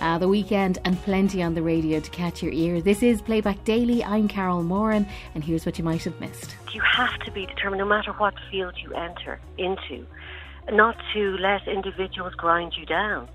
Uh, 0.00 0.18
the 0.18 0.28
weekend 0.28 0.78
and 0.84 1.00
plenty 1.02 1.42
on 1.42 1.54
the 1.54 1.62
radio 1.62 1.98
to 1.98 2.10
catch 2.10 2.42
your 2.42 2.52
ear. 2.52 2.82
This 2.82 3.02
is 3.02 3.22
Playback 3.22 3.64
Daily. 3.64 4.04
I'm 4.04 4.28
Carol 4.28 4.62
Moran, 4.62 5.06
and 5.34 5.42
here's 5.42 5.64
what 5.64 5.78
you 5.78 5.84
might 5.84 6.04
have 6.04 6.20
missed. 6.20 6.54
You 6.72 6.82
have 6.82 7.18
to 7.20 7.30
be 7.30 7.46
determined, 7.46 7.78
no 7.78 7.86
matter 7.86 8.12
what 8.12 8.34
field 8.50 8.74
you 8.82 8.92
enter 8.92 9.40
into, 9.56 10.06
not 10.70 10.96
to 11.14 11.36
let 11.38 11.66
individuals 11.66 12.34
grind 12.34 12.74
you 12.76 12.84
down. 12.84 13.28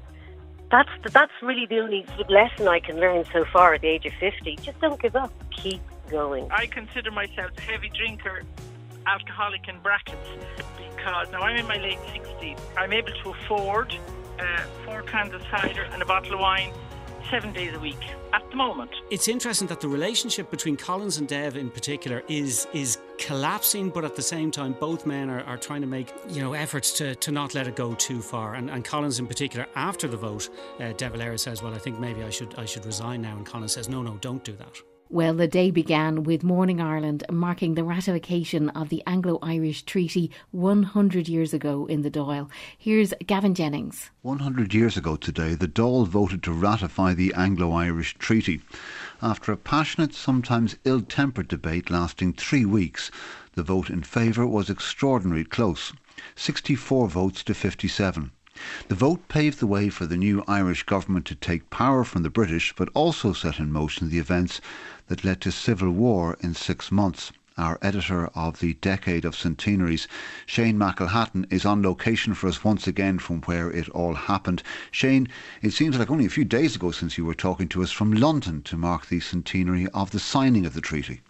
That's 0.69 0.89
that's 1.11 1.31
really 1.41 1.65
the 1.65 1.79
only 1.79 2.05
lesson 2.29 2.67
I 2.67 2.79
can 2.79 2.99
learn 2.99 3.25
so 3.33 3.43
far 3.51 3.73
at 3.73 3.81
the 3.81 3.87
age 3.87 4.05
of 4.05 4.13
50. 4.19 4.57
Just 4.57 4.79
don't 4.79 5.01
give 5.01 5.15
up. 5.15 5.33
Keep 5.49 5.81
going. 6.09 6.49
I 6.51 6.67
consider 6.67 7.09
myself 7.09 7.51
a 7.57 7.61
heavy 7.61 7.89
drinker, 7.89 8.43
alcoholic 9.07 9.67
in 9.67 9.79
brackets, 9.79 10.29
because 10.77 11.31
now 11.31 11.41
I'm 11.41 11.57
in 11.57 11.67
my 11.67 11.77
late 11.77 11.99
60s. 12.13 12.59
I'm 12.77 12.93
able 12.93 13.11
to 13.23 13.29
afford 13.31 13.93
uh, 14.41 14.63
four 14.85 15.03
cans 15.03 15.33
of 15.33 15.41
cider 15.51 15.83
and 15.91 16.01
a 16.01 16.05
bottle 16.05 16.33
of 16.33 16.39
wine 16.39 16.73
seven 17.29 17.53
days 17.53 17.73
a 17.73 17.79
week 17.79 17.99
at 18.33 18.49
the 18.49 18.55
moment. 18.57 18.91
It's 19.09 19.27
interesting 19.27 19.67
that 19.69 19.79
the 19.79 19.87
relationship 19.87 20.51
between 20.51 20.75
Collins 20.75 21.17
and 21.17 21.27
Dev 21.27 21.55
in 21.55 21.69
particular 21.69 22.23
is 22.27 22.67
is 22.73 22.97
collapsing, 23.17 23.89
but 23.89 24.03
at 24.03 24.15
the 24.15 24.21
same 24.21 24.51
time, 24.51 24.75
both 24.79 25.05
men 25.05 25.29
are, 25.29 25.41
are 25.43 25.57
trying 25.57 25.81
to 25.81 25.87
make 25.87 26.13
you 26.29 26.41
know 26.41 26.53
efforts 26.53 26.91
to, 26.93 27.15
to 27.15 27.31
not 27.31 27.53
let 27.53 27.67
it 27.67 27.75
go 27.75 27.93
too 27.95 28.21
far. 28.21 28.55
And, 28.55 28.69
and 28.69 28.83
Collins 28.83 29.19
in 29.19 29.27
particular, 29.27 29.65
after 29.75 30.07
the 30.07 30.17
vote, 30.17 30.49
uh, 30.79 30.91
De 30.93 31.09
Valera 31.09 31.37
says, 31.37 31.63
"Well, 31.63 31.73
I 31.73 31.77
think 31.77 31.99
maybe 31.99 32.23
I 32.23 32.29
should 32.29 32.55
I 32.55 32.65
should 32.65 32.85
resign 32.85 33.21
now," 33.21 33.37
and 33.37 33.45
Collins 33.45 33.73
says, 33.73 33.87
"No, 33.87 34.01
no, 34.01 34.17
don't 34.17 34.43
do 34.43 34.53
that." 34.53 34.81
Well, 35.13 35.33
the 35.33 35.45
day 35.45 35.71
began 35.71 36.23
with 36.23 36.41
Morning 36.41 36.79
Ireland 36.79 37.25
marking 37.29 37.73
the 37.73 37.83
ratification 37.83 38.69
of 38.69 38.87
the 38.87 39.03
Anglo 39.05 39.39
Irish 39.41 39.83
Treaty 39.83 40.31
100 40.51 41.27
years 41.27 41.53
ago 41.53 41.85
in 41.85 42.01
the 42.01 42.09
Dáil. 42.09 42.49
Here's 42.77 43.13
Gavin 43.27 43.53
Jennings. 43.53 44.09
100 44.21 44.73
years 44.73 44.95
ago 44.95 45.17
today, 45.17 45.53
the 45.53 45.67
Dáil 45.67 46.07
voted 46.07 46.41
to 46.43 46.53
ratify 46.53 47.13
the 47.13 47.33
Anglo 47.33 47.73
Irish 47.73 48.15
Treaty. 48.19 48.61
After 49.21 49.51
a 49.51 49.57
passionate, 49.57 50.13
sometimes 50.13 50.77
ill 50.85 51.01
tempered 51.01 51.49
debate 51.49 51.89
lasting 51.89 52.31
three 52.31 52.63
weeks, 52.63 53.11
the 53.55 53.63
vote 53.63 53.89
in 53.89 54.03
favour 54.03 54.47
was 54.47 54.69
extraordinarily 54.69 55.43
close 55.43 55.91
64 56.37 57.09
votes 57.09 57.43
to 57.43 57.53
57. 57.53 58.31
The 58.89 58.95
vote 58.95 59.29
paved 59.29 59.59
the 59.59 59.65
way 59.65 59.87
for 59.87 60.05
the 60.05 60.17
new 60.17 60.43
Irish 60.45 60.83
government 60.83 61.25
to 61.27 61.35
take 61.35 61.69
power 61.69 62.03
from 62.03 62.23
the 62.23 62.29
British, 62.29 62.73
but 62.75 62.89
also 62.93 63.31
set 63.31 63.59
in 63.59 63.71
motion 63.71 64.09
the 64.09 64.19
events 64.19 64.59
that 65.07 65.23
led 65.23 65.39
to 65.39 65.53
civil 65.53 65.89
war 65.91 66.35
in 66.41 66.53
six 66.53 66.91
months. 66.91 67.31
Our 67.57 67.79
editor 67.81 68.25
of 68.35 68.59
the 68.59 68.73
Decade 68.73 69.23
of 69.23 69.37
Centenaries, 69.37 70.05
Shane 70.45 70.77
McElhatton, 70.77 71.45
is 71.49 71.63
on 71.63 71.81
location 71.81 72.33
for 72.33 72.47
us 72.49 72.61
once 72.61 72.87
again 72.87 73.19
from 73.19 73.39
where 73.43 73.71
it 73.71 73.87
all 73.91 74.15
happened. 74.15 74.63
Shane, 74.91 75.29
it 75.61 75.71
seems 75.71 75.97
like 75.97 76.11
only 76.11 76.25
a 76.25 76.29
few 76.29 76.43
days 76.43 76.75
ago 76.75 76.91
since 76.91 77.17
you 77.17 77.23
were 77.23 77.33
talking 77.33 77.69
to 77.69 77.81
us 77.81 77.91
from 77.91 78.11
London 78.11 78.63
to 78.63 78.75
mark 78.75 79.05
the 79.05 79.21
centenary 79.21 79.87
of 79.93 80.11
the 80.11 80.19
signing 80.19 80.65
of 80.65 80.73
the 80.73 80.81
treaty. 80.81 81.21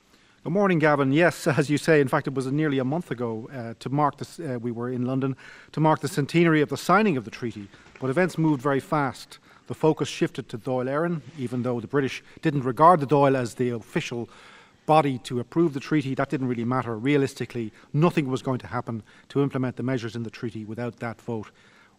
Good 0.44 0.54
morning, 0.54 0.80
Gavin. 0.80 1.12
Yes, 1.12 1.46
as 1.60 1.70
you 1.70 1.78
say, 1.78 2.02
in 2.02 2.08
fact, 2.08 2.26
it 2.26 2.34
was 2.34 2.48
nearly 2.48 2.80
a 2.80 2.84
month 2.84 3.12
ago 3.12 3.48
uh, 3.54 3.76
to 3.78 3.90
mark 3.90 4.18
this. 4.18 4.40
Uh, 4.40 4.58
we 4.60 4.72
were 4.72 4.90
in 4.90 5.06
London 5.06 5.38
to 5.72 5.80
mark 5.80 6.00
the 6.00 6.08
centenary 6.08 6.62
of 6.62 6.70
the 6.70 6.78
signing 6.78 7.16
of 7.16 7.26
the 7.26 7.30
treaty. 7.30 7.68
But 8.00 8.10
events 8.10 8.40
moved 8.40 8.60
very 8.60 8.80
fast. 8.80 9.38
The 9.68 9.76
focus 9.76 10.08
shifted 10.10 10.50
to 10.50 10.58
Dáil 10.58 10.90
Éireann, 10.90 11.22
even 11.38 11.62
though 11.62 11.80
the 11.80 11.86
British 11.86 12.24
didn't 12.42 12.64
regard 12.64 13.02
the 13.02 13.06
Dáil 13.06 13.36
as 13.36 13.54
the 13.54 13.70
official 13.70 14.32
body 14.88 15.20
to 15.20 15.40
approve 15.40 15.76
the 15.76 15.80
treaty. 15.80 16.16
That 16.16 16.32
didn't 16.32 16.48
really 16.48 16.66
matter. 16.66 16.98
Realistically, 16.98 17.72
nothing 17.94 18.28
was 18.28 18.42
going 18.42 18.58
to 18.62 18.68
happen 18.68 19.04
to 19.30 19.44
implement 19.44 19.76
the 19.76 19.84
measures 19.84 20.16
in 20.16 20.24
the 20.24 20.32
treaty 20.32 20.66
without 20.66 20.98
that 21.02 21.22
vote. 21.22 21.52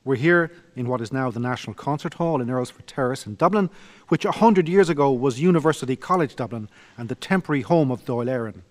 We're 0.05 0.17
here 0.17 0.50
in 0.75 0.89
what 0.89 1.00
is 1.00 1.12
now 1.12 1.31
the 1.31 1.39
National 1.39 1.75
Concert 1.75 2.14
Hall 2.14 2.41
in 2.41 2.48
Earlsfort 2.48 2.86
Terrace 2.86 3.25
in 3.25 3.36
Dublin, 3.36 3.70
which 4.08 4.25
100 4.25 4.69
years 4.69 4.89
ago 4.89 5.12
was 5.12 5.41
University 5.41 5.95
College 5.95 6.34
Dublin 6.34 6.69
and 6.98 7.08
the 7.08 7.14
temporary 7.14 7.62
home 7.62 7.92
of 7.92 8.05
Dáil 8.05 8.27
Éireann. 8.27 8.62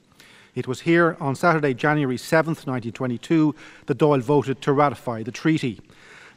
It 0.55 0.67
was 0.67 0.81
here 0.81 1.15
on 1.21 1.35
Saturday, 1.35 1.73
January 1.73 2.17
7th, 2.17 2.67
1922, 2.67 3.55
that 3.85 3.97
Dáil 3.97 4.19
voted 4.19 4.61
to 4.61 4.73
ratify 4.73 5.23
the 5.23 5.31
treaty. 5.31 5.79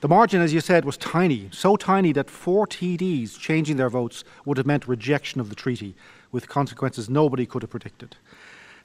The 0.00 0.06
margin, 0.06 0.40
as 0.40 0.54
you 0.54 0.60
said, 0.60 0.84
was 0.84 0.96
tiny, 0.96 1.48
so 1.50 1.74
tiny 1.74 2.12
that 2.12 2.30
four 2.30 2.64
TDs 2.64 3.36
changing 3.36 3.76
their 3.78 3.90
votes 3.90 4.22
would 4.44 4.58
have 4.58 4.66
meant 4.66 4.86
rejection 4.86 5.40
of 5.40 5.48
the 5.48 5.56
treaty, 5.56 5.96
with 6.30 6.48
consequences 6.48 7.10
nobody 7.10 7.46
could 7.46 7.62
have 7.62 7.70
predicted. 7.70 8.16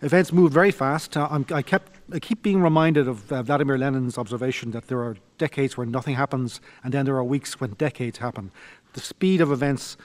Events 0.01 0.31
moved 0.31 0.53
very 0.53 0.71
fast. 0.71 1.17
Uh, 1.17 1.43
I, 1.51 1.61
kept, 1.61 1.91
I 2.13 2.19
keep 2.19 2.41
being 2.41 2.61
reminded 2.61 3.05
of 3.09 3.29
uh, 3.31 3.43
Vladimir 3.43 3.77
Lenin's 3.77 4.17
observation 4.17 4.71
that 4.71 4.87
there 4.87 5.01
are 5.01 5.17
decades 5.37 5.75
where 5.75 5.85
nothing 5.85 6.15
happens, 6.15 6.61
and 6.85 6.93
then 6.93 7.05
there 7.05 7.17
are 7.17 7.23
weeks 7.23 7.59
when 7.59 7.71
decades 7.71 8.19
happen. 8.19 8.51
The 8.93 9.01
speed 9.01 9.41
of 9.41 9.51
events. 9.51 9.97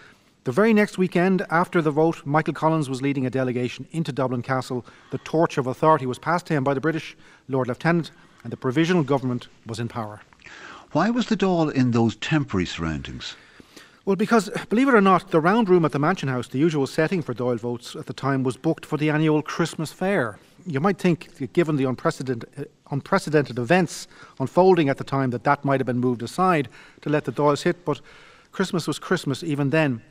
The 0.42 0.52
very 0.52 0.74
next 0.74 0.98
weekend, 0.98 1.46
after 1.48 1.80
the 1.80 1.92
vote, 1.92 2.26
Michael 2.26 2.54
Collins 2.54 2.90
was 2.90 3.02
leading 3.02 3.24
a 3.24 3.30
delegation 3.30 3.86
into 3.92 4.10
Dublin 4.10 4.42
Castle. 4.42 4.84
The 5.12 5.18
torch 5.18 5.58
of 5.58 5.68
authority 5.68 6.06
was 6.06 6.18
passed 6.18 6.46
to 6.46 6.54
him 6.54 6.64
by 6.64 6.74
the 6.74 6.80
British 6.80 7.16
Lord 7.48 7.68
Lieutenant, 7.68 8.10
and 8.42 8.52
the 8.52 8.56
provisional 8.56 9.04
government 9.04 9.46
was 9.64 9.78
in 9.78 9.86
power. 9.86 10.22
Why 10.90 11.08
was 11.08 11.26
the 11.26 11.36
Dáil 11.36 11.72
in 11.72 11.92
those 11.92 12.16
temporary 12.16 12.66
surroundings? 12.66 13.36
Well, 14.06 14.16
because, 14.16 14.50
believe 14.68 14.88
it 14.88 14.94
or 14.94 15.00
not, 15.00 15.30
the 15.30 15.40
round 15.40 15.70
room 15.70 15.86
at 15.86 15.92
the 15.92 15.98
Mansion 15.98 16.28
House, 16.28 16.46
the 16.48 16.58
usual 16.58 16.86
setting 16.86 17.22
for 17.22 17.32
Dáil 17.32 17.58
votes 17.58 17.96
at 17.96 18.04
the 18.04 18.12
time, 18.12 18.42
was 18.42 18.58
booked 18.58 18.84
for 18.84 18.98
the 18.98 19.08
annual 19.08 19.40
Christmas 19.40 19.92
fair. 19.92 20.38
You 20.66 20.78
might 20.78 20.98
think, 20.98 21.52
given 21.54 21.76
the 21.76 21.84
unprecedented, 21.84 22.50
uh, 22.58 22.64
unprecedented 22.90 23.58
events 23.58 24.06
unfolding 24.38 24.90
at 24.90 24.98
the 24.98 25.04
time, 25.04 25.30
that 25.30 25.44
that 25.44 25.64
might 25.64 25.80
have 25.80 25.86
been 25.86 26.00
moved 26.00 26.22
aside 26.22 26.68
to 27.00 27.08
let 27.08 27.24
the 27.24 27.32
Doyles 27.32 27.62
hit, 27.62 27.82
but 27.86 28.02
Christmas 28.52 28.86
was 28.86 28.98
Christmas 28.98 29.42
even 29.42 29.70
then. 29.70 30.02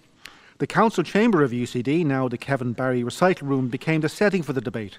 The 0.58 0.66
council 0.66 1.04
chamber 1.04 1.44
of 1.44 1.52
UCD, 1.52 2.04
now 2.04 2.28
the 2.28 2.38
Kevin 2.38 2.74
Barry 2.74 3.04
Recital 3.04 3.48
Room, 3.48 3.68
became 3.68 4.02
the 4.02 4.10
setting 4.10 4.42
for 4.42 4.54
the 4.54 4.62
debate. 4.62 4.98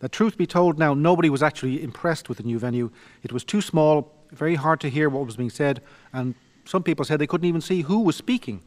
The 0.00 0.08
truth 0.08 0.36
be 0.36 0.48
told, 0.48 0.80
now 0.80 0.94
nobody 0.94 1.30
was 1.30 1.44
actually 1.44 1.80
impressed 1.80 2.28
with 2.28 2.38
the 2.38 2.44
new 2.44 2.58
venue. 2.58 2.90
It 3.22 3.30
was 3.30 3.44
too 3.44 3.60
small, 3.60 4.12
very 4.32 4.56
hard 4.56 4.80
to 4.80 4.90
hear 4.90 5.08
what 5.08 5.26
was 5.26 5.36
being 5.36 5.50
said, 5.50 5.80
and 6.12 6.34
some 6.64 6.82
people 6.82 7.04
said 7.04 7.18
they 7.18 7.26
couldn't 7.26 7.48
even 7.48 7.60
see 7.60 7.82
who 7.82 8.00
was 8.00 8.16
speaking. 8.16 8.62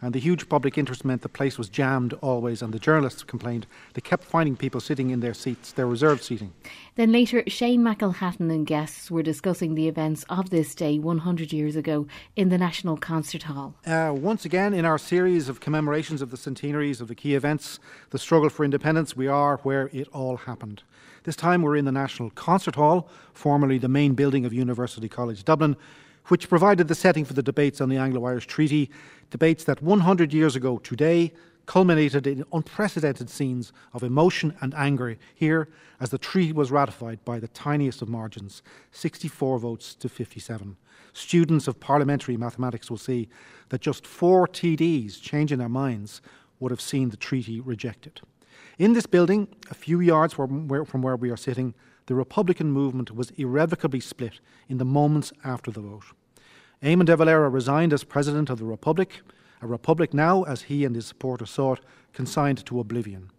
And 0.00 0.14
the 0.14 0.20
huge 0.20 0.48
public 0.48 0.78
interest 0.78 1.04
meant 1.04 1.22
the 1.22 1.28
place 1.28 1.58
was 1.58 1.68
jammed 1.68 2.12
always, 2.20 2.62
and 2.62 2.72
the 2.72 2.78
journalists 2.78 3.24
complained 3.24 3.66
they 3.94 4.00
kept 4.00 4.22
finding 4.22 4.54
people 4.54 4.80
sitting 4.80 5.10
in 5.10 5.18
their 5.18 5.34
seats, 5.34 5.72
their 5.72 5.88
reserved 5.88 6.22
seating. 6.22 6.52
Then 6.94 7.10
later, 7.10 7.42
Shane 7.48 7.82
McElhatton 7.82 8.48
and 8.52 8.64
guests 8.64 9.10
were 9.10 9.24
discussing 9.24 9.74
the 9.74 9.88
events 9.88 10.24
of 10.28 10.50
this 10.50 10.76
day 10.76 11.00
100 11.00 11.52
years 11.52 11.74
ago 11.74 12.06
in 12.36 12.48
the 12.48 12.58
National 12.58 12.96
Concert 12.96 13.44
Hall. 13.44 13.74
Uh, 13.84 14.14
once 14.16 14.44
again, 14.44 14.72
in 14.72 14.84
our 14.84 14.98
series 14.98 15.48
of 15.48 15.58
commemorations 15.58 16.22
of 16.22 16.30
the 16.30 16.36
centenaries 16.36 17.00
of 17.00 17.08
the 17.08 17.16
key 17.16 17.34
events, 17.34 17.80
the 18.10 18.20
struggle 18.20 18.50
for 18.50 18.64
independence, 18.64 19.16
we 19.16 19.26
are 19.26 19.56
where 19.58 19.90
it 19.92 20.06
all 20.12 20.36
happened. 20.36 20.84
This 21.24 21.34
time 21.34 21.62
we're 21.62 21.76
in 21.76 21.86
the 21.86 21.92
National 21.92 22.30
Concert 22.30 22.76
Hall, 22.76 23.08
formerly 23.34 23.78
the 23.78 23.88
main 23.88 24.14
building 24.14 24.44
of 24.44 24.52
University 24.52 25.08
College 25.08 25.44
Dublin 25.44 25.76
which 26.28 26.48
provided 26.48 26.88
the 26.88 26.94
setting 26.94 27.24
for 27.24 27.34
the 27.34 27.42
debates 27.42 27.80
on 27.80 27.88
the 27.88 27.96
Anglo 27.96 28.24
Irish 28.26 28.46
Treaty, 28.46 28.90
debates 29.30 29.64
that 29.64 29.82
100 29.82 30.32
years 30.32 30.56
ago 30.56 30.78
today 30.78 31.32
culminated 31.66 32.26
in 32.26 32.44
unprecedented 32.52 33.28
scenes 33.28 33.74
of 33.92 34.02
emotion 34.02 34.56
and 34.62 34.74
anger 34.74 35.16
here 35.34 35.68
as 36.00 36.08
the 36.08 36.16
treaty 36.16 36.52
was 36.52 36.70
ratified 36.70 37.22
by 37.26 37.38
the 37.38 37.48
tiniest 37.48 38.00
of 38.00 38.08
margins 38.08 38.62
64 38.92 39.58
votes 39.58 39.94
to 39.94 40.08
57. 40.08 40.76
Students 41.12 41.68
of 41.68 41.78
parliamentary 41.78 42.36
mathematics 42.38 42.90
will 42.90 42.96
see 42.96 43.28
that 43.68 43.82
just 43.82 44.06
four 44.06 44.46
TDs 44.46 45.20
changing 45.20 45.58
their 45.58 45.68
minds 45.68 46.22
would 46.58 46.70
have 46.70 46.80
seen 46.80 47.10
the 47.10 47.16
treaty 47.16 47.60
rejected. 47.60 48.20
In 48.78 48.94
this 48.94 49.06
building, 49.06 49.48
a 49.70 49.74
few 49.74 50.00
yards 50.00 50.32
from 50.32 50.68
where, 50.68 51.16
we 51.16 51.30
are 51.30 51.36
sitting, 51.36 51.74
the 52.08 52.14
Republican 52.14 52.70
movement 52.70 53.14
was 53.14 53.30
irrevocably 53.32 54.00
split 54.00 54.40
in 54.66 54.78
the 54.78 54.84
moments 54.84 55.30
after 55.44 55.70
the 55.70 55.82
vote. 55.82 56.04
Eamon 56.82 57.04
de 57.04 57.14
Valera 57.14 57.50
resigned 57.50 57.92
as 57.92 58.02
President 58.02 58.48
of 58.48 58.58
the 58.58 58.64
Republic, 58.64 59.20
a 59.60 59.66
republic 59.66 60.14
now, 60.14 60.42
as 60.44 60.62
he 60.62 60.86
and 60.86 60.96
his 60.96 61.06
supporters 61.06 61.50
saw 61.50 61.74
it, 61.74 61.80
consigned 62.14 62.64
to 62.64 62.80
oblivion. 62.80 63.30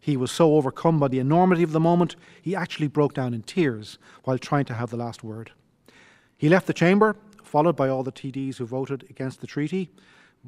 He 0.00 0.16
was 0.16 0.32
so 0.32 0.56
overcome 0.56 0.98
by 0.98 1.06
the 1.06 1.20
enormity 1.20 1.62
of 1.62 1.70
the 1.70 1.78
moment, 1.78 2.16
he 2.42 2.56
actually 2.56 2.88
broke 2.88 3.14
down 3.14 3.32
in 3.32 3.42
tears 3.42 3.98
while 4.24 4.38
trying 4.38 4.64
to 4.64 4.74
have 4.74 4.90
the 4.90 4.96
last 4.96 5.22
word. 5.22 5.52
He 6.36 6.48
left 6.48 6.66
the 6.66 6.72
chamber, 6.72 7.16
followed 7.44 7.76
by 7.76 7.88
all 7.88 8.02
the 8.02 8.10
TDs 8.10 8.56
who 8.56 8.66
voted 8.66 9.06
against 9.08 9.40
the 9.40 9.46
treaty. 9.46 9.88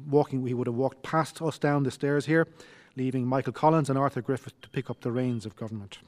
Walking, 0.09 0.45
he 0.45 0.53
would 0.53 0.67
have 0.67 0.75
walked 0.75 1.01
past 1.01 1.41
us 1.41 1.57
down 1.57 1.83
the 1.83 1.91
stairs 1.91 2.25
here, 2.25 2.45
leaving 2.97 3.25
Michael 3.25 3.53
Collins 3.53 3.89
and 3.89 3.97
Arthur 3.97 4.21
Griffith 4.21 4.59
to 4.61 4.69
pick 4.69 4.89
up 4.89 4.99
the 4.99 5.11
reins 5.11 5.45
of 5.45 5.55
government. 5.55 5.99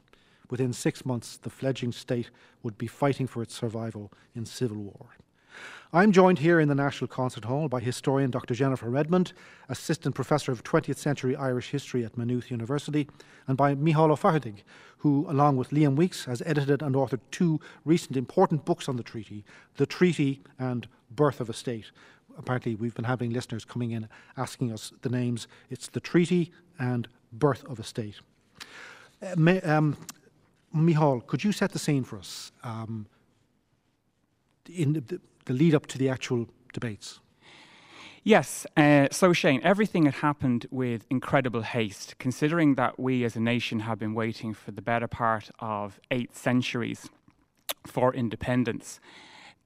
Within 0.50 0.72
six 0.72 1.04
months, 1.04 1.36
the 1.36 1.50
fledgling 1.50 1.92
state 1.92 2.30
would 2.62 2.78
be 2.78 2.86
fighting 2.86 3.26
for 3.26 3.42
its 3.42 3.54
survival 3.54 4.12
in 4.34 4.46
civil 4.46 4.78
war. 4.78 5.16
I'm 5.92 6.12
joined 6.12 6.40
here 6.40 6.60
in 6.60 6.68
the 6.68 6.74
National 6.74 7.08
Concert 7.08 7.44
Hall 7.44 7.68
by 7.68 7.80
historian 7.80 8.30
Dr. 8.30 8.54
Jennifer 8.54 8.90
Redmond, 8.90 9.32
Assistant 9.68 10.14
Professor 10.14 10.52
of 10.52 10.62
20th 10.62 10.98
Century 10.98 11.34
Irish 11.34 11.70
History 11.70 12.04
at 12.04 12.18
Maynooth 12.18 12.50
University, 12.50 13.08
and 13.46 13.56
by 13.56 13.74
Micheál 13.74 14.10
Ó 14.10 14.18
Fathartaigh, 14.18 14.62
who, 14.98 15.26
along 15.30 15.56
with 15.56 15.70
Liam 15.70 15.96
Weeks, 15.96 16.24
has 16.26 16.42
edited 16.44 16.82
and 16.82 16.94
authored 16.94 17.20
two 17.30 17.60
recent 17.84 18.16
important 18.16 18.64
books 18.64 18.88
on 18.88 18.96
the 18.96 19.02
treaty 19.02 19.44
The 19.76 19.86
Treaty 19.86 20.42
and 20.58 20.88
Birth 21.10 21.40
of 21.40 21.48
a 21.48 21.54
State. 21.54 21.92
apparently 22.38 22.74
we've 22.74 22.94
been 22.94 23.04
having 23.04 23.30
listeners 23.30 23.64
coming 23.64 23.92
in 23.92 24.08
asking 24.36 24.72
us 24.72 24.92
the 25.02 25.08
names. 25.08 25.48
It's 25.70 25.88
the 25.88 26.00
treaty 26.00 26.52
and 26.78 27.08
birth 27.32 27.64
of 27.64 27.78
a 27.78 27.84
state. 27.84 28.20
Uh, 29.22 29.60
um, 29.62 29.96
Micheál, 30.76 31.26
could 31.26 31.42
you 31.42 31.52
set 31.52 31.72
the 31.72 31.78
scene 31.78 32.04
for 32.04 32.18
us 32.18 32.52
um, 32.62 33.06
in 34.72 34.92
the, 34.92 35.20
the 35.46 35.52
lead 35.52 35.74
up 35.74 35.86
to 35.86 35.98
the 35.98 36.08
actual 36.08 36.48
debates? 36.72 37.20
Yes. 38.22 38.66
Uh, 38.76 39.06
so, 39.12 39.32
Shane, 39.32 39.60
everything 39.62 40.04
had 40.06 40.14
happened 40.14 40.66
with 40.72 41.06
incredible 41.10 41.62
haste, 41.62 42.16
considering 42.18 42.74
that 42.74 42.98
we 42.98 43.24
as 43.24 43.36
a 43.36 43.40
nation 43.40 43.80
have 43.80 44.00
been 44.00 44.14
waiting 44.14 44.52
for 44.52 44.72
the 44.72 44.82
better 44.82 45.06
part 45.06 45.50
of 45.60 46.00
eight 46.10 46.34
centuries 46.34 47.08
for 47.86 48.12
independence. 48.12 48.98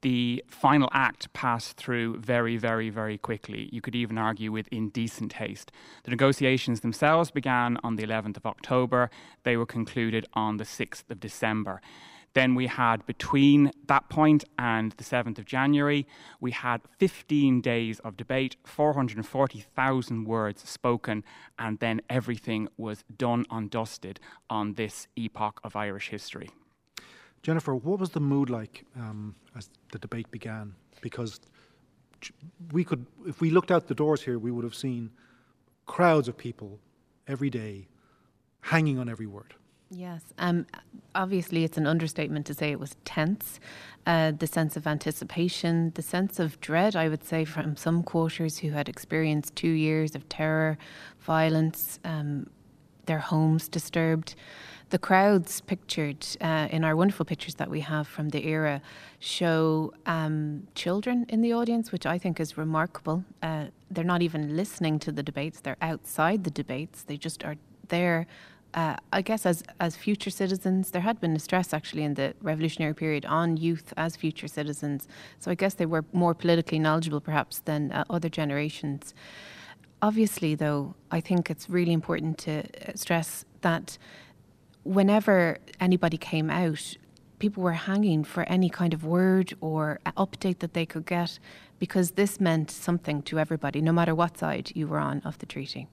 The 0.02 0.42
final 0.48 0.88
act 0.92 1.30
passed 1.34 1.76
through 1.76 2.18
very, 2.18 2.56
very, 2.56 2.88
very 2.88 3.18
quickly. 3.18 3.68
You 3.70 3.82
could 3.82 3.94
even 3.94 4.16
argue 4.16 4.50
with 4.50 4.66
indecent 4.68 5.34
haste. 5.34 5.70
The 6.04 6.10
negotiations 6.10 6.80
themselves 6.80 7.30
began 7.30 7.76
on 7.82 7.96
the 7.96 8.04
11th 8.04 8.38
of 8.38 8.46
October. 8.46 9.10
They 9.42 9.58
were 9.58 9.66
concluded 9.66 10.26
on 10.32 10.56
the 10.56 10.64
6th 10.64 11.10
of 11.10 11.20
December. 11.20 11.82
Then 12.32 12.54
we 12.54 12.68
had 12.68 13.04
between 13.06 13.72
that 13.86 14.08
point 14.08 14.44
and 14.58 14.92
the 14.92 15.04
7th 15.04 15.38
of 15.38 15.44
January, 15.44 16.06
we 16.40 16.52
had 16.52 16.80
15 16.98 17.60
days 17.60 17.98
of 18.00 18.16
debate, 18.16 18.56
440,000 18.64 20.24
words 20.24 20.68
spoken, 20.68 21.24
and 21.58 21.78
then 21.80 22.00
everything 22.08 22.68
was 22.76 23.04
done 23.14 23.46
and 23.50 23.68
dusted 23.68 24.20
on 24.48 24.74
this 24.74 25.08
epoch 25.16 25.60
of 25.64 25.74
Irish 25.74 26.10
history. 26.10 26.50
Jennifer, 27.42 27.74
what 27.74 27.98
was 27.98 28.10
the 28.10 28.20
mood 28.20 28.50
like 28.50 28.84
um, 28.96 29.34
as 29.56 29.70
the 29.92 29.98
debate 29.98 30.30
began? 30.30 30.74
Because 31.00 31.40
we 32.72 32.84
could, 32.84 33.06
if 33.26 33.40
we 33.40 33.50
looked 33.50 33.70
out 33.70 33.86
the 33.86 33.94
doors 33.94 34.22
here, 34.22 34.38
we 34.38 34.50
would 34.50 34.64
have 34.64 34.74
seen 34.74 35.10
crowds 35.86 36.28
of 36.28 36.36
people 36.36 36.78
every 37.26 37.50
day 37.50 37.88
hanging 38.60 38.98
on 38.98 39.08
every 39.08 39.26
word. 39.26 39.54
Yes, 39.92 40.22
um, 40.38 40.66
obviously 41.16 41.64
it's 41.64 41.76
an 41.76 41.86
understatement 41.86 42.46
to 42.46 42.54
say 42.54 42.70
it 42.70 42.78
was 42.78 42.94
tense. 43.04 43.58
Uh, 44.06 44.30
the 44.30 44.46
sense 44.46 44.76
of 44.76 44.86
anticipation, 44.86 45.90
the 45.96 46.02
sense 46.02 46.38
of 46.38 46.60
dread, 46.60 46.94
I 46.94 47.08
would 47.08 47.24
say, 47.24 47.44
from 47.44 47.76
some 47.76 48.04
quarters 48.04 48.58
who 48.58 48.70
had 48.70 48.88
experienced 48.88 49.56
two 49.56 49.70
years 49.70 50.14
of 50.14 50.28
terror, 50.28 50.78
violence, 51.18 51.98
um, 52.04 52.46
their 53.10 53.18
homes 53.18 53.68
disturbed. 53.68 54.28
The 54.90 54.98
crowds 55.08 55.52
pictured 55.72 56.22
uh, 56.40 56.68
in 56.70 56.80
our 56.84 56.94
wonderful 57.02 57.26
pictures 57.32 57.56
that 57.60 57.68
we 57.76 57.80
have 57.80 58.06
from 58.06 58.26
the 58.34 58.42
era 58.46 58.76
show 59.18 59.92
um, 60.06 60.66
children 60.82 61.26
in 61.28 61.40
the 61.46 61.52
audience, 61.52 61.92
which 61.94 62.06
I 62.14 62.18
think 62.18 62.40
is 62.44 62.56
remarkable. 62.56 63.24
Uh, 63.42 63.66
they're 63.90 64.12
not 64.14 64.22
even 64.22 64.56
listening 64.56 64.98
to 65.00 65.10
the 65.12 65.24
debates, 65.30 65.60
they're 65.60 65.84
outside 65.92 66.44
the 66.44 66.54
debates. 66.62 67.02
They 67.02 67.16
just 67.16 67.44
are 67.44 67.56
there 67.88 68.26
uh, 68.74 68.96
I 69.12 69.22
guess 69.22 69.46
as 69.46 69.64
as 69.80 69.96
future 69.96 70.30
citizens, 70.30 70.90
there 70.92 71.02
had 71.02 71.20
been 71.20 71.34
a 71.34 71.40
stress 71.40 71.74
actually 71.78 72.04
in 72.04 72.14
the 72.14 72.34
revolutionary 72.40 72.94
period 72.94 73.24
on 73.26 73.56
youth 73.56 73.92
as 73.96 74.14
future 74.14 74.48
citizens. 74.48 75.08
So 75.40 75.50
I 75.50 75.56
guess 75.56 75.74
they 75.74 75.86
were 75.86 76.04
more 76.12 76.34
politically 76.34 76.78
knowledgeable 76.78 77.20
perhaps 77.20 77.58
than 77.70 77.90
uh, 77.90 78.04
other 78.08 78.28
generations. 78.28 79.14
Obviously, 80.02 80.54
though, 80.54 80.94
I 81.10 81.20
think 81.20 81.50
it's 81.50 81.68
really 81.68 81.92
important 81.92 82.38
to 82.38 82.60
uh, 82.60 82.92
stress 82.94 83.44
that 83.60 83.98
whenever 84.82 85.58
anybody 85.78 86.16
came 86.16 86.48
out, 86.48 86.96
people 87.38 87.62
were 87.62 87.72
hanging 87.72 88.24
for 88.24 88.44
any 88.44 88.70
kind 88.70 88.94
of 88.94 89.04
word 89.04 89.52
or 89.60 90.00
update 90.16 90.60
that 90.60 90.74
they 90.74 90.86
could 90.86 91.06
get 91.06 91.38
because 91.78 92.12
this 92.12 92.40
meant 92.40 92.70
something 92.70 93.22
to 93.22 93.38
everybody, 93.38 93.80
no 93.80 93.92
matter 93.92 94.14
what 94.14 94.38
side 94.38 94.72
you 94.74 94.86
were 94.86 94.98
on 94.98 95.20
of 95.24 95.38
the 95.38 95.46
treaty. 95.46 95.86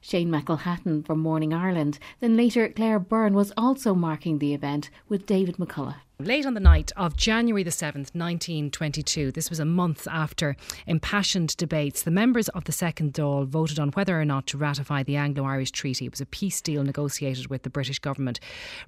Shane 0.00 0.30
McElhatton 0.30 1.04
from 1.06 1.20
Morning 1.20 1.52
Ireland. 1.52 1.98
Then 2.20 2.36
later, 2.36 2.68
Claire 2.68 2.98
Byrne 2.98 3.34
was 3.34 3.52
also 3.56 3.94
marking 3.94 4.38
the 4.38 4.54
event 4.54 4.90
with 5.08 5.26
David 5.26 5.56
McCullough. 5.56 5.96
Late 6.20 6.46
on 6.46 6.54
the 6.54 6.60
night 6.60 6.92
of 6.96 7.16
January 7.16 7.64
the 7.64 7.70
7th, 7.70 8.14
1922, 8.14 9.32
this 9.32 9.50
was 9.50 9.58
a 9.58 9.64
month 9.64 10.06
after 10.08 10.56
impassioned 10.86 11.56
debates, 11.56 12.04
the 12.04 12.10
members 12.12 12.48
of 12.50 12.62
the 12.62 12.70
Second 12.70 13.14
Dáil 13.14 13.48
voted 13.48 13.80
on 13.80 13.88
whether 13.90 14.20
or 14.20 14.24
not 14.24 14.46
to 14.46 14.56
ratify 14.56 15.02
the 15.02 15.16
Anglo 15.16 15.42
Irish 15.44 15.72
Treaty. 15.72 16.06
It 16.06 16.12
was 16.12 16.20
a 16.20 16.26
peace 16.26 16.60
deal 16.60 16.84
negotiated 16.84 17.48
with 17.48 17.64
the 17.64 17.68
British 17.68 17.98
government. 17.98 18.38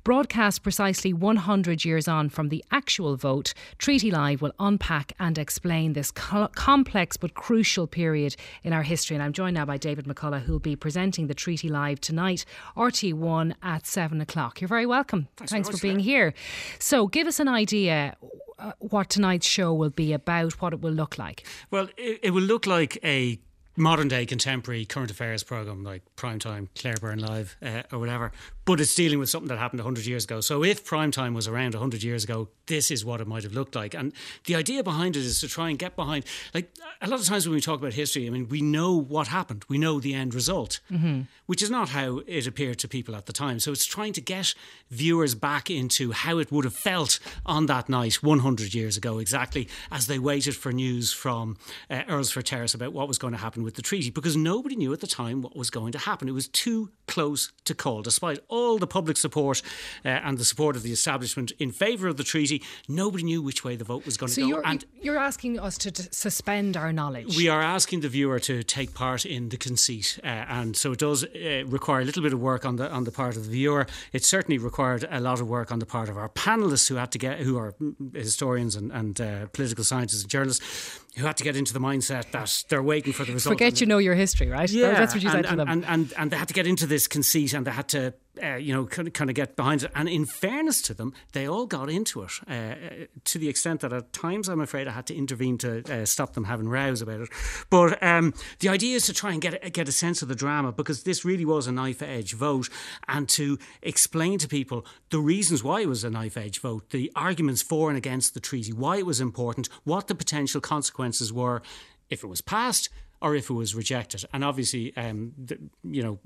Broadcast 0.05 0.63
precisely 0.63 1.13
100 1.13 1.85
years 1.85 2.07
on 2.07 2.29
from 2.29 2.49
the 2.49 2.65
actual 2.71 3.17
vote, 3.17 3.55
Treaty 3.77 4.13
Live 4.13 4.41
will 4.41 4.53
unpack 4.61 5.13
and 5.19 5.37
explain 5.37 5.95
this 5.95 6.13
co- 6.13 6.47
complex 6.55 7.17
but 7.17 7.35
crucial 7.35 7.89
period 7.89 8.37
in 8.63 8.73
our 8.73 8.85
history. 8.85 9.17
And 9.17 9.23
I'm 9.25 9.33
joined 9.33 9.55
now 9.55 9.65
by 9.65 9.79
David 9.79 10.05
McCullough, 10.05 10.43
who 10.43 10.53
will 10.53 10.59
be 10.61 10.77
presenting 10.77 11.27
the 11.27 11.35
Treaty 11.35 11.69
Live 11.69 12.01
tonight, 12.01 12.45
RTÉ 12.77 13.15
One 13.15 13.57
at 13.65 13.85
7 13.85 14.21
o'clock. 14.21 14.61
You're 14.61 14.69
very 14.69 14.87
welcome. 14.87 15.27
Thanks, 15.37 15.51
Thanks 15.51 15.69
for, 15.69 15.77
for 15.77 15.83
being 15.83 15.99
here. 15.99 16.33
So, 16.79 17.09
give 17.17 17.27
us 17.27 17.41
an 17.41 17.49
idea 17.49 18.15
uh, 18.59 18.73
what 18.79 19.09
tonight's 19.09 19.47
show 19.47 19.73
will 19.73 19.89
be 19.89 20.13
about, 20.13 20.61
what 20.61 20.75
it 20.75 20.83
will 20.83 20.93
look 20.93 21.17
like. 21.17 21.47
Well, 21.71 21.89
it, 21.97 22.21
it 22.23 22.31
will 22.33 22.43
look 22.43 22.67
like 22.67 22.99
a 23.03 23.39
modern 23.75 24.09
day 24.09 24.27
contemporary 24.27 24.85
current 24.85 25.11
affairs 25.11 25.43
program 25.43 25.83
like 25.83 26.03
Primetime, 26.17 26.69
Claire 26.79 26.97
Byrne 27.01 27.21
Live, 27.21 27.57
uh, 27.63 27.85
or 27.91 27.99
whatever. 27.99 28.33
But 28.67 28.81
it's 28.81 28.95
dealing 28.95 29.21
with 29.21 29.31
something 29.31 29.49
that 29.49 29.59
happened 29.59 29.81
100 29.81 30.07
years 30.07 30.25
ago. 30.25 30.41
So 30.41 30.65
if 30.65 30.85
Primetime 30.85 31.35
was 31.35 31.47
around 31.47 31.75
100 31.75 32.03
years 32.03 32.25
ago, 32.25 32.49
this 32.67 32.91
is 32.91 33.05
what 33.05 33.21
it 33.21 33.27
might 33.27 33.45
have 33.45 33.53
looked 33.53 33.77
like. 33.77 33.95
And 33.95 34.13
the 34.45 34.57
idea 34.57 34.83
behind 34.83 35.17
it 35.17 35.21
is 35.21 35.41
to 35.41 35.49
try 35.49 35.71
and 35.71 35.79
get 35.79 35.95
behind, 35.95 36.25
like 36.53 36.69
a 37.01 37.09
lot 37.09 37.21
of 37.21 37.27
times 37.27 37.47
when 37.47 37.55
we 37.55 37.61
talk 37.61 37.79
about 37.79 37.95
history, 37.95 38.27
I 38.27 38.31
mean, 38.31 38.49
we 38.49 38.61
know 38.61 38.95
what 38.95 39.29
happened, 39.29 39.65
we 39.69 39.79
know 39.79 40.01
the 40.01 40.15
end 40.15 40.35
result, 40.35 40.81
mm-hmm. 40.91 41.23
which 41.47 41.63
is 41.63 41.71
not 41.71 41.91
how 41.91 42.23
it 42.27 42.47
appeared 42.47 42.81
to 42.81 42.89
people 42.89 43.15
at 43.15 43.27
the 43.27 43.33
time. 43.33 43.61
So 43.61 43.71
it's 43.71 43.85
trying 43.85 44.13
to 44.15 44.21
get 44.21 44.53
viewers 44.91 45.37
back 45.37 45.71
into 45.71 46.11
how 46.11 46.39
it 46.39 46.51
would 46.51 46.65
have 46.65 46.75
felt 46.75 47.21
on 47.45 47.67
that 47.67 47.89
night 47.89 48.15
100 48.15 48.75
years 48.75 48.97
ago, 48.97 49.19
exactly 49.19 49.69
as 49.93 50.09
they 50.09 50.19
waited 50.19 50.57
for 50.57 50.73
news 50.73 51.13
from 51.13 51.57
uh, 51.89 52.03
Earlsfort 52.09 52.45
Terrace 52.45 52.75
about 52.75 52.93
what 52.93 53.07
was 53.07 53.19
going 53.19 53.33
to 53.33 53.39
happen 53.39 53.63
with 53.63 53.77
the 53.77 53.83
treaty, 53.83 54.11
because 54.11 54.37
nobody 54.37 54.75
knew 54.75 54.93
at 54.93 55.01
the 55.01 55.07
time 55.07 55.41
what 55.41 55.55
was 55.57 55.71
going 55.71 55.93
to 55.93 55.99
happen. 55.99 56.29
It 56.29 56.33
was 56.33 56.49
too 56.49 56.91
close 57.07 57.53
to 57.65 57.75
call, 57.75 58.03
despite 58.03 58.41
all 58.57 58.79
the 58.79 58.87
public 58.87 59.17
support 59.17 59.63
uh, 60.05 60.09
and 60.09 60.39
the 60.39 60.45
support 60.45 60.77
of 60.77 60.83
the 60.83 60.93
establishment 60.93 61.53
in 61.59 61.71
favour 61.73 62.09
of 62.09 62.17
the 62.17 62.25
treaty. 62.25 62.63
Nobody 62.89 63.25
knew 63.25 63.43
which 63.43 63.65
way 63.65 63.77
the 63.77 63.85
vote 63.85 64.05
was 64.05 64.17
going 64.17 64.33
so 64.33 64.43
to 64.43 64.53
go. 64.55 64.63
and 64.65 64.85
you're 65.01 65.19
asking 65.19 65.59
us 65.59 65.79
to 65.79 65.91
t- 65.91 66.05
suspend 66.11 66.77
our 66.77 66.93
knowledge. 66.93 67.37
We 67.37 67.49
are 67.49 67.63
asking 67.63 68.01
the 68.01 68.09
viewer 68.09 68.39
to 68.41 68.63
take 68.63 68.95
part 68.95 69.27
in 69.27 69.51
the 69.51 69.57
conceit, 69.57 70.19
uh, 70.25 70.27
and 70.27 70.77
so 70.77 70.93
it 70.93 70.99
does 70.99 71.25
uh, 71.25 71.65
require 71.67 72.01
a 72.01 72.05
little 72.05 72.23
bit 72.23 72.33
of 72.33 72.41
work 72.41 72.65
on 72.65 72.77
the 72.77 72.91
on 72.91 73.05
the 73.05 73.13
part 73.13 73.37
of 73.37 73.45
the 73.45 73.51
viewer. 73.51 73.87
It 74.13 74.25
certainly 74.25 74.59
required 74.59 75.07
a 75.11 75.21
lot 75.21 75.41
of 75.41 75.49
work 75.49 75.71
on 75.73 75.79
the 75.79 75.87
part 75.87 76.09
of 76.09 76.17
our 76.17 76.29
panelists, 76.29 76.89
who 76.89 76.97
had 76.97 77.13
to 77.13 77.19
get, 77.19 77.41
who 77.41 77.59
are 77.59 77.75
historians 78.15 78.77
and, 78.77 78.91
and 78.93 79.21
uh, 79.21 79.47
political 79.53 79.85
scientists 79.85 80.23
and 80.23 80.31
journalists, 80.31 81.01
who 81.17 81.27
had 81.27 81.37
to 81.37 81.45
get 81.45 81.57
into 81.57 81.73
the 81.73 81.81
mindset 81.81 82.31
that 82.33 82.65
they're 82.69 82.83
waiting 82.83 83.13
for 83.13 83.25
the 83.25 83.33
result. 83.33 83.55
Forget 83.55 83.81
you 83.81 83.87
know 83.87 83.99
your 83.99 84.15
history, 84.15 84.49
right? 84.49 84.71
Yeah, 84.71 84.93
that's 84.93 85.15
what 85.15 85.23
you 85.23 85.31
and, 85.31 85.47
to 85.47 85.57
them. 85.57 85.69
And, 85.69 85.85
and, 85.87 86.13
and 86.17 86.31
they 86.31 86.37
had 86.37 86.49
to 86.49 86.55
get 86.55 86.67
into 86.67 86.87
this 86.87 87.09
conceit 87.09 87.53
and 87.55 87.67
they 87.67 87.71
had 87.71 87.89
to, 87.89 88.15
uh, 88.43 88.57
you 88.57 88.73
know, 88.73 88.87
kind 88.87 89.09
of, 89.09 89.15
kind 89.15 89.31
of 89.31 89.37
get 89.37 89.57
behind 89.57 89.83
it. 89.83 89.91
And 89.95 90.09
in 90.09 90.27
fairness 90.27 90.83
to 90.83 90.95
them, 90.95 91.13
they 91.33 91.47
all 91.47 91.67
got 91.67 91.91
into 91.91 92.23
it 92.23 92.33
uh, 92.49 93.07
to 93.25 93.39
the 93.39 93.49
extent 93.49 93.81
that 93.81 93.93
at 93.93 94.13
times 94.13 94.49
I'm 94.49 94.61
afraid 94.61 94.89
I 94.89 94.93
had 94.93 95.07
to 95.07 95.15
intervene 95.15 95.59
to 95.59 96.03
uh, 96.03 96.05
stop 96.05 96.35
them 96.35 96.45
having 96.45 96.69
rows 96.69 97.03
about 97.03 97.21
it. 97.21 97.29
But 97.71 98.03
um, 98.03 98.35
the 98.61 98.69
idea 98.69 98.97
is 98.97 99.07
to 99.07 99.13
try 99.13 99.33
and 99.33 99.41
get, 99.41 99.73
get 99.73 99.89
a 99.89 99.93
sense 99.93 100.23
of 100.23 100.29
the 100.29 100.35
drama 100.35 100.73
because 100.73 101.03
this 101.03 101.25
really 101.25 101.45
was 101.45 101.67
a 101.67 101.73
knife 101.73 102.03
edge 102.03 102.35
vote 102.35 102.69
and 103.09 103.29
to 103.31 103.59
explain 103.83 104.39
to 104.39 104.49
people 104.49 104.87
the 105.11 105.21
reasons 105.21 105.63
why 105.63 105.81
it 105.81 105.89
was 105.89 106.05
a 106.05 106.11
knife 106.11 106.37
edge 106.37 106.61
vote, 106.61 106.91
the 106.91 107.11
arguments 107.17 107.63
for 107.63 107.89
and 107.89 107.99
against 107.99 108.35
the 108.35 108.41
treaty, 108.41 108.73
why 108.73 108.97
it 108.97 109.07
was 109.07 109.21
important, 109.21 109.69
what 109.85 110.09
the 110.09 110.15
potential 110.15 110.61
consequences 110.61 111.33
were 111.33 111.63
if 112.09 112.23
it 112.23 112.29
was 112.29 112.41
passed 112.41 112.89
or 113.21 113.35
if 113.35 113.51
it 113.51 113.55
was 113.55 113.75
rejected. 113.75 114.25
And 114.33 114.45
obviously, 114.45 114.97
um, 114.97 115.33
the, 115.37 115.59
you 115.83 116.03
know, 116.03 116.19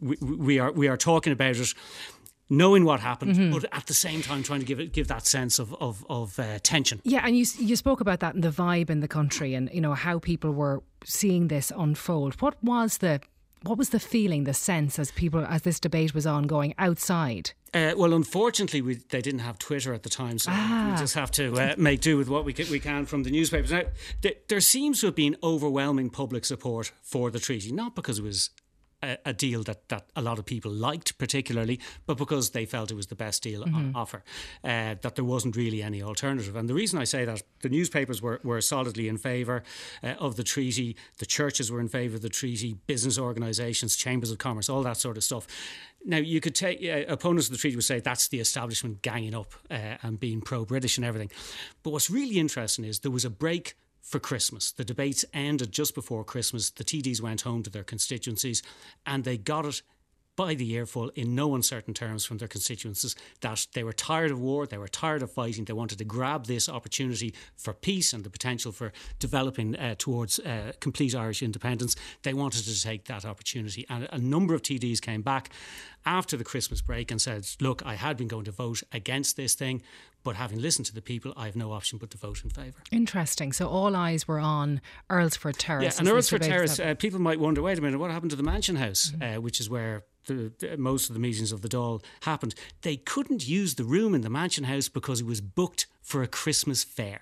we, 0.00 0.16
we, 0.20 0.58
are 0.58 0.72
we 0.72 0.88
are 0.88 0.96
talking 0.96 1.32
about 1.32 1.56
it. 1.56 1.74
Knowing 2.50 2.84
what 2.84 3.00
happened, 3.00 3.34
mm-hmm. 3.34 3.52
but 3.52 3.64
at 3.72 3.86
the 3.86 3.94
same 3.94 4.20
time 4.20 4.42
trying 4.42 4.60
to 4.60 4.66
give 4.66 4.78
it 4.78 4.92
give 4.92 5.08
that 5.08 5.26
sense 5.26 5.58
of 5.58 5.72
of, 5.80 6.04
of 6.10 6.38
uh, 6.38 6.58
tension. 6.62 7.00
Yeah, 7.02 7.22
and 7.24 7.34
you 7.34 7.46
you 7.58 7.74
spoke 7.74 8.02
about 8.02 8.20
that 8.20 8.34
and 8.34 8.44
the 8.44 8.50
vibe 8.50 8.90
in 8.90 9.00
the 9.00 9.08
country, 9.08 9.54
and 9.54 9.70
you 9.72 9.80
know 9.80 9.94
how 9.94 10.18
people 10.18 10.50
were 10.52 10.82
seeing 11.06 11.48
this 11.48 11.72
unfold. 11.74 12.42
What 12.42 12.62
was 12.62 12.98
the 12.98 13.22
what 13.62 13.78
was 13.78 13.88
the 13.88 13.98
feeling, 13.98 14.44
the 14.44 14.52
sense 14.52 14.98
as 14.98 15.10
people 15.10 15.44
as 15.46 15.62
this 15.62 15.80
debate 15.80 16.14
was 16.14 16.26
ongoing 16.26 16.74
outside? 16.76 17.52
Uh, 17.74 17.92
well, 17.96 18.14
unfortunately, 18.14 18.80
we, 18.80 18.94
they 18.94 19.20
didn't 19.20 19.40
have 19.40 19.58
Twitter 19.58 19.92
at 19.92 20.04
the 20.04 20.08
time, 20.08 20.38
so 20.38 20.52
ah. 20.54 20.90
we 20.92 20.98
just 20.98 21.14
have 21.14 21.30
to 21.32 21.52
uh, 21.54 21.74
make 21.76 22.00
do 22.00 22.16
with 22.16 22.28
what 22.28 22.44
we 22.44 22.52
can, 22.52 22.70
we 22.70 22.78
can 22.78 23.04
from 23.04 23.24
the 23.24 23.30
newspapers. 23.30 23.72
Now, 23.72 23.82
th- 24.22 24.38
there 24.48 24.60
seems 24.60 25.00
to 25.00 25.06
have 25.06 25.16
been 25.16 25.36
overwhelming 25.42 26.10
public 26.10 26.44
support 26.44 26.92
for 27.02 27.32
the 27.32 27.40
treaty, 27.40 27.72
not 27.72 27.96
because 27.96 28.20
it 28.20 28.22
was 28.22 28.50
a, 29.04 29.18
a, 29.26 29.32
deal 29.32 29.62
that, 29.64 29.88
that 29.88 30.06
a 30.16 30.22
lot 30.22 30.38
of 30.38 30.46
people 30.46 30.70
liked, 30.70 31.18
particularly, 31.18 31.80
but 32.06 32.16
because 32.16 32.50
they 32.50 32.64
felt 32.64 32.90
it 32.90 32.94
was 32.94 33.08
the 33.08 33.14
best 33.14 33.42
deal 33.42 33.62
mm-hmm. 33.62 33.74
on 33.74 33.92
offer, 33.94 34.22
uh, 34.62 34.94
that 35.02 35.14
there 35.14 35.24
wasn't 35.24 35.56
really 35.56 35.82
any 35.82 36.02
alternative. 36.02 36.56
And 36.56 36.68
the 36.68 36.74
reason 36.74 36.98
I 36.98 37.04
say 37.04 37.24
that, 37.24 37.42
the 37.62 37.68
newspapers 37.68 38.20
were, 38.20 38.40
were 38.42 38.60
solidly 38.60 39.08
in 39.08 39.18
favour 39.18 39.62
uh, 40.02 40.14
of 40.18 40.36
the 40.36 40.44
treaty, 40.44 40.96
the 41.18 41.26
churches 41.26 41.70
were 41.70 41.80
in 41.80 41.88
favour 41.88 42.16
of 42.16 42.22
the 42.22 42.28
treaty, 42.28 42.76
business 42.86 43.18
organisations, 43.18 43.96
chambers 43.96 44.30
of 44.30 44.38
commerce, 44.38 44.68
all 44.68 44.82
that 44.82 44.96
sort 44.96 45.16
of 45.16 45.24
stuff. 45.24 45.46
Now, 46.04 46.18
you 46.18 46.40
could 46.40 46.54
take 46.54 46.84
uh, 46.84 47.10
opponents 47.10 47.46
of 47.48 47.52
the 47.52 47.58
treaty 47.58 47.76
would 47.76 47.84
say 47.84 48.00
that's 48.00 48.28
the 48.28 48.38
establishment 48.38 49.00
ganging 49.00 49.34
up 49.34 49.54
uh, 49.70 49.96
and 50.02 50.20
being 50.20 50.42
pro 50.42 50.64
British 50.64 50.98
and 50.98 51.04
everything. 51.04 51.30
But 51.82 51.90
what's 51.90 52.10
really 52.10 52.38
interesting 52.38 52.84
is 52.84 53.00
there 53.00 53.10
was 53.10 53.24
a 53.24 53.30
break 53.30 53.74
for 54.04 54.20
Christmas. 54.20 54.70
The 54.70 54.84
debates 54.84 55.24
ended 55.32 55.72
just 55.72 55.94
before 55.94 56.24
Christmas. 56.24 56.70
The 56.70 56.84
TDs 56.84 57.22
went 57.22 57.40
home 57.40 57.62
to 57.62 57.70
their 57.70 57.82
constituencies 57.82 58.62
and 59.06 59.24
they 59.24 59.38
got 59.38 59.64
it 59.64 59.82
by 60.36 60.54
the 60.54 60.72
earful 60.74 61.10
in 61.10 61.34
no 61.34 61.54
uncertain 61.54 61.94
terms 61.94 62.24
from 62.24 62.38
their 62.38 62.48
constituencies 62.48 63.14
that 63.40 63.66
they 63.72 63.84
were 63.84 63.92
tired 63.92 64.30
of 64.30 64.40
war, 64.40 64.66
they 64.66 64.78
were 64.78 64.88
tired 64.88 65.22
of 65.22 65.30
fighting, 65.30 65.64
they 65.64 65.72
wanted 65.72 65.98
to 65.98 66.04
grab 66.04 66.46
this 66.46 66.68
opportunity 66.68 67.32
for 67.56 67.72
peace 67.72 68.12
and 68.12 68.24
the 68.24 68.30
potential 68.30 68.72
for 68.72 68.92
developing 69.20 69.76
uh, 69.76 69.94
towards 69.96 70.40
uh, 70.40 70.72
complete 70.80 71.14
Irish 71.14 71.42
independence. 71.42 71.94
They 72.22 72.34
wanted 72.34 72.64
to 72.64 72.82
take 72.82 73.04
that 73.04 73.24
opportunity. 73.24 73.86
And 73.88 74.08
a 74.10 74.18
number 74.18 74.54
of 74.54 74.62
TDs 74.62 75.00
came 75.00 75.22
back 75.22 75.50
after 76.04 76.36
the 76.36 76.44
Christmas 76.44 76.82
break 76.82 77.10
and 77.10 77.20
said, 77.20 77.46
Look, 77.60 77.82
I 77.86 77.94
had 77.94 78.16
been 78.16 78.28
going 78.28 78.44
to 78.44 78.52
vote 78.52 78.82
against 78.92 79.36
this 79.36 79.54
thing, 79.54 79.82
but 80.24 80.36
having 80.36 80.60
listened 80.60 80.86
to 80.86 80.94
the 80.94 81.02
people, 81.02 81.32
I 81.36 81.46
have 81.46 81.54
no 81.54 81.72
option 81.72 81.98
but 81.98 82.10
to 82.10 82.18
vote 82.18 82.42
in 82.42 82.50
favour. 82.50 82.78
Interesting. 82.90 83.52
So 83.52 83.68
all 83.68 83.94
eyes 83.94 84.26
were 84.26 84.40
on 84.40 84.80
Earlsfort 85.10 85.54
Terrace. 85.58 85.84
Yeah, 85.84 86.00
and 86.00 86.08
Earlsfort 86.08 86.40
Terrace, 86.40 86.80
uh, 86.80 86.94
people 86.94 87.20
might 87.20 87.38
wonder, 87.38 87.62
wait 87.62 87.78
a 87.78 87.82
minute, 87.82 87.98
what 88.00 88.10
happened 88.10 88.30
to 88.30 88.36
the 88.36 88.42
Mansion 88.42 88.76
House, 88.76 89.12
mm-hmm. 89.12 89.38
uh, 89.38 89.40
which 89.40 89.60
is 89.60 89.70
where 89.70 90.04
the, 90.26 90.52
the, 90.58 90.76
most 90.76 91.10
of 91.10 91.14
the 91.14 91.20
meetings 91.20 91.52
of 91.52 91.60
the 91.62 91.68
Dáil 91.68 92.02
happened. 92.22 92.54
They 92.82 92.96
couldn't 92.96 93.46
use 93.46 93.74
the 93.74 93.84
room 93.84 94.14
in 94.14 94.22
the 94.22 94.30
Mansion 94.30 94.64
House 94.64 94.88
because 94.88 95.20
it 95.20 95.26
was 95.26 95.40
booked 95.40 95.86
for 96.02 96.22
a 96.22 96.26
Christmas 96.26 96.82
fair. 96.82 97.20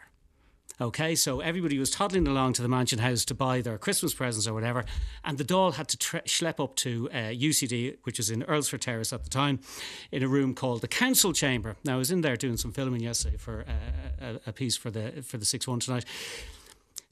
Okay, 0.83 1.15
so 1.15 1.39
everybody 1.39 1.79
was 1.79 1.91
toddling 1.91 2.27
along 2.27 2.55
to 2.55 2.63
the 2.63 2.67
Mansion 2.67 2.99
House 2.99 3.25
to 3.27 3.37
buy 3.37 3.61
their 3.61 3.79
Christmas 3.79 4.15
presents 4.15 4.49
or 4.49 4.53
whatever, 4.53 4.85
and 5.25 5.39
the 5.39 5.45
Dáil 5.45 5.75
had 5.75 5.87
to 5.91 5.97
tre- 5.97 6.23
schlep 6.23 6.59
up 6.59 6.75
to 6.77 7.09
uh, 7.13 7.17
UCD, 7.31 7.99
which 8.03 8.19
was 8.19 8.31
in 8.31 8.43
Earlsfort 8.43 8.81
Terrace 8.81 9.13
at 9.13 9.23
the 9.23 9.31
time, 9.31 9.61
in 10.11 10.25
a 10.25 10.29
room 10.29 10.57
called 10.57 10.81
the 10.81 10.89
Council 10.89 11.33
Chamber. 11.33 11.77
Now, 11.85 11.95
I 11.95 11.99
was 11.99 12.11
in 12.11 12.23
there 12.23 12.37
doing 12.37 12.57
some 12.57 12.73
filming 12.73 13.01
yesterday 13.01 13.37
for 13.37 13.65
uh, 13.69 14.39
a, 14.45 14.51
a, 14.51 14.53
piece 14.53 14.77
for 14.77 14.91
the 14.91 15.23
for 15.23 15.39
the 15.39 15.45
Six 15.45 15.69
One 15.69 15.79
tonight. 15.79 16.05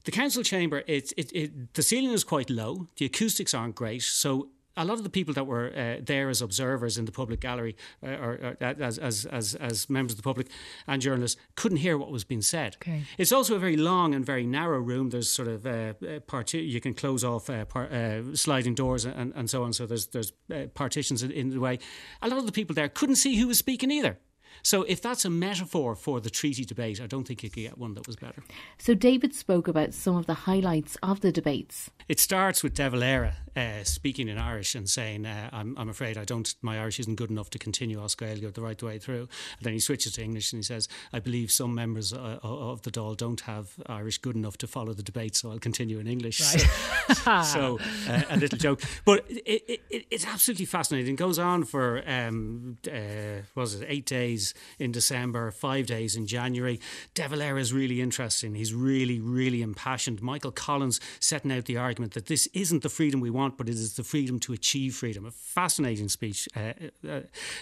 The 0.03 0.11
council 0.11 0.43
chamber, 0.43 0.83
it, 0.85 1.13
it, 1.15 1.31
it, 1.31 1.73
the 1.75 1.83
ceiling 1.83 2.11
is 2.11 2.25
quite 2.25 2.49
low. 2.49 2.87
The 2.97 3.05
acoustics 3.05 3.53
aren't 3.53 3.75
great, 3.75 4.01
so 4.01 4.49
a 4.77 4.85
lot 4.85 4.97
of 4.97 5.03
the 5.03 5.09
people 5.09 5.33
that 5.33 5.45
were 5.45 5.71
uh, 5.75 6.01
there 6.01 6.29
as 6.29 6.41
observers 6.41 6.97
in 6.97 7.05
the 7.05 7.11
public 7.11 7.39
gallery 7.39 7.75
uh, 8.03 8.07
or, 8.07 8.31
or 8.33 8.57
uh, 8.61 8.73
as, 8.79 8.97
as, 8.97 9.25
as, 9.25 9.55
as 9.55 9.89
members 9.89 10.13
of 10.13 10.17
the 10.17 10.23
public 10.23 10.47
and 10.87 11.01
journalists 11.01 11.39
couldn't 11.55 11.77
hear 11.79 11.97
what 11.97 12.11
was 12.11 12.23
being 12.23 12.41
said. 12.41 12.77
Okay. 12.81 13.03
It's 13.17 13.31
also 13.31 13.55
a 13.55 13.59
very 13.59 13.77
long 13.77 14.15
and 14.15 14.25
very 14.25 14.45
narrow 14.45 14.79
room. 14.79 15.09
There's 15.09 15.29
sort 15.29 15.47
of 15.47 15.65
uh, 15.65 15.93
uh 16.07 16.19
part 16.21 16.53
you 16.53 16.81
can 16.81 16.93
close 16.93 17.23
off 17.23 17.49
uh, 17.49 17.65
par- 17.65 17.89
sliding 18.33 18.75
doors 18.75 19.05
and, 19.05 19.33
and 19.35 19.49
so 19.49 19.63
on. 19.63 19.73
So 19.73 19.85
there's 19.85 20.07
there's 20.07 20.31
partitions 20.73 21.23
in, 21.23 21.31
in 21.31 21.49
the 21.49 21.59
way. 21.59 21.79
A 22.21 22.27
lot 22.27 22.39
of 22.39 22.45
the 22.45 22.51
people 22.51 22.73
there 22.73 22.89
couldn't 22.89 23.15
see 23.15 23.35
who 23.37 23.47
was 23.47 23.57
speaking 23.57 23.91
either. 23.91 24.17
So 24.63 24.83
if 24.83 25.01
that's 25.01 25.25
a 25.25 25.29
metaphor 25.29 25.95
for 25.95 26.19
the 26.19 26.29
treaty 26.29 26.65
debate, 26.65 27.01
I 27.01 27.07
don't 27.07 27.27
think 27.27 27.43
you 27.43 27.49
could 27.49 27.63
get 27.63 27.77
one 27.77 27.93
that 27.95 28.07
was 28.07 28.15
better. 28.15 28.43
So 28.77 28.93
David 28.93 29.33
spoke 29.33 29.67
about 29.67 29.93
some 29.93 30.15
of 30.15 30.25
the 30.25 30.33
highlights 30.33 30.97
of 31.03 31.21
the 31.21 31.31
debates. 31.31 31.89
It 32.07 32.19
starts 32.19 32.63
with 32.63 32.73
De 32.73 32.89
Valera 32.89 33.35
uh, 33.55 33.83
speaking 33.83 34.27
in 34.27 34.37
Irish 34.37 34.75
and 34.75 34.89
saying, 34.89 35.25
uh, 35.25 35.49
I'm, 35.51 35.77
I'm 35.77 35.89
afraid 35.89 36.17
I 36.17 36.25
don't, 36.25 36.53
my 36.61 36.79
Irish 36.79 36.99
isn't 36.99 37.15
good 37.15 37.29
enough 37.29 37.49
to 37.51 37.59
continue 37.59 38.03
as 38.03 38.15
Gaeilge 38.15 38.53
the 38.53 38.61
right 38.61 38.81
way 38.81 38.97
through. 38.97 39.27
And 39.57 39.63
then 39.63 39.73
he 39.73 39.79
switches 39.79 40.13
to 40.13 40.23
English 40.23 40.53
and 40.53 40.59
he 40.59 40.63
says, 40.63 40.87
I 41.11 41.19
believe 41.19 41.51
some 41.51 41.75
members 41.75 42.13
uh, 42.13 42.39
of 42.43 42.81
the 42.83 42.91
Dáil 42.91 43.17
don't 43.17 43.41
have 43.41 43.73
Irish 43.87 44.19
good 44.19 44.35
enough 44.35 44.57
to 44.59 44.67
follow 44.67 44.93
the 44.93 45.03
debate, 45.03 45.35
so 45.35 45.51
I'll 45.51 45.59
continue 45.59 45.99
in 45.99 46.07
English. 46.07 46.41
Right. 46.41 47.45
so, 47.45 47.79
uh, 48.07 48.21
a 48.29 48.37
little 48.37 48.57
joke. 48.57 48.81
But 49.05 49.25
it, 49.29 49.81
it, 49.89 50.05
it's 50.09 50.25
absolutely 50.25 50.65
fascinating. 50.65 51.13
It 51.13 51.17
goes 51.17 51.39
on 51.39 51.63
for, 51.63 52.03
um, 52.07 52.77
uh, 52.87 53.43
was 53.55 53.75
it, 53.75 53.85
eight 53.89 54.05
days 54.05 54.50
in 54.79 54.91
December, 54.91 55.51
five 55.51 55.85
days 55.85 56.15
in 56.15 56.27
January. 56.27 56.79
De 57.13 57.27
Valera 57.27 57.59
is 57.59 57.73
really 57.73 58.01
interesting. 58.01 58.55
He's 58.55 58.73
really, 58.73 59.19
really 59.19 59.61
impassioned. 59.61 60.21
Michael 60.21 60.51
Collins 60.51 60.99
setting 61.19 61.51
out 61.51 61.65
the 61.65 61.77
argument 61.77 62.13
that 62.13 62.27
this 62.27 62.47
isn't 62.53 62.83
the 62.83 62.89
freedom 62.89 63.19
we 63.19 63.29
want, 63.29 63.57
but 63.57 63.69
it 63.69 63.75
is 63.75 63.95
the 63.95 64.03
freedom 64.03 64.39
to 64.41 64.53
achieve 64.53 64.95
freedom. 64.95 65.25
A 65.25 65.31
fascinating 65.31 66.09
speech, 66.09 66.47
uh, 66.55 66.73
uh, 67.07 67.21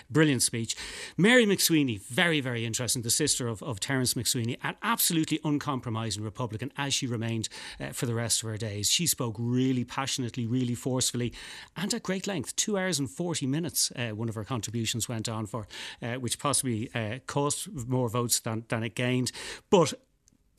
brilliant 0.10 0.41
speech. 0.41 0.75
Mary 1.17 1.46
MacSwiney, 1.46 2.01
very, 2.01 2.41
very 2.41 2.65
interesting, 2.65 3.01
the 3.01 3.10
sister 3.10 3.48
of, 3.48 3.62
of 3.63 3.79
Terence 3.79 4.13
MacSwiney, 4.13 4.58
an 4.63 4.75
absolutely 4.84 5.39
uncompromising 5.43 6.24
Republican 6.24 6.72
as 6.77 6.93
she 6.93 7.08
remained 7.08 7.50
uh, 7.79 7.89
for 7.89 8.05
the 8.05 8.13
rest 8.13 8.43
of 8.43 8.50
her 8.50 8.58
days. 8.58 8.89
She 8.89 9.08
spoke 9.08 9.36
really 9.38 9.84
passionately, 9.84 10.46
really 10.46 10.75
forcefully, 10.75 11.34
and 11.75 11.93
at 11.93 12.03
great 12.03 12.27
length. 12.27 12.55
Two 12.55 12.77
hours 12.77 13.00
and 13.00 13.10
40 13.10 13.46
minutes, 13.48 13.91
uh, 13.96 14.10
one 14.10 14.29
of 14.29 14.36
her 14.36 14.43
contributions 14.43 15.08
went 15.08 15.27
on 15.27 15.46
for, 15.46 15.67
uh, 16.01 16.15
which 16.15 16.39
possibly 16.39 16.69
uh, 16.96 17.20
cost 17.26 17.68
more 17.88 18.10
votes 18.10 18.40
than, 18.40 18.66
than 18.70 18.84
it 18.84 18.96
gained. 18.96 19.32
But 19.70 19.94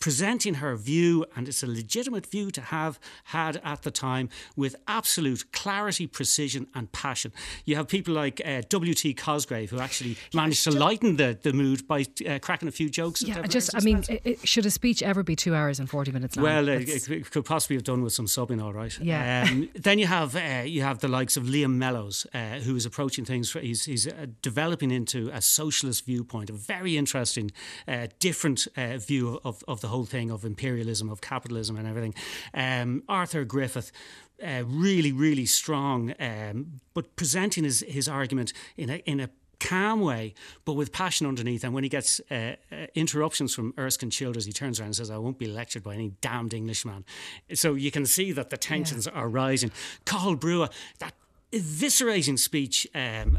presenting 0.01 0.55
her 0.55 0.75
view, 0.77 1.27
and 1.37 1.47
it's 1.47 1.63
a 1.63 1.67
legitimate 1.67 2.27
view 2.27 2.51
to 2.51 2.61
have 2.61 2.99
had 3.25 3.61
at 3.63 3.83
the 3.83 3.91
time, 3.91 4.29
with 4.57 4.75
absolute 4.89 5.53
clarity, 5.53 6.07
precision, 6.07 6.67
and 6.75 6.91
passion. 6.93 7.33
You 7.65 7.77
have 7.77 7.87
people 7.87 8.15
like 8.15 8.41
uh, 8.45 8.63
W.T. 8.69 9.15
Cosgrave, 9.15 9.71
who 9.71 9.79
actually 9.79 10.17
managed 10.35 10.65
to 10.65 10.71
lighten 10.71 11.17
the, 11.17 11.39
the 11.41 11.53
mood 11.53 11.87
by 11.87 12.07
uh, 12.27 12.39
cracking 12.41 12.69
a 12.69 12.73
few 12.73 12.89
jokes. 12.89 13.23
Yeah, 13.23 13.43
just, 13.47 13.75
I 13.77 13.81
mean, 13.81 14.03
it, 14.09 14.47
should 14.49 14.67
a 14.67 14.71
speech 14.71 15.03
ever 15.03 15.23
be 15.23 15.37
two 15.37 15.55
hours 15.55 15.79
and 15.79 15.89
40 15.89 16.13
minutes 16.13 16.37
long? 16.37 16.45
Well, 16.45 16.69
it, 16.69 16.89
it, 17.11 17.31
could 17.31 17.45
possibly 17.45 17.77
have 17.77 17.85
done 17.85 18.03
with 18.03 18.15
some 18.15 18.27
subbing, 18.27 18.63
all 18.63 18.73
right. 18.73 18.99
Yeah. 19.01 19.47
Um, 19.49 19.69
then 19.75 19.99
you 19.99 20.07
have 20.07 20.35
uh, 20.35 20.63
you 20.65 20.83
have 20.83 21.01
the 21.01 21.09
likes 21.09 21.37
of 21.37 21.45
Liam 21.45 21.75
Mellows, 21.75 22.27
uh, 22.33 22.61
who 22.61 22.75
is 22.75 22.87
approaching 22.87 23.25
things, 23.25 23.51
for, 23.51 23.61
he's, 23.61 23.85
he's 23.85 24.07
uh, 24.09 24.27
developing 24.41 24.91
into 24.91 25.31
a 25.33 25.43
socialist 25.43 26.07
viewpoint, 26.07 26.49
a 26.49 26.55
very 26.55 26.97
interesting, 26.97 27.51
uh, 27.87 28.07
different 28.19 28.67
view 28.77 29.41
of, 29.45 29.63
of 29.69 29.81
the 29.81 29.90
whole 29.91 30.07
thing 30.07 30.31
of 30.31 30.45
imperialism, 30.45 31.11
of 31.11 31.21
capitalism, 31.21 31.77
and 31.77 31.87
everything. 31.87 32.15
Um, 32.55 33.03
Arthur 33.09 33.45
Griffith. 33.45 33.93
Uh, 34.43 34.63
really, 34.67 35.13
really 35.13 35.45
strong, 35.45 36.15
um, 36.19 36.81
but 36.95 37.15
presenting 37.15 37.63
his, 37.63 37.85
his 37.87 38.09
argument 38.09 38.55
in 38.79 38.89
a 38.89 38.97
in 39.05 39.21
a 39.21 39.29
calm 39.61 40.01
way, 40.01 40.35
but 40.65 40.73
with 40.73 40.91
passion 40.91 41.27
underneath. 41.27 41.63
And 41.63 41.73
when 41.73 41.85
he 41.85 41.91
gets 41.91 42.21
uh, 42.31 42.57
uh, 42.73 42.87
interruptions 42.95 43.55
from 43.55 43.75
Erskine 43.79 44.11
Childers, 44.11 44.47
he 44.47 44.53
turns 44.53 44.81
around 44.81 44.87
and 44.87 44.97
says, 44.97 45.11
I 45.11 45.19
won't 45.19 45.39
be 45.39 45.47
lectured 45.47 45.83
by 45.83 45.95
any 45.95 46.13
damned 46.21 46.55
Englishman. 46.55 47.05
So 47.55 47.75
you 47.75 47.91
can 47.91 48.07
see 48.07 48.33
that 48.33 48.51
the 48.51 48.57
tensions 48.57 49.07
yeah. 49.07 49.21
are 49.21 49.29
rising. 49.29 49.71
Cathal 50.05 50.37
Brugha, 50.37 50.73
that 50.99 51.15
eviscerating 51.53 52.39
speech 52.39 52.87
um, 52.95 53.39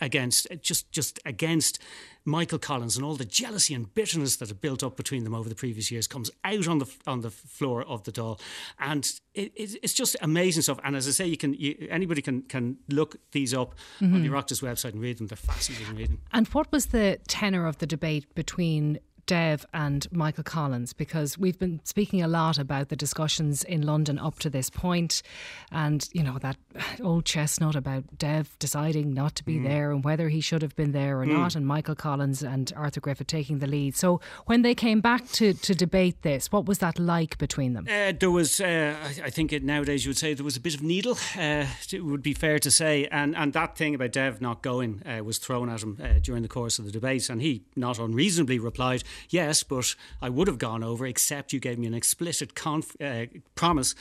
against 0.00 0.46
just 0.60 0.90
just 0.92 1.18
against 1.24 1.78
Michael 2.24 2.58
Collins 2.58 2.96
and 2.96 3.04
all 3.04 3.16
the 3.16 3.24
jealousy 3.24 3.74
and 3.74 3.92
bitterness 3.94 4.36
that 4.36 4.48
had 4.48 4.60
built 4.60 4.82
up 4.82 4.96
between 4.96 5.24
them 5.24 5.34
over 5.34 5.48
the 5.48 5.54
previous 5.54 5.90
years 5.90 6.06
comes 6.06 6.30
out 6.44 6.68
on 6.68 6.78
the 6.78 6.86
on 7.06 7.22
the 7.22 7.30
floor 7.30 7.82
of 7.82 8.04
the 8.04 8.12
Dáil, 8.12 8.38
and 8.78 9.04
it, 9.34 9.52
it, 9.56 9.76
it's 9.82 9.92
just 9.92 10.16
amazing 10.20 10.62
stuff. 10.62 10.78
And 10.84 10.96
as 10.96 11.08
I 11.08 11.12
say, 11.12 11.26
you 11.26 11.36
can 11.36 11.54
you, 11.54 11.88
anybody 11.90 12.22
can 12.22 12.42
can 12.42 12.76
look 12.88 13.16
these 13.32 13.54
up 13.54 13.74
mm-hmm. 14.00 14.14
on 14.14 14.22
the 14.22 14.28
Oireachtas 14.28 14.62
website 14.62 14.92
and 14.92 15.00
read 15.00 15.18
them. 15.18 15.26
They're 15.26 15.36
fascinating 15.36 15.96
reading. 15.96 16.18
And 16.32 16.46
what 16.48 16.70
was 16.70 16.86
the 16.86 17.18
tenor 17.26 17.66
of 17.66 17.78
the 17.78 17.86
debate 17.86 18.34
between 18.34 18.98
Dev 19.30 19.64
and 19.72 20.10
Michael 20.10 20.42
Collins 20.42 20.92
because 20.92 21.38
we've 21.38 21.56
been 21.56 21.80
speaking 21.84 22.20
a 22.20 22.26
lot 22.26 22.58
about 22.58 22.88
the 22.88 22.96
discussions 22.96 23.62
in 23.62 23.82
London 23.82 24.18
up 24.18 24.40
to 24.40 24.50
this 24.50 24.68
point, 24.68 25.22
and 25.70 26.08
you 26.12 26.24
know 26.24 26.36
that 26.40 26.56
old 27.00 27.26
chestnut 27.26 27.76
about 27.76 28.18
Dev 28.18 28.56
deciding 28.58 29.14
not 29.14 29.36
to 29.36 29.44
be 29.44 29.58
mm. 29.58 29.68
there 29.68 29.92
and 29.92 30.02
whether 30.02 30.30
he 30.30 30.40
should 30.40 30.62
have 30.62 30.74
been 30.74 30.90
there 30.90 31.20
or 31.20 31.24
mm. 31.24 31.32
not, 31.32 31.54
and 31.54 31.64
Michael 31.64 31.94
Collins 31.94 32.42
and 32.42 32.72
Arthur 32.74 33.00
Griffith 33.00 33.28
taking 33.28 33.60
the 33.60 33.68
lead. 33.68 33.94
So 33.94 34.20
when 34.46 34.62
they 34.62 34.74
came 34.74 35.00
back 35.00 35.30
to, 35.34 35.52
to 35.52 35.76
debate 35.76 36.22
this, 36.22 36.50
what 36.50 36.66
was 36.66 36.78
that 36.78 36.98
like 36.98 37.38
between 37.38 37.74
them? 37.74 37.86
Uh, 37.88 38.12
there 38.18 38.32
was, 38.32 38.60
uh, 38.60 38.96
I 39.22 39.30
think 39.30 39.52
it, 39.52 39.62
nowadays 39.62 40.04
you 40.04 40.08
would 40.08 40.18
say 40.18 40.34
there 40.34 40.44
was 40.44 40.56
a 40.56 40.60
bit 40.60 40.74
of 40.74 40.82
needle. 40.82 41.16
Uh, 41.38 41.66
it 41.92 42.04
would 42.04 42.22
be 42.22 42.34
fair 42.34 42.58
to 42.58 42.70
say, 42.70 43.06
and 43.12 43.36
and 43.36 43.52
that 43.52 43.76
thing 43.76 43.94
about 43.94 44.10
Dev 44.10 44.40
not 44.40 44.60
going 44.60 45.02
uh, 45.06 45.22
was 45.22 45.38
thrown 45.38 45.68
at 45.68 45.84
him 45.84 45.98
uh, 46.02 46.18
during 46.20 46.42
the 46.42 46.48
course 46.48 46.80
of 46.80 46.84
the 46.84 46.90
debate, 46.90 47.30
and 47.30 47.40
he 47.40 47.62
not 47.76 48.00
unreasonably 48.00 48.58
replied 48.58 49.04
yes, 49.28 49.62
but 49.62 49.94
I 50.22 50.28
would 50.28 50.48
have 50.48 50.58
gone 50.58 50.82
over, 50.82 51.06
except 51.06 51.52
you 51.52 51.60
gave 51.60 51.78
me 51.78 51.86
an 51.86 51.94
explicit 51.94 52.54
conf- 52.54 52.96
uh, 53.00 53.26
promise 53.54 53.94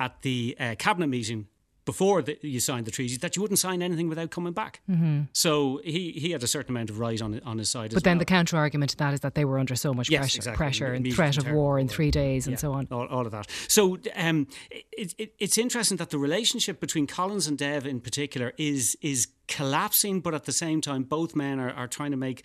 at 0.00 0.22
the 0.22 0.56
uh, 0.58 0.74
cabinet 0.78 1.06
meeting 1.06 1.46
before 1.84 2.22
the, 2.22 2.38
you 2.40 2.60
signed 2.60 2.86
the 2.86 2.90
treaty 2.90 3.16
that 3.18 3.36
you 3.36 3.42
wouldn't 3.42 3.58
sign 3.58 3.82
anything 3.82 4.08
without 4.08 4.30
coming 4.30 4.52
back. 4.52 4.80
Mm-hmm. 4.90 5.22
So 5.32 5.80
he, 5.84 6.12
he 6.12 6.30
had 6.30 6.42
a 6.42 6.46
certain 6.46 6.72
amount 6.72 6.90
of 6.90 6.98
right 6.98 7.20
on 7.20 7.40
on 7.44 7.58
his 7.58 7.68
side. 7.68 7.92
But 7.92 8.04
then 8.04 8.16
well. 8.16 8.20
the 8.20 8.24
counter 8.24 8.56
argument 8.56 8.90
to 8.92 8.96
that 8.98 9.14
is 9.14 9.20
that 9.20 9.34
they 9.34 9.44
were 9.44 9.58
under 9.58 9.74
so 9.74 9.92
much 9.92 10.10
yes, 10.10 10.20
pressure, 10.20 10.38
exactly. 10.38 10.56
pressure 10.56 10.92
and 10.92 11.12
threat 11.12 11.36
of 11.36 11.50
war 11.50 11.78
in 11.78 11.88
three 11.88 12.10
days 12.10 12.46
yeah, 12.46 12.52
and 12.52 12.60
so 12.60 12.72
on. 12.72 12.88
All, 12.90 13.06
all 13.06 13.26
of 13.26 13.32
that. 13.32 13.48
So 13.68 13.98
um, 14.16 14.46
it, 14.70 15.14
it, 15.18 15.34
it's 15.38 15.58
interesting 15.58 15.98
that 15.98 16.10
the 16.10 16.18
relationship 16.18 16.80
between 16.80 17.06
Collins 17.06 17.46
and 17.46 17.58
Dev 17.58 17.86
in 17.86 18.00
particular 18.00 18.52
is 18.56 18.96
is 19.02 19.28
collapsing, 19.46 20.20
but 20.20 20.34
at 20.34 20.44
the 20.44 20.52
same 20.52 20.80
time, 20.80 21.02
both 21.02 21.36
men 21.36 21.60
are, 21.60 21.70
are 21.70 21.88
trying 21.88 22.12
to 22.12 22.16
make 22.16 22.44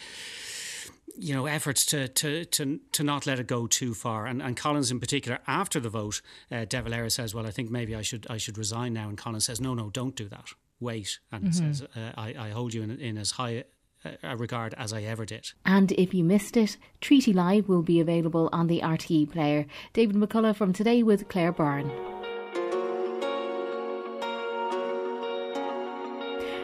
you 1.18 1.34
know 1.34 1.46
efforts 1.46 1.86
to 1.88 2.08
to 2.08 2.46
to 2.46 2.80
to 2.92 3.04
not 3.04 3.26
let 3.26 3.40
it 3.40 3.48
go 3.48 3.68
too 3.68 3.94
far. 3.94 4.26
And, 4.26 4.42
and 4.42 4.56
Collins 4.56 4.92
in 4.92 5.00
particular, 5.00 5.40
after 5.48 5.80
the 5.80 5.90
vote, 5.90 6.22
uh, 6.52 6.66
De 6.66 6.82
Valera 6.82 7.10
says, 7.10 7.34
"Well, 7.34 7.48
I 7.48 7.52
think 7.52 7.70
maybe 7.70 7.96
I 7.96 8.02
should 8.02 8.28
I 8.30 8.38
should 8.38 8.58
resign 8.58 8.94
now." 8.94 9.10
And 9.10 9.18
Collins 9.18 9.46
says, 9.46 9.62
"No, 9.62 9.74
no, 9.74 9.90
don't 9.90 10.16
do 10.16 10.28
that. 10.30 10.50
Wait." 10.80 11.20
And 11.32 11.46
mm-hmm. 11.46 11.72
says, 11.72 11.84
uh, 11.96 12.12
I, 12.18 12.36
"I 12.38 12.50
hold 12.50 12.74
you 12.74 12.84
in, 12.84 12.92
in 13.00 13.18
as 13.18 13.32
high." 13.32 13.66
A 14.24 14.38
regard 14.38 14.74
as 14.78 14.94
I 14.94 15.02
ever 15.02 15.26
did. 15.26 15.52
And 15.66 15.92
if 15.92 16.14
you 16.14 16.24
missed 16.24 16.56
it, 16.56 16.78
Treaty 17.02 17.34
Live 17.34 17.68
will 17.68 17.82
be 17.82 18.00
available 18.00 18.48
on 18.54 18.68
the 18.68 18.80
RTE 18.80 19.30
player. 19.30 19.66
David 19.92 20.16
McCullough 20.16 20.56
from 20.56 20.72
Today 20.72 21.04
with 21.04 21.28
Claire 21.28 21.52
Byrne. 21.52 21.92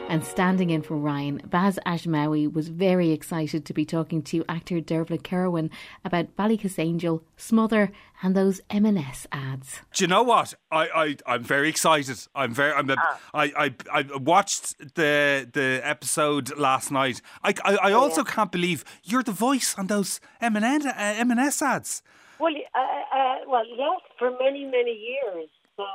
And 0.07 0.23
standing 0.23 0.69
in 0.69 0.83
for 0.83 0.95
Ryan, 0.95 1.41
Baz 1.45 1.79
Ashmawy 1.85 2.51
was 2.51 2.67
very 2.67 3.11
excited 3.11 3.65
to 3.65 3.73
be 3.73 3.85
talking 3.85 4.21
to 4.23 4.45
actor 4.47 4.79
Dervla 4.79 5.21
Kirwan 5.21 5.71
about 6.05 6.35
Ballykissangel, 6.37 7.21
Smother, 7.37 7.91
and 8.21 8.35
those 8.35 8.61
M&S 8.69 9.25
ads. 9.31 9.81
Do 9.93 10.03
you 10.03 10.07
know 10.07 10.21
what? 10.21 10.53
I, 10.71 10.87
I 10.87 11.15
I'm 11.25 11.43
very 11.43 11.69
excited. 11.69 12.19
I'm 12.35 12.53
very. 12.53 12.71
I'm. 12.71 12.89
A, 12.89 12.95
ah. 12.97 13.19
I, 13.33 13.43
I 13.57 13.73
I 13.91 14.17
watched 14.17 14.77
the 14.95 15.49
the 15.51 15.81
episode 15.83 16.55
last 16.55 16.91
night. 16.91 17.21
I 17.43 17.53
I, 17.63 17.75
I 17.89 17.91
also 17.91 18.21
yeah. 18.23 18.31
can't 18.31 18.51
believe 18.51 18.85
you're 19.03 19.23
the 19.23 19.31
voice 19.31 19.75
on 19.77 19.87
those 19.87 20.21
M&S 20.39 20.85
uh, 20.85 20.93
M&S 20.95 21.61
ads. 21.61 22.03
Well, 22.39 22.53
uh, 22.53 22.79
uh, 22.79 23.35
well, 23.47 23.65
yes, 23.65 24.01
for 24.19 24.31
many 24.31 24.65
many 24.65 24.91
years. 24.91 25.49
So 25.77 25.83
uh, 25.83 25.87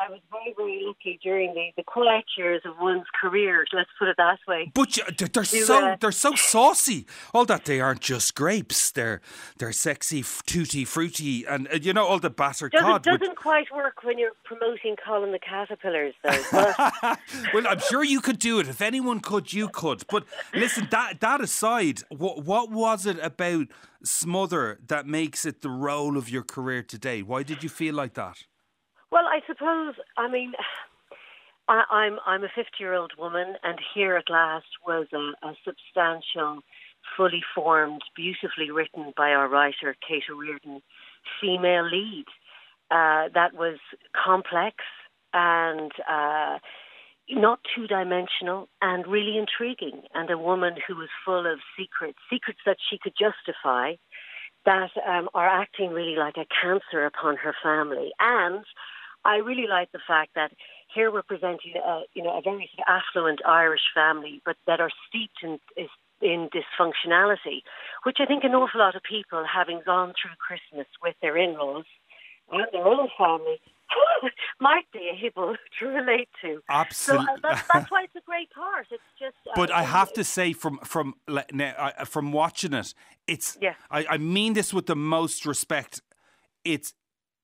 I 0.00 0.10
was 0.10 0.20
very, 0.30 0.54
very 0.56 0.82
lucky 0.86 1.18
during 1.20 1.54
the, 1.54 1.70
the 1.76 1.82
quiet 1.82 2.24
years 2.38 2.62
of 2.64 2.74
one's 2.80 3.06
career. 3.20 3.64
Let's 3.72 3.90
put 3.98 4.06
it 4.06 4.16
that 4.16 4.38
way. 4.46 4.70
But 4.72 4.96
they're 5.18 5.28
to, 5.28 5.44
so 5.44 5.84
uh, 5.84 5.96
they're 6.00 6.12
so 6.12 6.34
saucy. 6.36 7.06
All 7.32 7.44
that 7.46 7.64
they 7.64 7.80
aren't 7.80 8.00
just 8.00 8.36
grapes. 8.36 8.92
They're 8.92 9.20
they're 9.58 9.72
sexy, 9.72 10.22
tutti 10.22 10.84
fruity, 10.84 11.44
and 11.44 11.66
uh, 11.66 11.78
you 11.82 11.92
know 11.92 12.06
all 12.06 12.20
the 12.20 12.30
battered 12.30 12.72
doesn't, 12.72 12.86
cod. 12.86 13.02
Doesn't 13.02 13.28
with... 13.30 13.36
quite 13.36 13.66
work 13.74 14.04
when 14.04 14.18
you're 14.18 14.32
promoting 14.44 14.94
Colin 15.04 15.32
the 15.32 15.40
Caterpillars, 15.40 16.14
though. 16.22 16.42
well, 17.54 17.66
I'm 17.66 17.80
sure 17.80 18.04
you 18.04 18.20
could 18.20 18.38
do 18.38 18.60
it. 18.60 18.68
If 18.68 18.80
anyone 18.80 19.18
could, 19.18 19.52
you 19.52 19.68
could. 19.68 20.04
But 20.08 20.26
listen, 20.54 20.86
that 20.92 21.20
that 21.20 21.40
aside, 21.40 22.02
what 22.08 22.44
what 22.44 22.70
was 22.70 23.04
it 23.04 23.18
about 23.20 23.66
Smother 24.04 24.78
that 24.86 25.06
makes 25.06 25.46
it 25.46 25.62
the 25.62 25.70
role 25.70 26.16
of 26.16 26.28
your 26.28 26.42
career 26.42 26.82
today? 26.82 27.22
Why 27.22 27.42
did 27.42 27.62
you 27.62 27.68
feel 27.68 27.94
like 27.94 28.14
that? 28.14 28.44
Well, 29.14 29.28
I 29.28 29.42
suppose. 29.46 29.94
I 30.16 30.28
mean, 30.28 30.54
I, 31.68 31.84
I'm 31.88 32.18
I'm 32.26 32.42
a 32.42 32.48
50 32.54 32.72
year 32.80 32.94
old 32.94 33.12
woman, 33.16 33.54
and 33.62 33.78
here 33.94 34.16
at 34.16 34.28
last 34.28 34.66
was 34.84 35.06
a, 35.14 35.46
a 35.46 35.54
substantial, 35.64 36.62
fully 37.16 37.42
formed, 37.54 38.02
beautifully 38.16 38.72
written 38.72 39.12
by 39.16 39.30
our 39.30 39.48
writer 39.48 39.94
Kate 40.06 40.24
O'Riordan, 40.30 40.82
female 41.40 41.88
lead 41.88 42.26
uh, 42.90 43.28
that 43.32 43.54
was 43.54 43.78
complex 44.12 44.76
and. 45.32 45.92
Uh, 46.10 46.58
not 47.30 47.58
two 47.74 47.86
dimensional 47.86 48.68
and 48.82 49.06
really 49.06 49.38
intriguing, 49.38 50.02
and 50.12 50.28
a 50.28 50.36
woman 50.36 50.74
who 50.86 50.94
was 50.94 51.08
full 51.24 51.50
of 51.50 51.58
secrets, 51.74 52.18
secrets 52.30 52.58
that 52.66 52.76
she 52.90 52.98
could 53.02 53.14
justify, 53.18 53.94
that 54.66 54.90
um, 55.08 55.30
are 55.32 55.48
acting 55.48 55.90
really 55.92 56.16
like 56.16 56.36
a 56.36 56.44
cancer 56.44 57.06
upon 57.06 57.38
her 57.38 57.54
family, 57.62 58.10
and 58.20 58.66
I 59.24 59.36
really 59.36 59.66
like 59.68 59.90
the 59.92 60.00
fact 60.06 60.30
that 60.34 60.52
here 60.94 61.10
we're 61.10 61.22
presenting 61.22 61.74
a, 61.76 62.02
you 62.14 62.22
know, 62.22 62.36
a 62.38 62.42
very 62.42 62.70
affluent 62.86 63.40
Irish 63.46 63.80
family, 63.94 64.42
but 64.44 64.56
that 64.66 64.80
are 64.80 64.90
steeped 65.08 65.38
in, 65.42 65.58
in 66.20 66.48
dysfunctionality, 66.50 67.62
which 68.04 68.18
I 68.20 68.26
think 68.26 68.44
an 68.44 68.54
awful 68.54 68.80
lot 68.80 68.94
of 68.94 69.02
people, 69.02 69.44
having 69.44 69.80
gone 69.84 70.14
through 70.20 70.36
Christmas 70.38 70.86
with 71.02 71.14
their 71.22 71.36
in-laws 71.36 71.84
and 72.52 72.66
their 72.72 72.86
own 72.86 73.08
family, 73.18 73.60
might 74.60 74.90
be 74.92 75.10
able 75.24 75.56
to 75.78 75.86
relate 75.86 76.28
to. 76.42 76.60
Absolutely. 76.68 77.26
So 77.26 77.32
uh, 77.32 77.36
that's, 77.42 77.68
that's, 77.72 77.90
why 77.90 78.04
it's 78.04 78.16
a 78.16 78.26
great 78.26 78.50
part. 78.50 78.86
It's 78.90 79.02
just. 79.18 79.36
Uh, 79.46 79.52
but 79.56 79.70
I 79.70 79.82
have 79.82 80.12
to 80.14 80.24
say, 80.24 80.52
from 80.52 80.78
from 80.84 81.14
uh, 81.28 82.04
from 82.04 82.32
watching 82.32 82.72
it, 82.72 82.94
it's. 83.26 83.58
Yeah. 83.60 83.74
I, 83.90 84.06
I 84.10 84.18
mean 84.18 84.54
this 84.54 84.72
with 84.72 84.86
the 84.86 84.96
most 84.96 85.46
respect. 85.46 86.00
It's 86.64 86.94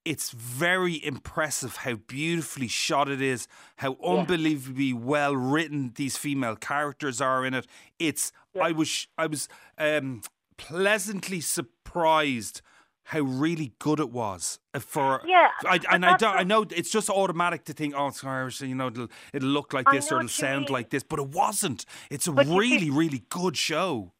it's 0.04 0.30
very 0.30 1.04
impressive 1.04 1.76
how 1.76 1.94
beautifully 1.94 2.68
shot 2.68 3.08
it 3.08 3.20
is, 3.20 3.46
how 3.76 3.96
yeah. 4.00 4.08
unbelievably 4.08 4.92
well 4.92 5.36
written 5.36 5.92
these 5.94 6.16
female 6.16 6.56
characters 6.56 7.20
are 7.20 7.44
in 7.44 7.54
it. 7.54 7.66
It's 7.98 8.32
yeah. 8.54 8.64
I 8.64 8.72
was 8.72 9.06
I 9.18 9.26
was 9.26 9.48
um, 9.78 10.22
pleasantly 10.56 11.40
surprised 11.40 12.62
how 13.04 13.20
really 13.20 13.72
good 13.78 13.98
it 13.98 14.10
was 14.10 14.60
uh, 14.72 14.78
for 14.78 15.20
yeah 15.26 15.48
I, 15.64 15.80
and 15.90 16.06
I, 16.06 16.16
don't, 16.16 16.36
I 16.36 16.42
know 16.44 16.64
it's 16.70 16.90
just 16.90 17.10
automatic 17.10 17.64
to 17.64 17.72
think 17.72 17.94
oh 17.96 18.08
it's 18.08 18.22
Irish 18.22 18.60
you 18.60 18.74
know 18.74 18.86
it'll, 18.86 19.08
it'll 19.32 19.48
look 19.48 19.72
like 19.72 19.90
this 19.90 20.12
or 20.12 20.18
it'll 20.18 20.28
sound 20.28 20.66
mean. 20.66 20.74
like 20.74 20.90
this 20.90 21.02
but 21.02 21.18
it 21.18 21.28
wasn't 21.28 21.86
it's 22.08 22.28
a 22.28 22.32
but 22.32 22.46
really 22.46 22.88
really 22.88 23.24
good 23.28 23.56
show 23.56 24.12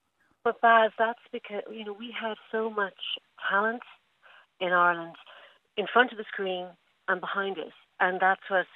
but 0.42 0.60
Baz 0.60 0.90
that's 0.98 1.20
because 1.30 1.62
you 1.70 1.84
know 1.84 1.92
we 1.92 2.12
have 2.20 2.36
so 2.50 2.68
much 2.68 2.98
talent 3.48 3.82
in 4.60 4.72
Ireland 4.72 5.14
in 5.76 5.86
front 5.92 6.12
of 6.12 6.18
the 6.18 6.24
screen 6.24 6.66
and 7.08 7.20
behind 7.20 7.58
us. 7.58 7.72
And 7.98 8.20
that's 8.20 8.42
what 8.48 8.66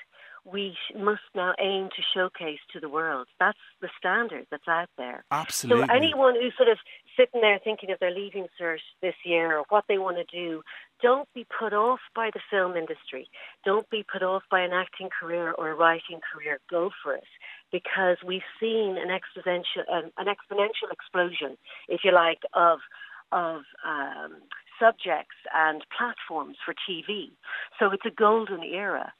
we 0.45 0.77
must 0.95 1.23
now 1.35 1.55
aim 1.59 1.89
to 1.97 2.03
showcase 2.15 2.59
to 2.73 2.79
the 2.79 2.89
world. 2.89 3.27
That's 3.41 3.59
the 3.81 3.89
standard 3.99 4.47
that's 4.51 4.69
out 4.69 4.91
there. 4.99 5.25
Absolutely. 5.31 5.87
So 5.87 5.93
anyone 5.93 6.35
who's 6.35 6.53
sort 6.57 6.69
of 6.69 6.77
sitting 7.17 7.41
there 7.41 7.59
thinking 7.65 7.91
of 7.91 7.99
their 7.99 8.11
leaving 8.11 8.47
cert 8.61 8.81
this 9.01 9.15
year 9.25 9.57
or 9.57 9.65
what 9.71 9.85
they 9.89 9.97
want 9.97 10.19
to 10.19 10.25
do, 10.25 10.63
don't 11.01 11.29
be 11.35 11.47
put 11.59 11.73
off 11.73 12.01
by 12.15 12.31
the 12.35 12.41
film 12.51 12.77
industry. 12.77 13.29
Don't 13.65 13.89
be 13.89 14.05
put 14.11 14.23
off 14.23 14.43
by 14.51 14.61
an 14.61 14.73
acting 14.73 15.09
career 15.09 15.53
or 15.53 15.71
a 15.71 15.75
writing 15.75 16.21
career. 16.33 16.59
Go 16.69 16.91
for 17.03 17.15
it 17.15 17.25
because 17.73 18.19
we've 18.25 18.43
seen 18.61 18.99
an 18.99 19.09
exponential, 19.09 19.85
an 19.89 20.27
exponential 20.27 20.93
explosion, 20.93 21.57
if 21.89 22.01
you 22.05 22.13
like, 22.13 22.41
of 22.53 22.81
of 23.33 23.63
um, 23.85 24.37
subjects 24.81 25.37
and 25.55 25.85
platforms 25.97 26.57
for 26.65 26.75
TV. 26.75 27.31
So 27.79 27.91
it's 27.93 28.07
a 28.07 28.11
golden 28.11 28.63
era. 28.63 29.13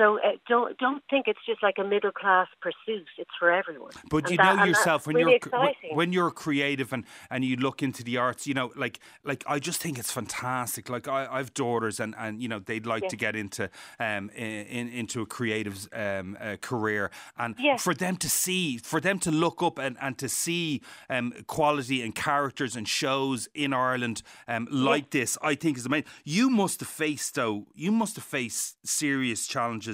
So 0.00 0.18
uh, 0.18 0.30
don't 0.48 0.78
don't 0.78 1.02
think 1.10 1.26
it's 1.28 1.44
just 1.44 1.62
like 1.62 1.74
a 1.78 1.84
middle 1.84 2.10
class 2.10 2.48
pursuit. 2.62 3.06
It's 3.18 3.30
for 3.38 3.52
everyone. 3.52 3.90
But 4.08 4.22
and 4.22 4.30
you 4.30 4.36
that, 4.38 4.56
know 4.56 4.64
yourself 4.64 5.06
when 5.06 5.16
really 5.16 5.32
you're 5.32 5.36
exciting. 5.36 5.94
when 5.94 6.14
you're 6.14 6.30
creative 6.30 6.94
and, 6.94 7.04
and 7.30 7.44
you 7.44 7.56
look 7.56 7.82
into 7.82 8.02
the 8.02 8.16
arts, 8.16 8.46
you 8.46 8.54
know, 8.54 8.72
like 8.74 8.98
like 9.24 9.44
I 9.46 9.58
just 9.58 9.82
think 9.82 9.98
it's 9.98 10.10
fantastic. 10.10 10.88
Like 10.88 11.06
I, 11.06 11.28
I've 11.30 11.52
daughters 11.52 12.00
and, 12.00 12.14
and 12.16 12.40
you 12.40 12.48
know 12.48 12.60
they'd 12.60 12.86
like 12.86 13.08
to 13.08 13.16
get 13.16 13.36
into 13.36 13.68
um 13.98 14.30
in, 14.30 14.88
into 14.88 15.20
a 15.20 15.26
creative 15.26 15.86
um 15.92 16.38
uh, 16.40 16.56
career 16.62 17.10
and 17.36 17.54
for 17.78 17.92
them 17.92 18.16
to 18.16 18.30
see 18.30 18.78
for 18.78 19.02
them 19.02 19.18
to 19.18 19.30
look 19.30 19.62
up 19.62 19.78
and, 19.78 19.98
and 20.00 20.16
to 20.16 20.30
see 20.30 20.80
um 21.10 21.34
quality 21.46 22.00
and 22.00 22.14
characters 22.14 22.74
and 22.74 22.88
shows 22.88 23.50
in 23.54 23.74
Ireland 23.74 24.22
um 24.48 24.66
like 24.70 25.10
this, 25.10 25.36
I 25.42 25.56
think 25.56 25.76
is 25.76 25.84
amazing. 25.84 26.08
You 26.24 26.48
must 26.48 26.80
have 26.80 26.88
faced 26.88 27.34
though. 27.34 27.66
You 27.74 27.92
must 27.92 28.16
have 28.16 28.24
faced 28.24 28.86
serious 28.86 29.46
challenges 29.46 29.89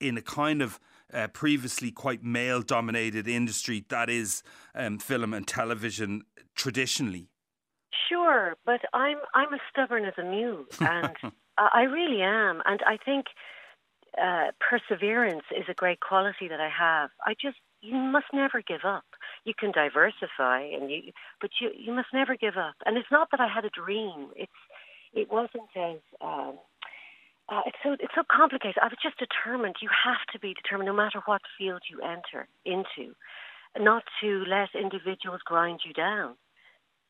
in 0.00 0.16
a 0.16 0.22
kind 0.22 0.62
of 0.62 0.78
uh, 1.12 1.28
previously 1.28 1.90
quite 1.90 2.22
male 2.22 2.62
dominated 2.62 3.26
industry 3.26 3.84
that 3.88 4.10
is 4.10 4.42
um, 4.74 4.98
film 4.98 5.34
and 5.34 5.46
television 5.46 6.22
traditionally. 6.54 7.28
Sure, 8.08 8.56
but 8.64 8.80
I'm 8.92 9.18
I'm 9.34 9.52
as 9.54 9.60
stubborn 9.70 10.04
as 10.04 10.14
a 10.18 10.22
mule, 10.22 10.64
and 10.80 11.16
I 11.58 11.82
really 11.82 12.22
am, 12.22 12.62
and 12.66 12.80
I 12.86 12.98
think 13.02 13.26
uh, 14.20 14.50
perseverance 14.60 15.44
is 15.56 15.64
a 15.68 15.74
great 15.74 16.00
quality 16.00 16.48
that 16.48 16.60
I 16.60 16.68
have. 16.68 17.10
I 17.24 17.34
just 17.34 17.56
you 17.80 17.94
must 17.94 18.26
never 18.32 18.62
give 18.62 18.84
up. 18.84 19.04
You 19.44 19.54
can 19.58 19.72
diversify, 19.72 20.62
and 20.62 20.90
you 20.90 21.12
but 21.40 21.50
you 21.60 21.70
you 21.76 21.92
must 21.92 22.08
never 22.12 22.36
give 22.36 22.56
up. 22.56 22.74
And 22.84 22.96
it's 22.96 23.10
not 23.10 23.28
that 23.30 23.40
I 23.40 23.48
had 23.48 23.64
a 23.64 23.70
dream. 23.70 24.28
It's 24.36 24.52
it 25.12 25.30
wasn't 25.30 25.70
as 25.76 25.98
um, 26.20 26.58
uh, 27.48 27.62
it's 27.66 27.78
so 27.82 27.92
it's 27.92 28.14
so 28.14 28.22
complicated. 28.30 28.76
I 28.82 28.86
was 28.86 28.98
just 29.02 29.16
determined. 29.18 29.76
You 29.80 29.88
have 29.88 30.20
to 30.32 30.38
be 30.38 30.54
determined, 30.54 30.86
no 30.86 30.94
matter 30.94 31.20
what 31.24 31.40
field 31.56 31.82
you 31.88 32.00
enter 32.02 32.48
into, 32.64 33.14
not 33.78 34.04
to 34.20 34.44
let 34.46 34.68
individuals 34.74 35.40
grind 35.44 35.80
you 35.84 35.92
down. 35.92 36.36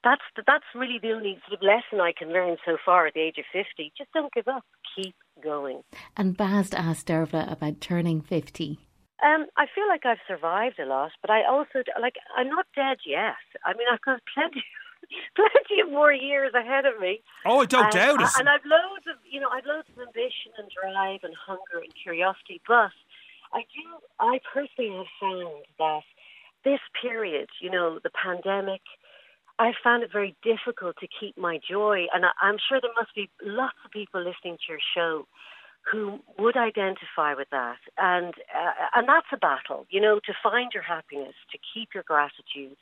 That's 0.04 0.22
the, 0.36 0.44
that's 0.46 0.64
really 0.76 0.98
the 1.02 1.10
only 1.10 1.38
sort 1.46 1.58
of 1.58 1.66
lesson 1.66 2.00
I 2.00 2.12
can 2.16 2.32
learn 2.32 2.56
so 2.64 2.76
far 2.84 3.06
at 3.06 3.14
the 3.14 3.20
age 3.20 3.38
of 3.38 3.44
fifty. 3.52 3.92
Just 3.98 4.12
don't 4.12 4.32
give 4.32 4.46
up. 4.46 4.64
Keep 4.94 5.16
going. 5.42 5.82
And 6.16 6.36
Baz 6.36 6.72
asked 6.72 7.08
Dervla 7.08 7.50
about 7.50 7.80
turning 7.80 8.20
50. 8.20 8.78
Um, 9.24 9.46
I 9.56 9.66
feel 9.74 9.88
like 9.88 10.06
I've 10.06 10.22
survived 10.28 10.78
a 10.78 10.86
lot, 10.86 11.10
but 11.20 11.30
I 11.30 11.42
also 11.44 11.82
like 12.00 12.14
I'm 12.36 12.48
not 12.48 12.66
dead 12.76 12.98
yet. 13.04 13.42
I 13.64 13.72
mean, 13.74 13.88
I've 13.92 14.00
got 14.02 14.20
plenty, 14.32 14.62
plenty 15.36 15.80
of 15.80 15.90
more 15.90 16.12
years 16.12 16.52
ahead 16.54 16.84
of 16.86 17.00
me. 17.00 17.20
Oh, 17.46 17.60
I 17.60 17.66
don't 17.66 17.84
and, 17.84 17.92
doubt 17.92 18.20
it. 18.22 18.28
And 18.38 18.48
I've 18.48 18.64
loads 18.64 19.06
of, 19.08 19.16
you 19.28 19.40
know, 19.40 19.48
I've 19.48 19.66
loads 19.66 19.88
of 19.88 19.98
ambition 20.00 20.52
and 20.58 20.68
drive 20.70 21.20
and 21.22 21.34
hunger 21.34 21.82
and 21.82 21.92
curiosity. 21.94 22.60
But 22.66 22.92
I 23.52 23.64
do, 23.72 23.84
I 24.20 24.40
personally 24.52 24.96
have 24.96 25.12
found 25.20 25.64
that 25.78 26.06
this 26.64 26.80
period, 27.00 27.48
you 27.60 27.70
know, 27.70 27.98
the 28.02 28.10
pandemic, 28.10 28.82
I 29.58 29.72
found 29.82 30.02
it 30.02 30.12
very 30.12 30.36
difficult 30.42 30.96
to 31.00 31.08
keep 31.08 31.36
my 31.36 31.58
joy. 31.58 32.06
And 32.12 32.24
I, 32.26 32.30
I'm 32.40 32.58
sure 32.68 32.80
there 32.80 32.90
must 32.96 33.14
be 33.14 33.30
lots 33.42 33.76
of 33.84 33.90
people 33.90 34.20
listening 34.20 34.58
to 34.58 34.72
your 34.72 34.80
show 34.94 35.26
who 35.90 36.20
would 36.38 36.56
identify 36.56 37.34
with 37.34 37.48
that. 37.50 37.78
And 37.96 38.34
uh, 38.54 38.86
and 38.94 39.08
that's 39.08 39.26
a 39.32 39.36
battle, 39.36 39.86
you 39.90 40.00
know, 40.00 40.20
to 40.26 40.32
find 40.42 40.72
your 40.74 40.82
happiness, 40.82 41.34
to 41.52 41.58
keep 41.72 41.90
your 41.94 42.04
gratitude, 42.04 42.76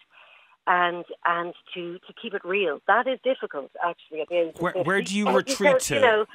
and 0.66 1.05
and 1.24 1.55
to 1.74 1.98
to 1.98 2.12
keep 2.20 2.35
it 2.35 2.44
real. 2.44 2.81
That 2.87 3.07
is 3.07 3.18
difficult, 3.22 3.70
actually. 3.85 4.20
At 4.22 4.29
the 4.29 4.37
end 4.37 4.52
where, 4.59 4.72
where 4.72 5.02
do 5.02 5.16
you 5.16 5.31
retreat 5.31 5.81
to? 5.81 5.94
You 5.94 6.00
know, 6.00 6.26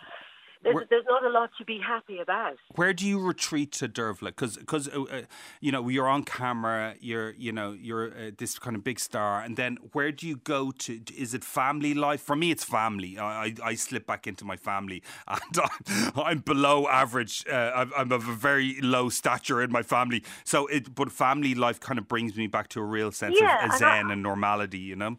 there's, 0.64 0.76
Where, 0.76 0.86
there's 0.90 1.06
not 1.08 1.26
a 1.26 1.30
lot 1.30 1.50
to 1.58 1.66
be 1.66 1.80
happy 1.80 2.20
about. 2.20 2.58
Where 2.76 2.94
do 2.94 3.08
you 3.08 3.20
retreat 3.20 3.72
to 3.74 3.90
Dervla? 3.90 4.28
Because 4.28 4.58
because 4.58 4.88
uh, 4.88 5.02
uh, 5.04 5.22
you 5.60 5.72
know 5.72 5.88
you're 5.90 6.08
on 6.08 6.24
camera, 6.24 6.96
you're 7.00 7.32
you 7.32 7.52
know 7.52 7.72
you're 7.72 8.10
uh, 8.10 8.32
this 8.38 8.60
kind 8.60 8.76
of 8.76 8.84
big 8.84 9.00
star, 9.00 9.42
and 9.42 9.58
then 9.58 9.78
where 9.94 10.12
do 10.12 10.28
you 10.28 10.38
go 10.38 10.72
to? 10.72 11.02
Is 11.18 11.34
it 11.34 11.44
family 11.44 11.94
life? 11.94 12.22
For 12.22 12.36
me, 12.36 12.52
it's 12.52 12.64
family. 12.64 13.18
I 13.18 13.46
I, 13.46 13.56
I 13.64 13.76
slip 13.76 14.06
back 14.06 14.28
into 14.28 14.46
my 14.46 14.56
family, 14.56 15.02
and 15.28 15.58
I'm, 15.58 16.12
I'm 16.24 16.40
below 16.40 16.88
average. 16.88 17.44
Uh, 17.52 17.72
I'm, 17.74 17.92
I'm, 17.98 18.12
of 18.12 18.28
a 18.28 18.34
very 18.34 18.80
low 18.82 19.10
stature 19.10 19.62
in 19.62 19.72
my 19.72 19.82
family, 19.82 20.24
so 20.44 20.68
it 20.68 20.94
but 20.94 21.12
family 21.12 21.56
life 21.56 21.80
kind 21.80 21.98
of 21.98 22.08
brings 22.08 22.36
me 22.36 22.48
back 22.48 22.68
to 22.70 22.82
a 22.82 22.84
real 22.84 23.12
sense 23.12 23.38
yeah, 23.40 23.66
of 23.66 23.80
zen 23.80 23.88
and, 23.88 24.10
I, 24.10 24.14
and 24.14 24.24
normality. 24.24 24.80
You 24.80 24.96
know. 24.96 25.18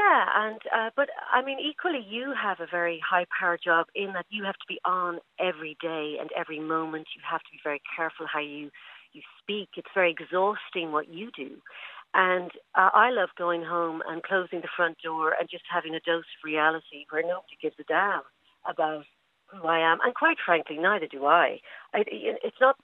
Yeah, 0.00 0.24
and 0.46 0.60
uh, 0.74 0.90
but 0.96 1.08
I 1.32 1.42
mean, 1.42 1.58
equally, 1.60 2.04
you 2.08 2.34
have 2.40 2.60
a 2.60 2.66
very 2.70 3.00
high 3.08 3.26
power 3.38 3.58
job 3.62 3.86
in 3.94 4.12
that 4.14 4.26
you 4.30 4.44
have 4.44 4.54
to 4.56 4.68
be 4.68 4.80
on 4.84 5.18
every 5.38 5.76
day 5.82 6.16
and 6.20 6.30
every 6.36 6.60
moment. 6.60 7.08
You 7.16 7.22
have 7.30 7.40
to 7.42 7.52
be 7.52 7.60
very 7.62 7.82
careful 7.96 8.26
how 8.32 8.40
you 8.40 8.70
you 9.12 9.22
speak. 9.42 9.70
It's 9.76 9.94
very 9.94 10.10
exhausting 10.12 10.92
what 10.92 11.12
you 11.12 11.30
do, 11.36 11.50
and 12.14 12.50
uh, 12.76 12.90
I 12.94 13.10
love 13.10 13.30
going 13.38 13.62
home 13.64 14.02
and 14.08 14.22
closing 14.22 14.62
the 14.62 14.72
front 14.76 14.98
door 15.04 15.34
and 15.38 15.48
just 15.50 15.64
having 15.72 15.94
a 15.94 16.00
dose 16.06 16.30
of 16.36 16.44
reality 16.44 17.04
where 17.10 17.22
nobody 17.22 17.56
gives 17.60 17.76
a 17.80 17.84
damn 17.84 18.22
about 18.68 19.04
who 19.52 19.66
I 19.68 19.80
am, 19.80 19.98
and 20.04 20.14
quite 20.14 20.38
frankly, 20.44 20.78
neither 20.78 21.08
do 21.08 21.26
I. 21.26 21.60
I 21.94 22.04
it's 22.08 22.60
not. 22.60 22.76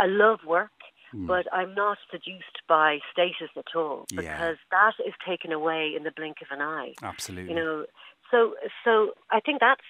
I 0.00 0.06
love 0.06 0.40
work. 0.46 0.70
Mm. 1.14 1.26
But 1.26 1.46
I'm 1.52 1.74
not 1.74 1.98
seduced 2.10 2.62
by 2.68 2.98
status 3.12 3.50
at 3.56 3.76
all 3.76 4.06
because 4.08 4.24
yeah. 4.24 4.54
that 4.70 4.94
is 5.06 5.14
taken 5.26 5.52
away 5.52 5.92
in 5.96 6.04
the 6.04 6.10
blink 6.10 6.36
of 6.40 6.48
an 6.50 6.62
eye. 6.62 6.94
Absolutely. 7.02 7.52
You 7.52 7.56
know, 7.56 7.86
so 8.32 8.54
so 8.82 9.10
I 9.30 9.40
think 9.40 9.60
that's 9.60 9.84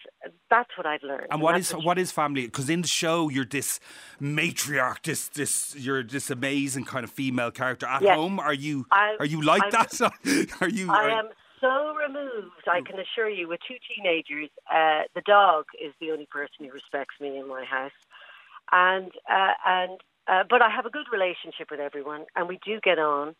that's 0.50 0.70
what 0.76 0.84
I've 0.84 1.02
learned. 1.02 1.24
And, 1.30 1.34
and 1.34 1.42
what 1.42 1.56
is 1.56 1.70
what 1.70 1.98
is 1.98 2.10
family? 2.10 2.46
Because 2.46 2.68
in 2.68 2.82
the 2.82 2.88
show 2.88 3.28
you're 3.28 3.44
this 3.44 3.78
matriarch, 4.20 5.02
this 5.04 5.28
this 5.28 5.76
you're 5.78 6.02
this 6.02 6.28
amazing 6.28 6.84
kind 6.84 7.04
of 7.04 7.10
female 7.10 7.52
character. 7.52 7.86
At 7.86 8.02
yes. 8.02 8.16
home, 8.16 8.40
are 8.40 8.52
you 8.52 8.86
I, 8.90 9.16
are 9.20 9.26
you 9.26 9.42
like 9.42 9.62
I'm, 9.62 9.70
that? 9.70 10.56
are 10.60 10.68
you? 10.68 10.90
I 10.90 11.04
are, 11.04 11.10
am 11.10 11.28
so 11.60 11.94
removed. 11.94 12.66
I 12.66 12.80
can 12.80 12.98
assure 12.98 13.30
you, 13.30 13.48
with 13.48 13.60
two 13.66 13.76
teenagers, 13.94 14.50
uh, 14.68 15.02
the 15.14 15.22
dog 15.24 15.66
is 15.80 15.94
the 16.00 16.10
only 16.10 16.26
person 16.26 16.66
who 16.66 16.72
respects 16.72 17.14
me 17.20 17.38
in 17.38 17.48
my 17.48 17.64
house, 17.64 17.92
and 18.72 19.12
uh, 19.30 19.52
and 19.64 20.00
uh, 20.28 20.44
but 20.48 20.62
I 20.62 20.70
have 20.70 20.86
a 20.86 20.90
good 20.90 21.06
relationship 21.12 21.70
with 21.70 21.80
everyone, 21.80 22.26
and 22.36 22.48
we 22.48 22.58
do 22.64 22.80
get 22.82 22.98
on. 22.98 23.34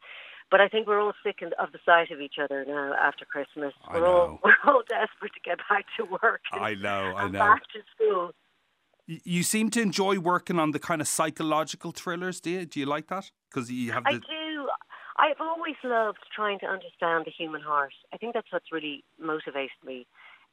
But 0.51 0.61
I 0.61 0.69
think 0.69 0.87
we're 0.87 1.01
all 1.01 1.15
sick 1.25 1.39
of 1.43 1.73
the 1.73 1.79
sight 1.85 2.11
of 2.11 2.21
each 2.21 2.35
other 2.43 2.65
now 2.67 2.93
after 3.01 3.25
Christmas. 3.25 3.73
I 3.89 3.95
we're 3.95 4.01
know. 4.01 4.07
all 4.07 4.41
we're 4.45 4.73
all 4.73 4.83
desperate 4.89 5.33
to 5.33 5.41
get 5.45 5.59
back 5.69 5.87
to 5.97 6.05
work. 6.05 6.43
And, 6.53 6.63
I 6.63 6.75
know, 6.75 7.15
I 7.17 7.29
know. 7.29 7.39
Back 7.39 7.63
to 7.73 7.81
school. 7.95 8.33
You 9.07 9.43
seem 9.43 9.71
to 9.71 9.81
enjoy 9.81 10.19
working 10.19 10.59
on 10.59 10.71
the 10.71 10.79
kind 10.79 11.01
of 11.01 11.09
psychological 11.09 11.91
thrillers, 11.91 12.41
do 12.41 12.51
you? 12.51 12.67
Do 12.67 12.81
you 12.81 12.87
like 12.87 13.09
that? 13.09 13.31
Because 13.51 13.71
you 13.71 13.93
have. 13.93 14.05
The... 14.05 14.11
I 14.11 14.15
do. 14.15 14.69
I've 15.17 15.41
always 15.41 15.77
loved 15.85 16.19
trying 16.35 16.59
to 16.61 16.67
understand 16.67 17.25
the 17.27 17.31
human 17.31 17.61
heart. 17.61 17.93
I 18.13 18.17
think 18.17 18.35
that's 18.35 18.51
what's 18.51 18.73
really 18.73 19.05
motivated 19.21 19.71
me, 19.85 20.07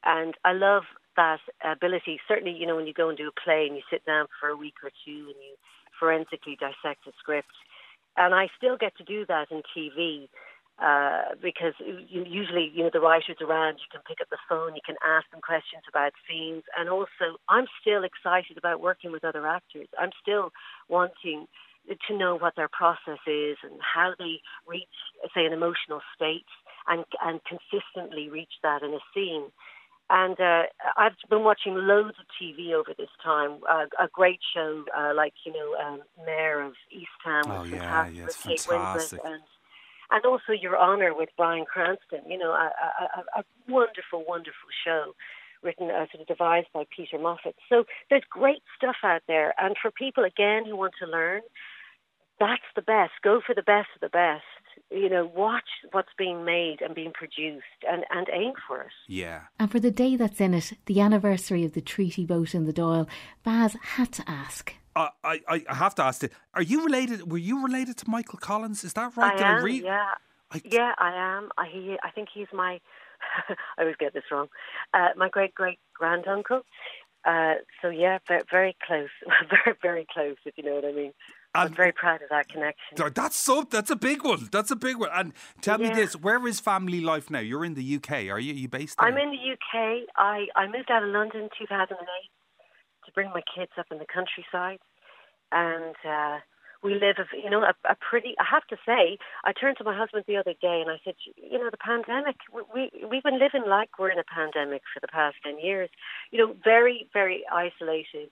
and 0.05 0.35
I 0.45 0.53
love 0.53 0.83
that 1.17 1.39
ability. 1.63 2.19
Certainly, 2.27 2.57
you 2.57 2.65
know, 2.65 2.75
when 2.75 2.87
you 2.87 2.93
go 2.93 3.09
and 3.09 3.17
do 3.17 3.27
a 3.27 3.41
play 3.43 3.65
and 3.67 3.75
you 3.75 3.81
sit 3.89 4.05
down 4.05 4.27
for 4.39 4.47
a 4.49 4.55
week 4.55 4.75
or 4.83 4.89
two 5.05 5.27
and 5.27 5.39
you 5.43 5.55
forensically 5.99 6.57
dissect 6.59 7.07
a 7.07 7.11
script. 7.19 7.53
And 8.17 8.33
I 8.33 8.47
still 8.57 8.77
get 8.77 8.97
to 8.97 9.03
do 9.03 9.25
that 9.27 9.47
in 9.51 9.61
TV 9.75 10.29
uh, 10.81 11.35
because 11.41 11.73
usually, 11.79 12.71
you 12.73 12.83
know, 12.83 12.89
the 12.91 13.01
writer's 13.01 13.37
around, 13.41 13.79
you 13.83 13.89
can 13.91 14.01
pick 14.07 14.21
up 14.21 14.29
the 14.29 14.37
phone, 14.47 14.75
you 14.75 14.81
can 14.85 14.95
ask 15.05 15.29
them 15.29 15.41
questions 15.41 15.83
about 15.89 16.13
scenes. 16.27 16.63
And 16.77 16.89
also, 16.89 17.35
I'm 17.49 17.65
still 17.81 18.03
excited 18.03 18.57
about 18.57 18.79
working 18.79 19.11
with 19.11 19.25
other 19.25 19.45
actors. 19.45 19.87
I'm 19.99 20.11
still 20.21 20.51
wanting 20.87 21.47
to 22.07 22.17
know 22.17 22.37
what 22.37 22.55
their 22.55 22.69
process 22.69 23.19
is 23.27 23.57
and 23.63 23.79
how 23.81 24.13
they 24.17 24.39
reach, 24.67 24.87
say, 25.35 25.45
an 25.45 25.53
emotional 25.53 26.01
state 26.15 26.47
and, 26.87 27.03
and 27.23 27.41
consistently 27.43 28.29
reach 28.29 28.53
that 28.63 28.81
in 28.81 28.93
a 28.93 29.03
scene. 29.13 29.51
And 30.09 30.39
uh, 30.39 30.63
I've 30.97 31.13
been 31.29 31.43
watching 31.43 31.75
loads 31.75 32.17
of 32.19 32.25
TV 32.41 32.73
over 32.73 32.93
this 32.97 33.09
time. 33.23 33.59
Uh, 33.69 33.85
a 33.99 34.07
great 34.11 34.39
show 34.53 34.83
uh, 34.97 35.13
like 35.15 35.33
you 35.45 35.53
know 35.53 35.75
um, 35.75 36.01
Mare 36.25 36.61
of 36.61 36.73
Easttown 36.91 37.43
oh, 37.47 37.63
yeah, 37.63 37.79
fantastic 37.79 38.17
yeah, 38.17 38.25
with 38.25 38.43
Kate 38.43 38.67
Winslet 38.69 39.25
and 39.25 39.41
and 40.11 40.25
also 40.25 40.51
Your 40.51 40.77
Honor 40.77 41.13
with 41.13 41.29
Bryan 41.37 41.65
Cranston. 41.65 42.21
You 42.27 42.37
know, 42.37 42.51
a, 42.51 42.71
a, 43.17 43.39
a 43.39 43.43
wonderful, 43.67 44.25
wonderful 44.27 44.69
show 44.83 45.13
written 45.61 45.89
uh, 45.89 46.07
sort 46.11 46.21
of 46.21 46.27
devised 46.27 46.67
by 46.73 46.85
Peter 46.95 47.19
Moffat. 47.19 47.55
So 47.67 47.83
there's 48.09 48.23
great 48.29 48.63
stuff 48.75 48.95
out 49.03 49.21
there, 49.27 49.53
and 49.59 49.75
for 49.79 49.91
people 49.91 50.23
again 50.23 50.65
who 50.65 50.75
want 50.75 50.93
to 51.03 51.09
learn, 51.09 51.41
that's 52.39 52.63
the 52.75 52.81
best. 52.81 53.11
Go 53.23 53.41
for 53.45 53.53
the 53.53 53.61
best 53.61 53.89
of 53.95 54.01
the 54.01 54.09
best 54.09 54.45
you 54.91 55.09
know, 55.09 55.29
watch 55.35 55.69
what's 55.91 56.09
being 56.17 56.45
made 56.45 56.81
and 56.81 56.95
being 56.95 57.11
produced 57.13 57.63
and, 57.89 58.05
and 58.09 58.27
aim 58.33 58.53
for 58.67 58.81
it. 58.81 58.91
Yeah. 59.07 59.41
And 59.59 59.71
for 59.71 59.79
the 59.79 59.91
day 59.91 60.15
that's 60.15 60.41
in 60.41 60.53
it, 60.53 60.73
the 60.85 61.01
anniversary 61.01 61.63
of 61.65 61.73
the 61.73 61.81
treaty 61.81 62.25
vote 62.25 62.55
in 62.55 62.65
the 62.65 62.73
Dáil, 62.73 63.07
Baz 63.43 63.75
had 63.81 64.11
to 64.13 64.23
ask. 64.27 64.73
Uh, 64.95 65.09
I, 65.23 65.41
I 65.47 65.73
have 65.73 65.95
to 65.95 66.03
ask 66.03 66.23
it. 66.23 66.33
Are 66.53 66.61
you 66.61 66.83
related? 66.83 67.31
Were 67.31 67.37
you 67.37 67.63
related 67.63 67.97
to 67.97 68.09
Michael 68.09 68.39
Collins? 68.39 68.83
Is 68.83 68.93
that 68.93 69.15
right? 69.15 69.33
I 69.33 69.37
Did 69.37 69.45
am. 69.45 69.57
I 69.57 69.61
read? 69.61 69.83
Yeah. 69.83 70.05
I... 70.51 70.61
Yeah, 70.65 70.93
I 70.97 71.37
am. 71.37 71.49
I 71.57 71.67
he, 71.71 71.97
I 72.03 72.11
think 72.11 72.29
he's 72.33 72.47
my. 72.51 72.79
I 73.77 73.81
always 73.81 73.95
get 73.97 74.13
this 74.13 74.23
wrong. 74.31 74.47
Uh, 74.93 75.09
my 75.15 75.29
great 75.29 75.53
great 75.53 75.79
granduncle. 75.93 76.61
Uh, 77.25 77.55
so 77.81 77.89
yeah, 77.89 78.17
very, 78.27 78.43
very 78.49 78.77
close, 78.85 79.09
very 79.65 79.77
very 79.81 80.07
close. 80.11 80.37
If 80.45 80.57
you 80.57 80.63
know 80.63 80.75
what 80.75 80.85
I 80.85 80.91
mean. 80.91 81.13
I'm 81.55 81.73
very 81.73 81.91
proud 81.91 82.21
of 82.21 82.29
that 82.29 82.47
connection. 82.47 83.11
That's 83.15 83.35
so. 83.35 83.63
That's 83.63 83.89
a 83.89 83.95
big 83.95 84.23
one. 84.23 84.49
That's 84.51 84.69
a 84.69 84.75
big 84.75 84.97
one. 84.97 85.09
And 85.13 85.33
tell 85.61 85.81
yeah. 85.81 85.89
me 85.89 85.95
this: 85.95 86.15
Where 86.15 86.45
is 86.47 86.59
family 86.59 87.01
life 87.01 87.29
now? 87.31 87.39
You're 87.39 87.65
in 87.65 87.73
the 87.73 87.95
UK. 87.95 88.11
Are 88.11 88.39
you? 88.39 88.53
Are 88.53 88.57
you 88.57 88.67
based? 88.67 88.97
There? 88.99 89.07
I'm 89.07 89.17
in 89.17 89.31
the 89.31 89.53
UK. 89.53 90.07
I 90.15 90.45
I 90.55 90.67
moved 90.67 90.91
out 90.91 91.03
of 91.03 91.09
London 91.09 91.43
in 91.43 91.49
2008 91.57 91.97
to 93.05 93.11
bring 93.13 93.29
my 93.29 93.41
kids 93.55 93.71
up 93.79 93.87
in 93.89 93.97
the 93.97 94.05
countryside, 94.05 94.77
and 95.51 95.95
uh, 96.07 96.37
we 96.83 96.93
live. 96.93 97.15
A, 97.17 97.25
you 97.35 97.49
know, 97.49 97.63
a, 97.63 97.73
a 97.89 97.95
pretty. 97.97 98.35
I 98.39 98.45
have 98.49 98.67
to 98.67 98.77
say, 98.85 99.17
I 99.43 99.51
turned 99.51 99.77
to 99.77 99.83
my 99.83 99.97
husband 99.97 100.25
the 100.27 100.37
other 100.37 100.53
day 100.61 100.83
and 100.85 100.91
I 100.91 100.99
said, 101.03 101.15
you 101.35 101.57
know, 101.57 101.71
the 101.71 101.77
pandemic. 101.77 102.37
We 102.53 102.91
we've 103.09 103.23
been 103.23 103.39
living 103.39 103.67
like 103.67 103.97
we're 103.97 104.11
in 104.11 104.19
a 104.19 104.23
pandemic 104.23 104.83
for 104.93 104.99
the 104.99 105.07
past 105.07 105.37
ten 105.43 105.57
years. 105.57 105.89
You 106.29 106.45
know, 106.45 106.55
very 106.63 107.09
very 107.11 107.43
isolated, 107.51 108.29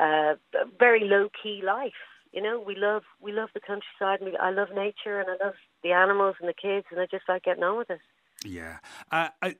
uh, 0.00 0.34
very 0.78 1.00
low 1.02 1.28
key 1.42 1.60
life 1.66 1.98
you 2.32 2.42
know, 2.42 2.62
we 2.64 2.74
love 2.76 3.02
we 3.20 3.32
love 3.32 3.50
the 3.54 3.60
countryside. 3.60 4.20
And 4.20 4.32
we, 4.32 4.36
I 4.36 4.50
love 4.50 4.68
nature, 4.74 5.20
and 5.20 5.28
I 5.28 5.44
love 5.44 5.54
the 5.82 5.92
animals 5.92 6.36
and 6.40 6.48
the 6.48 6.54
kids, 6.54 6.86
and 6.90 7.00
I 7.00 7.06
just 7.10 7.24
like 7.28 7.44
getting 7.44 7.62
on 7.62 7.78
with 7.78 7.90
it. 7.90 8.00
Yeah, 8.44 8.78
uh, 9.10 9.28
I, 9.40 9.54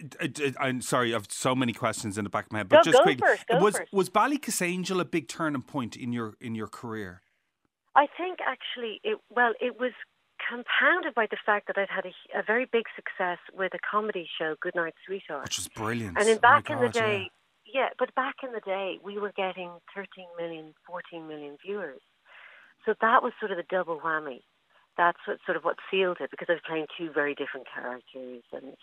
am 0.61 0.81
sorry. 0.81 1.13
I 1.13 1.17
have 1.17 1.27
so 1.31 1.55
many 1.55 1.73
questions 1.73 2.19
in 2.19 2.25
the 2.25 2.31
back 2.31 2.47
of 2.47 2.53
my 2.53 2.59
head, 2.59 2.69
but 2.69 2.85
go, 2.85 2.91
just 2.91 2.99
go 2.99 3.05
quickly, 3.05 3.27
first, 3.27 3.63
was 3.63 3.77
first. 3.77 3.93
was 3.93 4.11
Ballykissangel 4.11 5.01
a 5.01 5.05
big 5.05 5.29
turning 5.29 5.63
point 5.63 5.97
in 5.97 6.13
your 6.13 6.35
in 6.41 6.55
your 6.55 6.67
career? 6.67 7.23
I 7.95 8.07
think 8.17 8.39
actually, 8.45 9.01
it 9.05 9.19
well, 9.31 9.53
it 9.61 9.79
was 9.79 9.93
compounded 10.49 11.15
by 11.15 11.27
the 11.31 11.37
fact 11.45 11.69
that 11.69 11.79
I'd 11.79 11.91
had 11.91 12.07
a, 12.07 12.39
a 12.39 12.43
very 12.43 12.67
big 12.71 12.85
success 12.97 13.39
with 13.53 13.73
a 13.75 13.79
comedy 13.89 14.29
show, 14.39 14.57
Goodnight 14.61 14.95
Sweetheart, 15.07 15.45
which 15.45 15.59
was 15.59 15.69
brilliant. 15.69 16.19
And 16.19 16.29
in 16.29 16.39
oh 16.39 16.41
back 16.41 16.67
God, 16.67 16.75
in 16.75 16.83
the 16.83 16.89
day, 16.89 17.31
yeah. 17.67 17.83
yeah, 17.83 17.89
but 17.99 18.15
back 18.15 18.37
in 18.43 18.53
the 18.53 18.61
day, 18.61 18.99
we 19.05 19.19
were 19.19 19.33
getting 19.37 19.71
13 19.95 20.27
million, 20.39 20.75
14 20.87 21.29
million 21.29 21.57
viewers. 21.65 22.01
So 22.85 22.95
that 23.01 23.23
was 23.23 23.33
sort 23.39 23.51
of 23.51 23.57
the 23.57 23.65
double 23.69 24.01
whammy. 24.01 24.43
That's 24.97 25.19
what, 25.27 25.39
sort 25.47 25.57
of 25.57 25.65
what 25.65 25.77
sealed 25.91 26.19
it 26.21 26.31
because 26.31 26.49
I 26.51 26.55
was 26.55 26.63
playing 26.67 26.87
two 26.99 27.11
very 27.13 27.35
different 27.35 27.67
characters, 27.73 28.43
and 28.53 28.77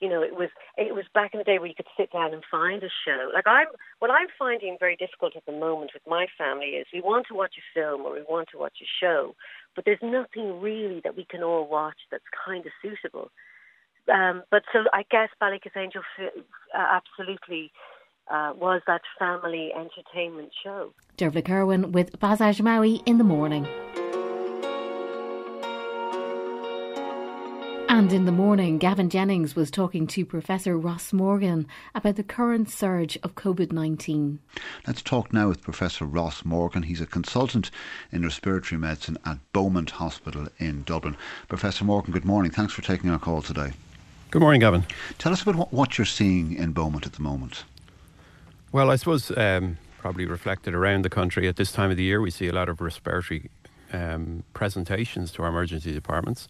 You 0.00 0.08
know, 0.08 0.22
it 0.22 0.34
was 0.34 0.50
it 0.76 0.92
was 0.94 1.06
back 1.14 1.32
in 1.32 1.38
the 1.38 1.44
day 1.44 1.58
where 1.58 1.68
you 1.68 1.74
could 1.74 1.94
sit 1.96 2.12
down 2.12 2.34
and 2.34 2.42
find 2.50 2.82
a 2.82 2.90
show. 3.06 3.30
Like 3.32 3.46
I'm, 3.46 3.68
what 4.00 4.10
I'm 4.10 4.26
finding 4.36 4.76
very 4.78 4.96
difficult 4.96 5.36
at 5.36 5.46
the 5.46 5.52
moment 5.52 5.92
with 5.94 6.02
my 6.06 6.26
family 6.36 6.70
is 6.76 6.86
we 6.92 7.00
want 7.00 7.26
to 7.28 7.34
watch 7.34 7.54
a 7.56 7.64
film 7.72 8.02
or 8.02 8.12
we 8.12 8.22
want 8.28 8.48
to 8.50 8.58
watch 8.58 8.78
a 8.82 8.88
show, 9.00 9.34
but 9.74 9.84
there's 9.84 10.02
nothing 10.02 10.60
really 10.60 11.00
that 11.04 11.16
we 11.16 11.24
can 11.24 11.42
all 11.42 11.66
watch 11.68 12.00
that's 12.10 12.24
kind 12.44 12.66
of 12.66 12.72
suitable. 12.82 13.30
Um, 14.12 14.42
but 14.50 14.64
so 14.72 14.80
I 14.92 15.04
guess 15.10 15.30
Ballykissangel 15.40 16.02
uh, 16.28 16.98
absolutely 16.98 17.72
uh, 18.30 18.52
was 18.56 18.82
that 18.86 19.02
family 19.18 19.72
entertainment 19.74 20.50
show. 20.62 20.92
Dervla 21.18 21.44
Kirwan 21.44 21.92
with 21.92 22.18
Baz 22.18 22.40
Ashmawy 22.40 23.02
in 23.06 23.18
the 23.18 23.24
morning. 23.24 23.66
And 27.94 28.12
in 28.12 28.24
the 28.24 28.32
morning, 28.32 28.78
Gavin 28.78 29.08
Jennings 29.08 29.54
was 29.54 29.70
talking 29.70 30.08
to 30.08 30.26
Professor 30.26 30.76
Ross 30.76 31.12
Morgan 31.12 31.68
about 31.94 32.16
the 32.16 32.24
current 32.24 32.68
surge 32.68 33.16
of 33.22 33.36
COVID 33.36 33.70
19. 33.70 34.40
Let's 34.84 35.00
talk 35.00 35.32
now 35.32 35.46
with 35.46 35.62
Professor 35.62 36.04
Ross 36.04 36.44
Morgan. 36.44 36.82
He's 36.82 37.00
a 37.00 37.06
consultant 37.06 37.70
in 38.10 38.22
respiratory 38.22 38.80
medicine 38.80 39.16
at 39.24 39.38
Beaumont 39.52 39.90
Hospital 39.90 40.48
in 40.58 40.82
Dublin. 40.82 41.16
Professor 41.46 41.84
Morgan, 41.84 42.12
good 42.12 42.24
morning. 42.24 42.50
Thanks 42.50 42.72
for 42.72 42.82
taking 42.82 43.10
our 43.10 43.18
call 43.20 43.42
today. 43.42 43.74
Good 44.32 44.42
morning, 44.42 44.60
Gavin. 44.60 44.84
Tell 45.18 45.32
us 45.32 45.42
about 45.42 45.72
what 45.72 45.96
you're 45.96 46.04
seeing 46.04 46.54
in 46.54 46.72
Beaumont 46.72 47.06
at 47.06 47.12
the 47.12 47.22
moment. 47.22 47.62
Well, 48.74 48.90
I 48.90 48.96
suppose 48.96 49.30
um, 49.36 49.78
probably 49.98 50.26
reflected 50.26 50.74
around 50.74 51.04
the 51.04 51.08
country 51.08 51.46
at 51.46 51.54
this 51.54 51.70
time 51.70 51.92
of 51.92 51.96
the 51.96 52.02
year, 52.02 52.20
we 52.20 52.32
see 52.32 52.48
a 52.48 52.52
lot 52.52 52.68
of 52.68 52.80
respiratory 52.80 53.48
um, 53.92 54.42
presentations 54.52 55.30
to 55.34 55.44
our 55.44 55.48
emergency 55.48 55.92
departments. 55.92 56.48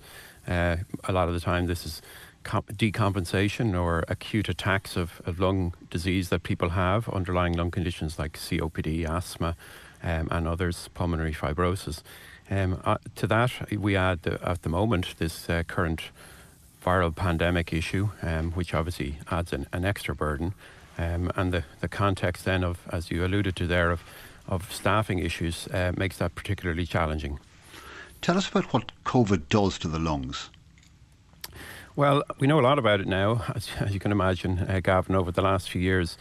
Uh, 0.48 0.76
a 1.04 1.12
lot 1.12 1.28
of 1.28 1.34
the 1.34 1.40
time, 1.40 1.66
this 1.66 1.84
is 1.84 2.00
comp- 2.42 2.72
decompensation 2.78 3.78
or 3.78 4.04
acute 4.08 4.48
attacks 4.48 4.96
of, 4.96 5.20
of, 5.26 5.38
lung 5.38 5.74
disease 5.90 6.30
that 6.30 6.44
people 6.44 6.70
have, 6.70 7.10
underlying 7.10 7.52
lung 7.52 7.70
conditions 7.70 8.18
like 8.18 8.38
COPD, 8.38 9.06
asthma, 9.06 9.54
um, 10.02 10.28
and 10.30 10.48
others, 10.48 10.88
pulmonary 10.94 11.34
fibrosis. 11.34 12.00
Um, 12.50 12.80
uh, 12.86 12.96
to 13.16 13.26
that, 13.26 13.70
we 13.70 13.96
add 13.96 14.22
the, 14.22 14.42
at 14.42 14.62
the 14.62 14.70
moment 14.70 15.14
this 15.18 15.50
uh, 15.50 15.62
current 15.64 16.04
viral 16.82 17.14
pandemic 17.14 17.70
issue, 17.74 18.12
um, 18.22 18.52
which 18.52 18.72
obviously 18.72 19.18
adds 19.30 19.52
an, 19.52 19.66
an 19.74 19.84
extra 19.84 20.14
burden. 20.14 20.54
Um, 20.96 21.30
and 21.36 21.52
the, 21.52 21.64
the 21.80 21.88
context 21.88 22.44
then 22.44 22.62
of, 22.62 22.78
as 22.90 23.10
you 23.10 23.24
alluded 23.24 23.56
to 23.56 23.66
there, 23.66 23.90
of, 23.90 24.02
of 24.46 24.72
staffing 24.72 25.18
issues 25.18 25.66
uh, 25.68 25.92
makes 25.96 26.18
that 26.18 26.34
particularly 26.34 26.86
challenging. 26.86 27.40
Tell 28.20 28.38
us 28.38 28.48
about 28.48 28.72
what 28.72 28.92
COVID 29.04 29.48
does 29.48 29.78
to 29.80 29.88
the 29.88 29.98
lungs. 29.98 30.50
Well, 31.96 32.22
we 32.38 32.46
know 32.46 32.58
a 32.58 32.62
lot 32.62 32.78
about 32.78 33.00
it 33.00 33.06
now, 33.06 33.44
as, 33.54 33.68
as 33.80 33.92
you 33.92 34.00
can 34.00 34.12
imagine, 34.12 34.58
uh, 34.60 34.80
Gavin, 34.82 35.14
over 35.14 35.30
the 35.30 35.42
last 35.42 35.70
few 35.70 35.80
years. 35.80 36.16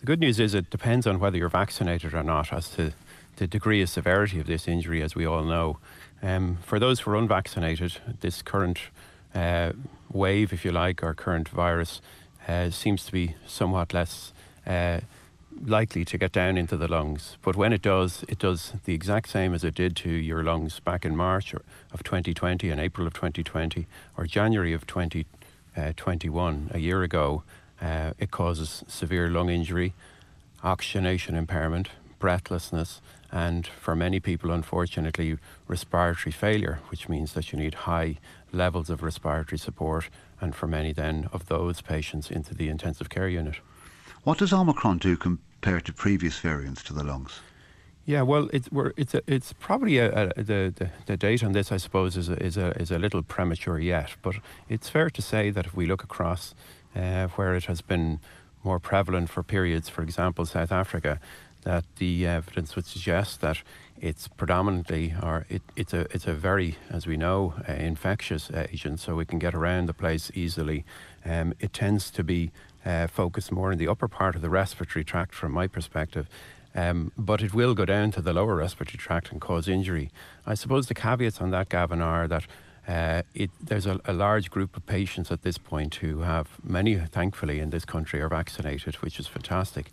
The 0.00 0.06
good 0.06 0.20
news 0.20 0.38
is 0.38 0.52
it 0.52 0.68
depends 0.68 1.06
on 1.06 1.18
whether 1.18 1.38
you're 1.38 1.48
vaccinated 1.48 2.12
or 2.12 2.22
not 2.22 2.52
as 2.52 2.68
to 2.70 2.92
the 3.36 3.46
degree 3.46 3.82
of 3.82 3.88
severity 3.88 4.38
of 4.38 4.46
this 4.46 4.68
injury, 4.68 5.02
as 5.02 5.14
we 5.14 5.26
all 5.26 5.44
know. 5.44 5.78
Um, 6.22 6.58
for 6.62 6.78
those 6.78 7.00
who 7.00 7.10
are 7.10 7.16
unvaccinated, 7.16 7.96
this 8.20 8.42
current 8.42 8.78
uh, 9.34 9.72
wave, 10.10 10.52
if 10.52 10.64
you 10.64 10.72
like, 10.72 11.02
or 11.02 11.14
current 11.14 11.48
virus 11.48 12.00
uh, 12.48 12.70
seems 12.70 13.04
to 13.06 13.12
be 13.12 13.34
somewhat 13.46 13.92
less 13.94 14.32
uh, 14.66 15.00
likely 15.64 16.04
to 16.04 16.18
get 16.18 16.32
down 16.32 16.56
into 16.56 16.76
the 16.76 16.88
lungs. 16.88 17.36
But 17.42 17.56
when 17.56 17.72
it 17.72 17.82
does, 17.82 18.24
it 18.28 18.38
does 18.38 18.72
the 18.84 18.94
exact 18.94 19.28
same 19.28 19.54
as 19.54 19.64
it 19.64 19.74
did 19.74 19.96
to 19.96 20.10
your 20.10 20.42
lungs 20.42 20.80
back 20.80 21.04
in 21.04 21.16
March 21.16 21.54
of 21.54 22.02
2020 22.02 22.70
and 22.70 22.80
April 22.80 23.06
of 23.06 23.14
2020 23.14 23.86
or 24.16 24.26
January 24.26 24.72
of 24.72 24.86
2021, 24.86 26.70
uh, 26.72 26.76
a 26.76 26.78
year 26.78 27.02
ago. 27.02 27.42
Uh, 27.80 28.12
it 28.18 28.30
causes 28.30 28.84
severe 28.88 29.28
lung 29.28 29.48
injury, 29.50 29.94
oxygenation 30.62 31.34
impairment, 31.34 31.88
breathlessness, 32.18 33.00
and 33.30 33.66
for 33.66 33.96
many 33.96 34.20
people, 34.20 34.50
unfortunately, 34.52 35.36
respiratory 35.66 36.32
failure, 36.32 36.78
which 36.88 37.08
means 37.08 37.32
that 37.32 37.52
you 37.52 37.58
need 37.58 37.74
high 37.74 38.16
levels 38.54 38.90
of 38.90 39.02
respiratory 39.02 39.58
support, 39.58 40.08
and 40.40 40.54
for 40.54 40.66
many 40.66 40.92
then 40.92 41.28
of 41.32 41.46
those 41.46 41.80
patients 41.80 42.30
into 42.30 42.54
the 42.54 42.68
intensive 42.68 43.08
care 43.08 43.28
unit. 43.28 43.56
What 44.22 44.38
does 44.38 44.52
Omicron 44.52 44.98
do 44.98 45.16
compared 45.16 45.84
to 45.84 45.92
previous 45.92 46.38
variants 46.38 46.82
to 46.84 46.94
the 46.94 47.04
lungs? 47.04 47.40
Yeah, 48.06 48.22
well, 48.22 48.50
it's 48.52 48.68
it's 48.96 49.14
a, 49.14 49.22
it's 49.26 49.54
probably 49.54 49.98
a, 49.98 50.28
a, 50.36 50.42
the, 50.42 50.74
the, 50.76 50.90
the 51.06 51.16
date 51.16 51.42
on 51.42 51.52
this, 51.52 51.72
I 51.72 51.78
suppose, 51.78 52.18
is 52.18 52.28
a, 52.28 52.42
is 52.42 52.56
a 52.58 52.70
is 52.80 52.90
a 52.90 52.98
little 52.98 53.22
premature 53.22 53.78
yet. 53.78 54.10
But 54.20 54.36
it's 54.68 54.90
fair 54.90 55.08
to 55.10 55.22
say 55.22 55.50
that 55.50 55.66
if 55.66 55.74
we 55.74 55.86
look 55.86 56.04
across 56.04 56.54
uh, 56.94 57.28
where 57.28 57.54
it 57.54 57.64
has 57.64 57.80
been 57.80 58.20
more 58.62 58.78
prevalent 58.78 59.30
for 59.30 59.42
periods, 59.42 59.88
for 59.88 60.02
example, 60.02 60.44
South 60.44 60.72
Africa, 60.72 61.18
that 61.62 61.84
the 61.96 62.26
evidence 62.26 62.76
would 62.76 62.86
suggest 62.86 63.40
that 63.40 63.62
it's 64.04 64.28
predominantly, 64.28 65.14
or 65.22 65.46
it, 65.48 65.62
it's 65.76 65.94
a 65.94 66.00
it's 66.14 66.26
a 66.26 66.34
very, 66.34 66.76
as 66.90 67.06
we 67.06 67.16
know, 67.16 67.54
uh, 67.66 67.72
infectious 67.72 68.50
agent, 68.50 69.00
so 69.00 69.16
we 69.16 69.24
can 69.24 69.38
get 69.38 69.54
around 69.54 69.86
the 69.86 69.94
place 69.94 70.30
easily. 70.34 70.84
Um, 71.24 71.54
it 71.58 71.72
tends 71.72 72.10
to 72.10 72.22
be 72.22 72.50
uh, 72.84 73.06
focused 73.06 73.50
more 73.50 73.72
in 73.72 73.78
the 73.78 73.88
upper 73.88 74.06
part 74.06 74.36
of 74.36 74.42
the 74.42 74.50
respiratory 74.50 75.04
tract, 75.04 75.34
from 75.34 75.52
my 75.52 75.66
perspective. 75.66 76.28
Um, 76.74 77.12
but 77.16 77.40
it 77.40 77.54
will 77.54 77.72
go 77.72 77.86
down 77.86 78.10
to 78.10 78.20
the 78.20 78.34
lower 78.34 78.56
respiratory 78.56 78.98
tract 78.98 79.32
and 79.32 79.40
cause 79.40 79.68
injury. 79.68 80.10
I 80.44 80.54
suppose 80.54 80.88
the 80.88 80.94
caveats 80.94 81.40
on 81.40 81.50
that, 81.52 81.70
Gavin, 81.70 82.02
are 82.02 82.28
that 82.28 82.44
uh, 82.86 83.22
it, 83.32 83.50
there's 83.58 83.86
a, 83.86 84.00
a, 84.04 84.12
large 84.12 84.50
group 84.50 84.76
of 84.76 84.84
patients 84.84 85.30
at 85.30 85.42
this 85.42 85.56
point 85.56 85.94
who 85.94 86.20
have, 86.20 86.48
many 86.62 86.96
thankfully 86.96 87.60
in 87.60 87.70
this 87.70 87.86
country, 87.86 88.20
are 88.20 88.28
vaccinated, 88.28 88.96
which 88.96 89.18
is 89.18 89.26
fantastic. 89.26 89.90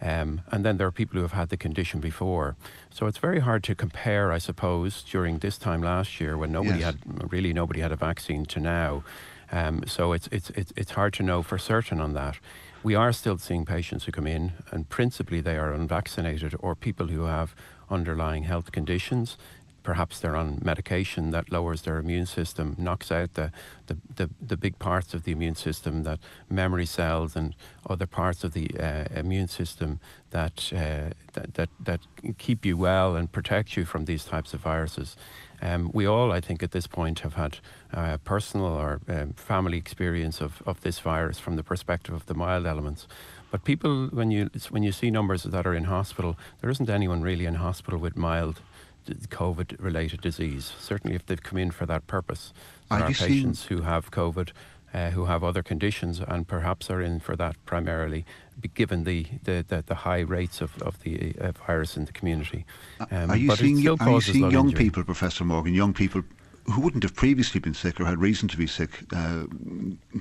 Um, 0.00 0.40
and 0.50 0.64
then 0.64 0.78
there 0.78 0.86
are 0.86 0.92
people 0.92 1.16
who 1.16 1.22
have 1.22 1.32
had 1.32 1.48
the 1.50 1.56
condition 1.56 2.00
before. 2.00 2.56
So 2.90 3.06
it's 3.06 3.18
very 3.18 3.40
hard 3.40 3.62
to 3.64 3.74
compare, 3.74 4.32
I 4.32 4.38
suppose, 4.38 5.02
during 5.02 5.38
this 5.38 5.58
time 5.58 5.82
last 5.82 6.20
year 6.20 6.36
when 6.36 6.50
nobody 6.50 6.80
yes. 6.80 6.94
had 6.94 7.32
really 7.32 7.52
nobody 7.52 7.80
had 7.80 7.92
a 7.92 7.96
vaccine 7.96 8.44
to 8.46 8.60
now. 8.60 9.04
Um, 9.52 9.84
so 9.86 10.12
it's, 10.12 10.28
it's, 10.32 10.50
it's, 10.50 10.72
it's 10.76 10.92
hard 10.92 11.12
to 11.14 11.22
know 11.22 11.42
for 11.42 11.58
certain 11.58 12.00
on 12.00 12.14
that. 12.14 12.38
We 12.82 12.94
are 12.96 13.12
still 13.12 13.38
seeing 13.38 13.64
patients 13.64 14.04
who 14.04 14.12
come 14.12 14.26
in, 14.26 14.54
and 14.72 14.88
principally 14.88 15.40
they 15.40 15.56
are 15.56 15.72
unvaccinated 15.72 16.56
or 16.58 16.74
people 16.74 17.08
who 17.08 17.24
have 17.24 17.54
underlying 17.90 18.44
health 18.44 18.72
conditions 18.72 19.36
perhaps 19.82 20.20
they're 20.20 20.36
on 20.36 20.58
medication 20.62 21.30
that 21.30 21.50
lowers 21.50 21.82
their 21.82 21.98
immune 21.98 22.26
system, 22.26 22.74
knocks 22.78 23.10
out 23.10 23.34
the, 23.34 23.52
the, 23.86 23.96
the, 24.16 24.30
the 24.40 24.56
big 24.56 24.78
parts 24.78 25.14
of 25.14 25.24
the 25.24 25.32
immune 25.32 25.54
system, 25.54 26.02
that 26.04 26.18
memory 26.48 26.86
cells 26.86 27.36
and 27.36 27.54
other 27.88 28.06
parts 28.06 28.44
of 28.44 28.52
the 28.52 28.70
uh, 28.78 29.04
immune 29.14 29.48
system 29.48 30.00
that, 30.30 30.72
uh, 30.74 31.10
that, 31.32 31.54
that, 31.54 31.68
that 31.80 32.00
keep 32.38 32.64
you 32.64 32.76
well 32.76 33.16
and 33.16 33.32
protect 33.32 33.76
you 33.76 33.84
from 33.84 34.04
these 34.04 34.24
types 34.24 34.54
of 34.54 34.60
viruses. 34.60 35.16
Um, 35.60 35.90
we 35.92 36.06
all, 36.06 36.32
I 36.32 36.40
think, 36.40 36.62
at 36.62 36.72
this 36.72 36.88
point 36.88 37.20
have 37.20 37.34
had 37.34 37.58
uh, 37.92 38.16
personal 38.18 38.66
or 38.66 39.00
um, 39.08 39.34
family 39.34 39.78
experience 39.78 40.40
of, 40.40 40.60
of 40.66 40.80
this 40.80 40.98
virus 40.98 41.38
from 41.38 41.56
the 41.56 41.62
perspective 41.62 42.14
of 42.14 42.26
the 42.26 42.34
mild 42.34 42.66
elements. 42.66 43.06
But 43.52 43.64
people, 43.64 44.08
when 44.08 44.30
you 44.30 44.48
when 44.70 44.82
you 44.82 44.92
see 44.92 45.10
numbers 45.10 45.42
that 45.42 45.66
are 45.66 45.74
in 45.74 45.84
hospital, 45.84 46.36
there 46.60 46.70
isn't 46.70 46.88
anyone 46.88 47.20
really 47.20 47.44
in 47.44 47.56
hospital 47.56 48.00
with 48.00 48.16
mild 48.16 48.60
COVID 49.06 49.76
related 49.78 50.20
disease, 50.20 50.72
certainly 50.78 51.16
if 51.16 51.26
they've 51.26 51.42
come 51.42 51.58
in 51.58 51.70
for 51.70 51.86
that 51.86 52.06
purpose. 52.06 52.52
There 52.90 53.00
are, 53.00 53.04
are 53.04 53.12
patients 53.12 53.64
who 53.64 53.82
have 53.82 54.10
COVID. 54.10 54.50
Uh, 54.94 55.08
who 55.08 55.24
have 55.24 55.42
other 55.42 55.62
conditions 55.62 56.20
and 56.20 56.46
perhaps 56.46 56.90
are 56.90 57.00
in 57.00 57.18
for 57.18 57.34
that 57.34 57.56
primarily, 57.64 58.26
given 58.74 59.04
the, 59.04 59.24
the, 59.44 59.64
the, 59.66 59.82
the 59.86 59.94
high 59.94 60.20
rates 60.20 60.60
of, 60.60 60.76
of 60.82 61.02
the 61.02 61.34
uh, 61.40 61.50
virus 61.66 61.96
in 61.96 62.04
the 62.04 62.12
community. 62.12 62.66
Um, 63.10 63.30
are 63.30 63.36
you 63.38 63.56
seeing, 63.56 63.88
are 63.88 64.10
you 64.10 64.20
seeing 64.20 64.50
young 64.50 64.66
injury. 64.66 64.84
people, 64.84 65.02
Professor 65.02 65.44
Morgan, 65.44 65.72
young 65.72 65.94
people 65.94 66.22
who 66.66 66.80
wouldn't 66.80 67.02
have 67.02 67.14
previously 67.14 67.58
been 67.58 67.74
sick 67.74 68.00
or 68.00 68.04
had 68.04 68.18
reason 68.18 68.48
to 68.48 68.56
be 68.56 68.66
sick 68.66 68.90
uh, 69.16 69.44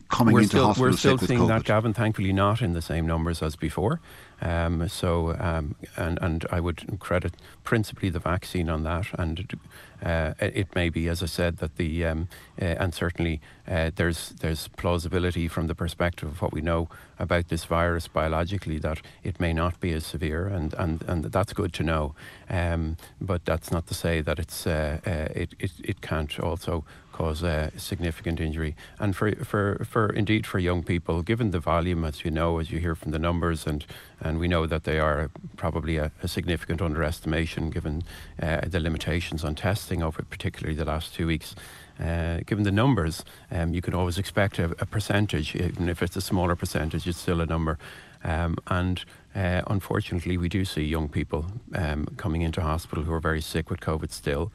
coming 0.09 0.33
we're 0.33 0.41
into 0.41 0.49
still, 0.49 0.67
hospital 0.67 0.91
We're 0.91 0.97
still 0.97 1.17
seeing 1.17 1.47
that, 1.47 1.65
Gavin, 1.65 1.93
thankfully 1.93 2.33
not 2.33 2.61
in 2.61 2.73
the 2.73 2.81
same 2.81 3.05
numbers 3.05 3.43
as 3.43 3.55
before. 3.55 3.99
Um, 4.41 4.87
so, 4.87 5.35
um, 5.39 5.75
and, 5.95 6.17
and 6.21 6.45
I 6.51 6.59
would 6.59 6.99
credit 6.99 7.35
principally 7.63 8.09
the 8.09 8.19
vaccine 8.19 8.69
on 8.69 8.83
that. 8.83 9.07
And 9.17 9.59
uh, 10.03 10.33
it 10.39 10.73
may 10.75 10.89
be, 10.89 11.07
as 11.07 11.21
I 11.21 11.27
said, 11.27 11.57
that 11.57 11.75
the, 11.75 12.05
um, 12.05 12.27
uh, 12.59 12.65
and 12.65 12.93
certainly 12.93 13.39
uh, 13.67 13.91
there's, 13.95 14.29
there's 14.29 14.67
plausibility 14.69 15.47
from 15.47 15.67
the 15.67 15.75
perspective 15.75 16.27
of 16.27 16.41
what 16.41 16.53
we 16.53 16.61
know 16.61 16.89
about 17.19 17.49
this 17.49 17.65
virus 17.65 18.07
biologically 18.07 18.79
that 18.79 19.01
it 19.23 19.39
may 19.39 19.53
not 19.53 19.79
be 19.79 19.93
as 19.93 20.05
severe, 20.05 20.47
and, 20.47 20.73
and, 20.73 21.03
and 21.03 21.25
that's 21.25 21.53
good 21.53 21.71
to 21.73 21.83
know. 21.83 22.15
Um, 22.49 22.97
but 23.19 23.45
that's 23.45 23.71
not 23.71 23.85
to 23.87 23.93
say 23.93 24.21
that 24.21 24.39
it's, 24.39 24.65
uh, 24.65 24.99
uh, 25.05 25.39
it, 25.39 25.53
it, 25.59 25.71
it 25.83 26.01
can't 26.01 26.39
also 26.39 26.83
cause 27.21 27.43
uh, 27.43 27.69
significant 27.77 28.39
injury. 28.39 28.75
And 28.97 29.15
for, 29.15 29.35
for, 29.45 29.85
for 29.87 30.09
indeed 30.09 30.47
for 30.47 30.57
young 30.57 30.81
people, 30.81 31.21
given 31.21 31.51
the 31.51 31.59
volume, 31.59 32.03
as 32.03 32.25
you 32.25 32.31
know, 32.31 32.57
as 32.57 32.71
you 32.71 32.79
hear 32.79 32.95
from 32.95 33.11
the 33.11 33.19
numbers, 33.19 33.67
and, 33.67 33.85
and 34.19 34.39
we 34.39 34.47
know 34.47 34.65
that 34.65 34.85
they 34.85 34.99
are 34.99 35.29
probably 35.55 35.97
a, 35.97 36.11
a 36.23 36.27
significant 36.27 36.81
underestimation 36.81 37.69
given 37.69 38.01
uh, 38.41 38.61
the 38.65 38.79
limitations 38.79 39.43
on 39.43 39.53
testing 39.53 40.01
over 40.01 40.23
particularly 40.23 40.75
the 40.75 40.85
last 40.85 41.13
two 41.13 41.27
weeks. 41.27 41.53
Uh, 41.99 42.39
given 42.47 42.63
the 42.63 42.71
numbers, 42.71 43.23
um, 43.51 43.71
you 43.71 43.83
can 43.83 43.93
always 43.93 44.17
expect 44.17 44.57
a, 44.57 44.71
a, 44.79 44.87
percentage, 44.87 45.55
even 45.55 45.89
if 45.89 46.01
it's 46.01 46.15
a 46.15 46.21
smaller 46.21 46.55
percentage, 46.55 47.05
it's 47.05 47.19
still 47.19 47.41
a 47.41 47.45
number. 47.45 47.77
Um, 48.23 48.57
and 48.65 49.05
uh, 49.35 49.61
unfortunately, 49.67 50.37
we 50.37 50.49
do 50.49 50.65
see 50.65 50.83
young 50.83 51.07
people 51.07 51.45
um, 51.75 52.07
coming 52.17 52.41
into 52.41 52.61
hospital 52.61 53.03
who 53.03 53.13
are 53.13 53.19
very 53.19 53.41
sick 53.41 53.69
with 53.69 53.79
COVID 53.79 54.11
still. 54.11 54.51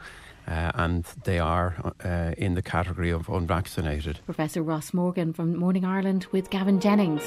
Uh, 0.46 0.70
and 0.74 1.04
they 1.24 1.38
are 1.38 1.92
uh, 2.04 2.32
in 2.38 2.54
the 2.54 2.62
category 2.62 3.10
of 3.10 3.28
unvaccinated. 3.28 4.20
Professor 4.24 4.62
Ross 4.62 4.94
Morgan 4.94 5.32
from 5.32 5.56
Morning 5.56 5.84
Ireland 5.84 6.26
with 6.32 6.50
Gavin 6.50 6.80
Jennings. 6.80 7.22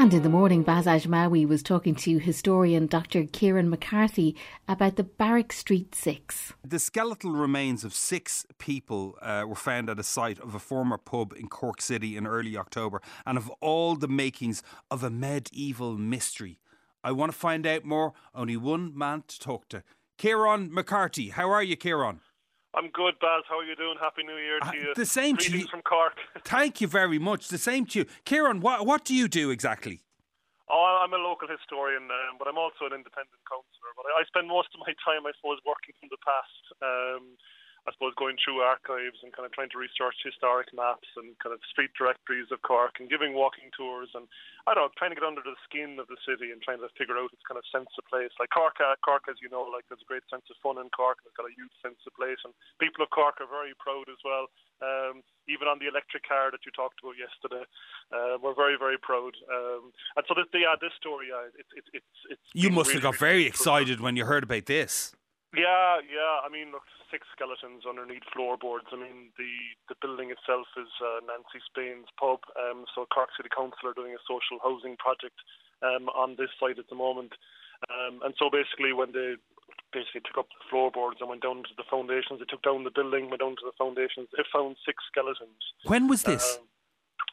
And 0.00 0.14
in 0.14 0.22
the 0.22 0.30
morning, 0.30 0.62
Baz 0.62 0.86
Ashmawy 0.86 1.46
was 1.46 1.62
talking 1.62 1.94
to 1.96 2.16
historian 2.16 2.86
Dr. 2.86 3.26
Kieran 3.26 3.68
McCarthy 3.68 4.34
about 4.66 4.96
the 4.96 5.04
Barrack 5.04 5.52
Street 5.52 5.94
Six. 5.94 6.54
The 6.66 6.78
skeletal 6.78 7.32
remains 7.32 7.84
of 7.84 7.92
six 7.92 8.46
people 8.56 9.18
uh, 9.20 9.44
were 9.46 9.54
found 9.54 9.90
at 9.90 9.98
a 9.98 10.02
site 10.02 10.40
of 10.40 10.54
a 10.54 10.58
former 10.58 10.96
pub 10.96 11.34
in 11.36 11.48
Cork 11.48 11.82
City 11.82 12.16
in 12.16 12.26
early 12.26 12.56
October, 12.56 13.02
and 13.26 13.36
of 13.36 13.50
all 13.60 13.94
the 13.94 14.08
makings 14.08 14.62
of 14.90 15.04
a 15.04 15.10
medieval 15.10 15.98
mystery. 15.98 16.58
I 17.02 17.12
want 17.12 17.32
to 17.32 17.38
find 17.38 17.66
out 17.66 17.84
more. 17.84 18.12
Only 18.34 18.56
one 18.56 18.96
man 18.96 19.24
to 19.28 19.38
talk 19.38 19.68
to. 19.70 19.82
Kieran 20.18 20.72
McCarthy. 20.72 21.30
How 21.30 21.50
are 21.50 21.62
you, 21.62 21.76
Kieran? 21.76 22.20
I'm 22.74 22.90
good, 22.90 23.18
Baz. 23.20 23.42
How 23.48 23.58
are 23.58 23.64
you 23.64 23.74
doing? 23.74 23.96
Happy 24.00 24.22
New 24.22 24.36
Year 24.36 24.60
to 24.60 24.68
uh, 24.68 24.72
you. 24.72 24.94
The 24.94 25.06
same 25.06 25.34
Greetings 25.34 25.52
to 25.52 25.58
you. 25.58 25.68
from 25.68 25.82
Cork. 25.82 26.18
Thank 26.44 26.80
you 26.80 26.86
very 26.86 27.18
much. 27.18 27.48
The 27.48 27.58
same 27.58 27.86
to 27.86 28.00
you. 28.00 28.06
Kieran, 28.24 28.60
what, 28.60 28.86
what 28.86 29.04
do 29.04 29.14
you 29.14 29.26
do 29.26 29.50
exactly? 29.50 30.02
Oh, 30.70 31.02
I'm 31.02 31.10
a 31.10 31.18
local 31.18 31.50
historian, 31.50 32.06
um, 32.06 32.38
but 32.38 32.46
I'm 32.46 32.58
also 32.58 32.86
an 32.86 32.94
independent 32.94 33.42
councillor. 33.42 33.90
But 33.98 34.06
I, 34.06 34.22
I, 34.22 34.24
spend 34.30 34.46
most 34.46 34.70
of 34.70 34.78
my 34.86 34.94
time, 35.02 35.26
I 35.26 35.34
suppose, 35.34 35.58
working 35.66 35.98
from 35.98 36.14
the 36.14 36.22
past. 36.22 36.62
Um, 36.78 37.34
I 37.90 37.92
suppose 37.98 38.14
going 38.14 38.38
through 38.38 38.62
archives 38.62 39.18
and 39.26 39.34
kind 39.34 39.42
of 39.42 39.50
trying 39.50 39.74
to 39.74 39.82
research 39.82 40.14
historic 40.22 40.70
maps 40.70 41.10
and 41.18 41.34
kind 41.42 41.50
of 41.50 41.58
street 41.66 41.90
directories 41.98 42.46
of 42.54 42.62
Cork 42.62 43.02
and 43.02 43.10
giving 43.10 43.34
walking 43.34 43.74
tours 43.74 44.14
and 44.14 44.30
I 44.70 44.78
don't 44.78 44.86
know, 44.86 44.94
trying 44.94 45.10
to 45.10 45.18
get 45.18 45.26
under 45.26 45.42
the 45.42 45.58
skin 45.66 45.98
of 45.98 46.06
the 46.06 46.20
city 46.22 46.54
and 46.54 46.62
trying 46.62 46.78
to 46.78 46.92
figure 46.94 47.18
out 47.18 47.34
its 47.34 47.42
kind 47.42 47.58
of 47.58 47.66
sense 47.66 47.90
of 47.98 48.06
place. 48.06 48.30
Like 48.38 48.54
Cork, 48.54 48.78
uh, 48.78 48.94
Cork, 49.02 49.26
as 49.26 49.42
you 49.42 49.50
know, 49.50 49.66
like 49.66 49.88
there's 49.90 50.04
a 50.04 50.06
great 50.06 50.22
sense 50.30 50.46
of 50.46 50.56
fun 50.62 50.78
in 50.78 50.86
Cork. 50.94 51.18
And 51.18 51.34
it's 51.34 51.38
got 51.38 51.50
a 51.50 51.58
huge 51.58 51.74
sense 51.82 51.98
of 52.06 52.14
place, 52.14 52.38
and 52.46 52.54
people 52.78 53.02
of 53.02 53.10
Cork 53.10 53.42
are 53.42 53.50
very 53.50 53.74
proud 53.82 54.06
as 54.06 54.22
well. 54.22 54.46
Um, 54.78 55.26
even 55.48 55.66
on 55.66 55.82
the 55.82 55.88
electric 55.88 56.28
car 56.28 56.54
that 56.54 56.62
you 56.62 56.70
talked 56.70 57.02
about 57.02 57.18
yesterday, 57.18 57.66
uh, 58.14 58.38
we're 58.38 58.54
very, 58.54 58.78
very 58.78 59.00
proud. 59.00 59.34
Um, 59.50 59.90
and 60.14 60.22
so 60.28 60.38
this, 60.38 60.46
yeah, 60.54 60.76
this 60.78 60.94
story, 61.00 61.32
uh, 61.32 61.50
it's, 61.58 61.72
it's, 61.74 61.90
it's, 61.92 62.14
it's. 62.36 62.46
You 62.54 62.70
must 62.70 62.92
really, 62.92 63.02
have 63.02 63.16
got 63.16 63.18
very 63.18 63.44
excited 63.48 64.00
when 64.00 64.14
you 64.14 64.24
heard 64.28 64.44
about 64.44 64.68
this. 64.68 65.16
Yeah, 65.50 65.98
yeah. 66.06 66.46
I 66.46 66.48
mean, 66.48 66.70
look, 66.70 66.86
six 67.10 67.26
skeletons 67.34 67.82
underneath 67.82 68.22
floorboards. 68.30 68.86
I 68.94 69.02
mean, 69.02 69.34
the 69.34 69.50
the 69.90 69.98
building 69.98 70.30
itself 70.30 70.70
is 70.78 70.90
uh, 71.02 71.26
Nancy 71.26 71.58
Spain's 71.66 72.06
pub. 72.14 72.38
Um, 72.54 72.86
so 72.94 73.02
Cork 73.10 73.34
City 73.34 73.50
Council 73.50 73.90
are 73.90 73.98
doing 73.98 74.14
a 74.14 74.22
social 74.30 74.62
housing 74.62 74.94
project 75.02 75.34
um, 75.82 76.06
on 76.14 76.38
this 76.38 76.54
site 76.62 76.78
at 76.78 76.86
the 76.86 76.94
moment. 76.94 77.34
Um, 77.90 78.22
and 78.22 78.34
so 78.38 78.46
basically, 78.46 78.94
when 78.94 79.10
they 79.10 79.34
basically 79.90 80.22
took 80.22 80.38
up 80.38 80.48
the 80.54 80.62
floorboards 80.70 81.18
and 81.18 81.26
went 81.26 81.42
down 81.42 81.66
to 81.66 81.74
the 81.74 81.86
foundations, 81.90 82.38
they 82.38 82.46
took 82.46 82.62
down 82.62 82.86
the 82.86 82.94
building, 82.94 83.26
went 83.26 83.42
down 83.42 83.58
to 83.58 83.66
the 83.66 83.74
foundations. 83.74 84.30
They 84.30 84.46
found 84.54 84.78
six 84.86 85.02
skeletons. 85.10 85.58
When 85.82 86.06
was 86.06 86.22
this? 86.22 86.62
Um, 86.62 86.69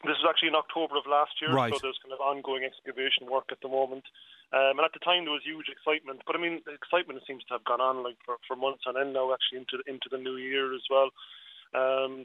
this 0.06 0.17
was 0.21 0.28
actually 0.30 0.50
in 0.50 0.60
October 0.60 0.97
of 0.97 1.06
last 1.10 1.34
year, 1.41 1.52
right. 1.52 1.73
so 1.73 1.80
there's 1.82 2.00
kind 2.04 2.13
of 2.13 2.21
ongoing 2.21 2.63
excavation 2.63 3.26
work 3.26 3.50
at 3.52 3.62
the 3.62 3.69
moment. 3.69 4.06
Um, 4.54 4.80
and 4.80 4.86
at 4.86 4.93
the 4.93 5.04
time 5.04 5.26
there 5.26 5.36
was 5.36 5.43
huge 5.43 5.67
excitement, 5.67 6.23
but 6.26 6.36
I 6.36 6.39
mean, 6.39 6.62
the 6.63 6.71
excitement 6.71 7.19
seems 7.28 7.43
to 7.52 7.60
have 7.60 7.65
gone 7.65 7.82
on 7.82 8.04
like 8.04 8.15
for, 8.23 8.38
for 8.47 8.56
months 8.56 8.88
on 8.88 8.95
end 8.95 9.12
now, 9.12 9.34
actually 9.34 9.60
into 9.65 9.84
into 9.88 10.08
the 10.08 10.17
new 10.21 10.38
year 10.38 10.71
as 10.71 10.86
well. 10.88 11.12
Um, 11.76 12.23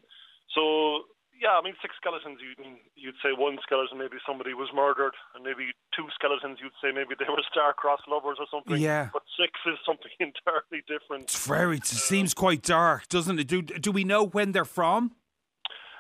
so 0.55 1.11
yeah, 1.35 1.59
I 1.59 1.63
mean, 1.63 1.75
six 1.83 1.95
skeletons. 1.99 2.39
You 2.39 2.79
you'd 2.95 3.19
say 3.19 3.35
one 3.35 3.59
skeleton 3.63 3.99
maybe 3.99 4.23
somebody 4.27 4.55
was 4.55 4.71
murdered, 4.75 5.15
and 5.35 5.43
maybe 5.43 5.75
two 5.97 6.07
skeletons 6.15 6.59
you'd 6.63 6.77
say 6.79 6.95
maybe 6.95 7.19
they 7.19 7.27
were 7.29 7.43
star-crossed 7.51 8.07
lovers 8.07 8.39
or 8.39 8.47
something. 8.51 8.79
Yeah. 8.79 9.11
But 9.13 9.23
six 9.35 9.59
is 9.67 9.79
something 9.85 10.13
entirely 10.21 10.87
different. 10.87 11.25
It's 11.25 11.47
very. 11.47 11.79
It 11.79 11.87
seems 11.87 12.35
quite 12.35 12.63
dark, 12.63 13.09
doesn't 13.09 13.39
it? 13.39 13.49
Do 13.49 13.63
do 13.63 13.91
we 13.91 14.05
know 14.05 14.25
when 14.25 14.53
they're 14.53 14.65
from? 14.65 15.13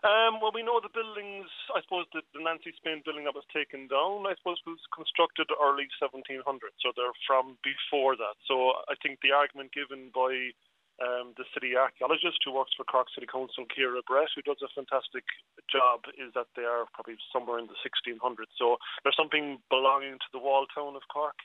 Um, 0.03 0.43
well, 0.43 0.51
we 0.51 0.67
know 0.67 0.83
the 0.83 0.91
buildings. 0.91 1.47
I 1.71 1.79
suppose 1.87 2.11
the, 2.11 2.27
the 2.35 2.43
Nancy 2.43 2.75
Spain 2.75 3.07
building 3.07 3.23
that 3.31 3.39
was 3.39 3.47
taken 3.55 3.87
down. 3.87 4.27
I 4.27 4.35
suppose 4.35 4.59
was 4.67 4.83
constructed 4.91 5.47
early 5.55 5.87
1700s, 6.03 6.75
so 6.83 6.91
they're 6.99 7.15
from 7.23 7.55
before 7.63 8.19
that. 8.19 8.35
So 8.51 8.83
I 8.91 8.99
think 8.99 9.23
the 9.23 9.31
argument 9.31 9.71
given 9.71 10.11
by 10.11 10.51
um, 10.99 11.39
the 11.39 11.47
city 11.55 11.79
archaeologist 11.79 12.43
who 12.43 12.51
works 12.51 12.75
for 12.75 12.83
Cork 12.83 13.15
City 13.15 13.31
Council, 13.31 13.63
Ciara 13.71 14.03
Brett, 14.03 14.35
who 14.35 14.43
does 14.43 14.59
a 14.59 14.71
fantastic 14.75 15.23
job, 15.71 16.11
is 16.19 16.35
that 16.35 16.51
they 16.59 16.67
are 16.67 16.91
probably 16.91 17.15
somewhere 17.31 17.63
in 17.63 17.71
the 17.71 17.79
1600s. 17.79 18.51
So 18.59 18.83
there's 19.07 19.15
something 19.15 19.63
belonging 19.71 20.19
to 20.19 20.29
the 20.35 20.43
wall 20.43 20.67
town 20.75 20.99
of 20.99 21.07
Cork. 21.15 21.39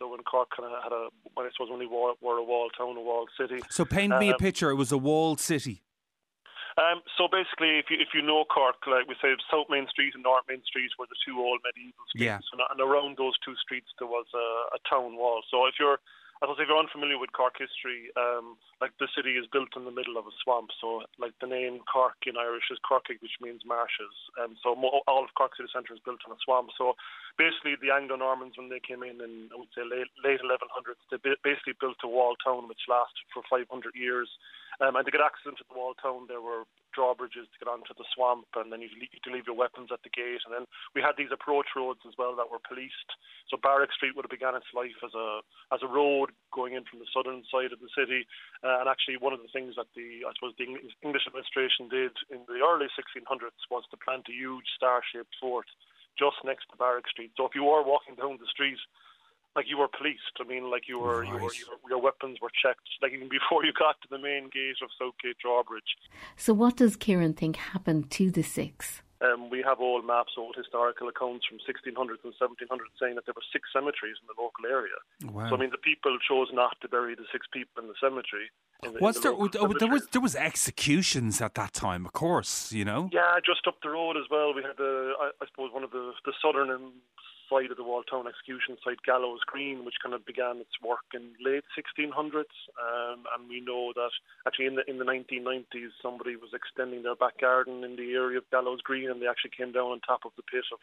So 0.00 0.08
when 0.08 0.24
Cork 0.24 0.48
kind 0.56 0.64
of 0.64 0.80
had 0.80 0.96
a, 0.96 1.12
when 1.36 1.44
I 1.44 1.50
suppose 1.52 1.68
when 1.68 1.78
we 1.78 1.86
were, 1.86 2.16
were 2.24 2.40
a 2.40 2.44
walled 2.44 2.72
town, 2.72 2.96
a 2.96 3.04
walled 3.04 3.28
city. 3.36 3.60
So 3.68 3.84
paint 3.84 4.12
um, 4.12 4.20
me 4.20 4.30
a 4.30 4.32
um, 4.32 4.38
picture. 4.38 4.70
It 4.70 4.80
was 4.80 4.92
a 4.92 4.98
walled 4.98 5.40
city. 5.40 5.82
Um, 6.78 7.02
so 7.18 7.26
basically, 7.26 7.82
if 7.82 7.90
you 7.90 7.98
if 7.98 8.14
you 8.14 8.22
know 8.22 8.46
Cork, 8.46 8.78
like 8.86 9.10
we 9.10 9.18
say, 9.18 9.34
South 9.50 9.66
Main 9.66 9.90
Street 9.90 10.14
and 10.14 10.22
North 10.22 10.46
Main 10.46 10.62
Street 10.62 10.94
were 10.94 11.10
the 11.10 11.18
two 11.26 11.34
old 11.34 11.58
medieval 11.66 12.06
streets, 12.06 12.22
yeah. 12.22 12.38
and, 12.54 12.62
and 12.62 12.78
around 12.78 13.18
those 13.18 13.34
two 13.42 13.58
streets 13.58 13.90
there 13.98 14.06
was 14.06 14.30
a, 14.30 14.78
a 14.78 14.80
town 14.86 15.18
wall. 15.18 15.42
So 15.50 15.66
if 15.66 15.74
you're 15.82 15.98
I 16.38 16.46
suppose 16.46 16.62
if 16.62 16.70
you're 16.70 16.78
unfamiliar 16.78 17.18
with 17.18 17.34
Cork 17.34 17.58
history, 17.58 18.14
um, 18.14 18.54
like 18.78 18.94
the 19.02 19.10
city 19.10 19.34
is 19.34 19.50
built 19.50 19.74
in 19.74 19.82
the 19.82 19.90
middle 19.90 20.14
of 20.14 20.30
a 20.30 20.34
swamp. 20.38 20.70
So, 20.78 21.02
like 21.18 21.34
the 21.42 21.50
name 21.50 21.82
Cork 21.90 22.14
in 22.30 22.38
Irish 22.38 22.70
is 22.70 22.78
Corcaigh, 22.86 23.18
which 23.18 23.42
means 23.42 23.66
marshes. 23.66 24.14
Um, 24.38 24.54
so 24.62 24.78
all 24.78 25.26
of 25.26 25.34
Cork 25.34 25.58
city 25.58 25.66
centre 25.74 25.98
is 25.98 26.04
built 26.06 26.22
in 26.22 26.30
a 26.30 26.38
swamp. 26.46 26.70
So 26.78 26.94
basically, 27.34 27.74
the 27.82 27.90
Anglo-Normans, 27.90 28.54
when 28.54 28.70
they 28.70 28.78
came 28.78 29.02
in 29.02 29.18
in 29.18 29.50
I 29.50 29.58
would 29.58 29.74
say 29.74 29.82
late, 29.82 30.06
late 30.22 30.38
1100s, 30.38 31.02
they 31.10 31.18
basically 31.42 31.74
built 31.82 31.98
a 32.06 32.08
wall 32.08 32.38
town 32.38 32.70
which 32.70 32.86
lasted 32.86 33.26
for 33.34 33.42
500 33.50 33.66
years. 33.98 34.30
Um, 34.78 34.94
and 34.94 35.02
to 35.02 35.10
get 35.10 35.18
access 35.18 35.50
into 35.50 35.66
the 35.66 35.74
wall 35.74 35.98
town, 35.98 36.30
there 36.30 36.40
were 36.40 36.70
drawbridges 36.94 37.48
to 37.50 37.58
get 37.60 37.70
onto 37.70 37.94
the 37.96 38.06
swamp, 38.14 38.46
and 38.56 38.72
then 38.72 38.80
you 38.80 38.88
had 38.88 39.24
to 39.24 39.32
leave 39.32 39.46
your 39.46 39.56
weapons 39.56 39.90
at 39.92 40.02
the 40.02 40.12
gate. 40.12 40.42
And 40.46 40.52
then 40.52 40.66
we 40.94 41.00
had 41.00 41.16
these 41.16 41.32
approach 41.32 41.72
roads 41.76 42.00
as 42.06 42.14
well 42.16 42.36
that 42.36 42.50
were 42.50 42.62
policed. 42.62 43.10
So 43.48 43.56
Barrack 43.56 43.92
Street 43.92 44.16
would 44.16 44.24
have 44.24 44.34
began 44.34 44.56
its 44.58 44.68
life 44.72 44.98
as 45.04 45.12
a 45.12 45.40
as 45.72 45.80
a 45.82 45.90
road 45.90 46.32
going 46.52 46.74
in 46.74 46.84
from 46.84 47.00
the 47.00 47.10
southern 47.12 47.44
side 47.48 47.72
of 47.72 47.80
the 47.80 47.92
city. 47.92 48.26
Uh, 48.62 48.84
and 48.84 48.88
actually, 48.88 49.16
one 49.16 49.32
of 49.32 49.40
the 49.42 49.52
things 49.52 49.76
that 49.76 49.90
the 49.96 50.24
I 50.24 50.32
suppose 50.36 50.56
the 50.56 50.68
English 50.68 51.26
administration 51.26 51.88
did 51.88 52.14
in 52.32 52.44
the 52.46 52.60
early 52.64 52.88
1600s 52.92 53.62
was 53.70 53.84
to 53.90 53.96
plant 54.00 54.28
a 54.28 54.34
huge 54.34 54.68
star-shaped 54.76 55.34
fort 55.40 55.66
just 56.18 56.42
next 56.42 56.66
to 56.70 56.76
Barrack 56.76 57.06
Street. 57.06 57.30
So 57.38 57.46
if 57.46 57.54
you 57.54 57.62
were 57.62 57.86
walking 57.86 58.18
down 58.18 58.42
the 58.42 58.50
street 58.50 58.80
like 59.58 59.66
you 59.68 59.76
were 59.76 59.88
policed. 59.88 60.38
I 60.38 60.44
mean, 60.44 60.70
like 60.70 60.86
you 60.86 61.00
were, 61.00 61.22
right. 61.22 61.26
you 61.26 61.34
were 61.34 61.52
your, 61.62 61.78
your, 61.90 62.00
weapons 62.00 62.38
were 62.40 62.54
checked, 62.62 62.86
like 63.02 63.12
even 63.12 63.28
before 63.38 63.64
you 63.64 63.72
got 63.76 64.00
to 64.02 64.08
the 64.08 64.18
main 64.18 64.44
gate 64.54 64.78
of 64.82 64.88
Southgate 64.94 65.38
Drawbridge. 65.42 65.98
So, 66.36 66.54
what 66.54 66.76
does 66.76 66.94
Kieran 66.94 67.34
think 67.34 67.56
happened 67.56 68.12
to 68.12 68.30
the 68.30 68.42
six? 68.42 69.02
Um, 69.20 69.50
we 69.50 69.64
have 69.66 69.80
old 69.80 70.06
maps, 70.06 70.34
old 70.38 70.54
historical 70.54 71.08
accounts 71.08 71.44
from 71.44 71.58
1600s 71.66 72.22
and 72.22 72.32
1700s 72.38 72.94
saying 73.02 73.16
that 73.16 73.26
there 73.26 73.34
were 73.34 73.42
six 73.52 73.66
cemeteries 73.74 74.14
in 74.22 74.30
the 74.30 74.38
local 74.40 74.62
area. 74.64 74.94
Wow. 75.26 75.50
So 75.50 75.56
I 75.56 75.58
mean, 75.58 75.70
the 75.70 75.82
people 75.82 76.16
chose 76.22 76.48
not 76.52 76.76
to 76.82 76.88
bury 76.88 77.16
the 77.16 77.26
six 77.32 77.44
people 77.52 77.82
in 77.82 77.88
the 77.88 77.98
cemetery. 78.00 78.46
In 78.84 78.94
the, 78.94 79.00
was 79.00 79.16
in 79.16 79.22
the 79.22 79.48
there? 79.50 79.62
Oh, 79.66 79.74
there 79.74 79.90
was 79.90 80.06
there 80.14 80.22
was 80.22 80.36
executions 80.36 81.40
at 81.42 81.54
that 81.56 81.72
time, 81.74 82.06
of 82.06 82.12
course. 82.12 82.70
You 82.70 82.84
know. 82.84 83.10
Yeah, 83.12 83.42
just 83.44 83.66
up 83.66 83.82
the 83.82 83.90
road 83.90 84.16
as 84.16 84.30
well. 84.30 84.54
We 84.54 84.62
had 84.62 84.78
the 84.78 85.14
I, 85.18 85.30
I 85.42 85.46
suppose 85.50 85.74
one 85.74 85.82
of 85.82 85.90
the 85.90 86.12
the 86.24 86.32
southern 86.40 86.70
and 86.70 86.92
side 87.50 87.70
of 87.70 87.76
the 87.76 87.84
Walltown 87.84 88.28
execution 88.28 88.76
site, 88.84 89.02
Gallows 89.04 89.40
Green, 89.46 89.84
which 89.84 90.00
kind 90.02 90.14
of 90.14 90.24
began 90.24 90.58
its 90.58 90.76
work 90.84 91.04
in 91.14 91.32
late 91.40 91.64
1600s. 91.74 92.54
Um, 92.76 93.24
and 93.34 93.48
we 93.48 93.60
know 93.60 93.92
that 93.96 94.12
actually 94.46 94.66
in 94.66 94.76
the 94.76 94.84
in 94.88 94.98
the 94.98 95.08
1990s, 95.08 95.96
somebody 96.00 96.36
was 96.36 96.52
extending 96.54 97.02
their 97.02 97.16
back 97.16 97.40
garden 97.40 97.84
in 97.84 97.96
the 97.96 98.12
area 98.14 98.38
of 98.38 98.50
Gallows 98.50 98.80
Green, 98.82 99.10
and 99.10 99.20
they 99.20 99.26
actually 99.26 99.56
came 99.56 99.72
down 99.72 99.92
on 99.92 100.00
top 100.00 100.24
of 100.24 100.32
the 100.36 100.46
pit 100.46 100.64
of 100.72 100.78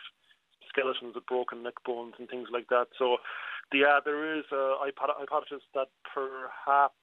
skeletons 0.70 1.16
with 1.16 1.26
broken 1.26 1.64
neck 1.64 1.80
bones 1.86 2.16
and 2.20 2.28
things 2.28 2.50
like 2.52 2.68
that. 2.68 2.88
So, 3.00 3.18
yeah, 3.74 4.00
there 4.04 4.38
is 4.38 4.46
a 4.52 4.76
hypothesis 4.80 5.64
that 5.74 5.88
perhaps 6.04 7.00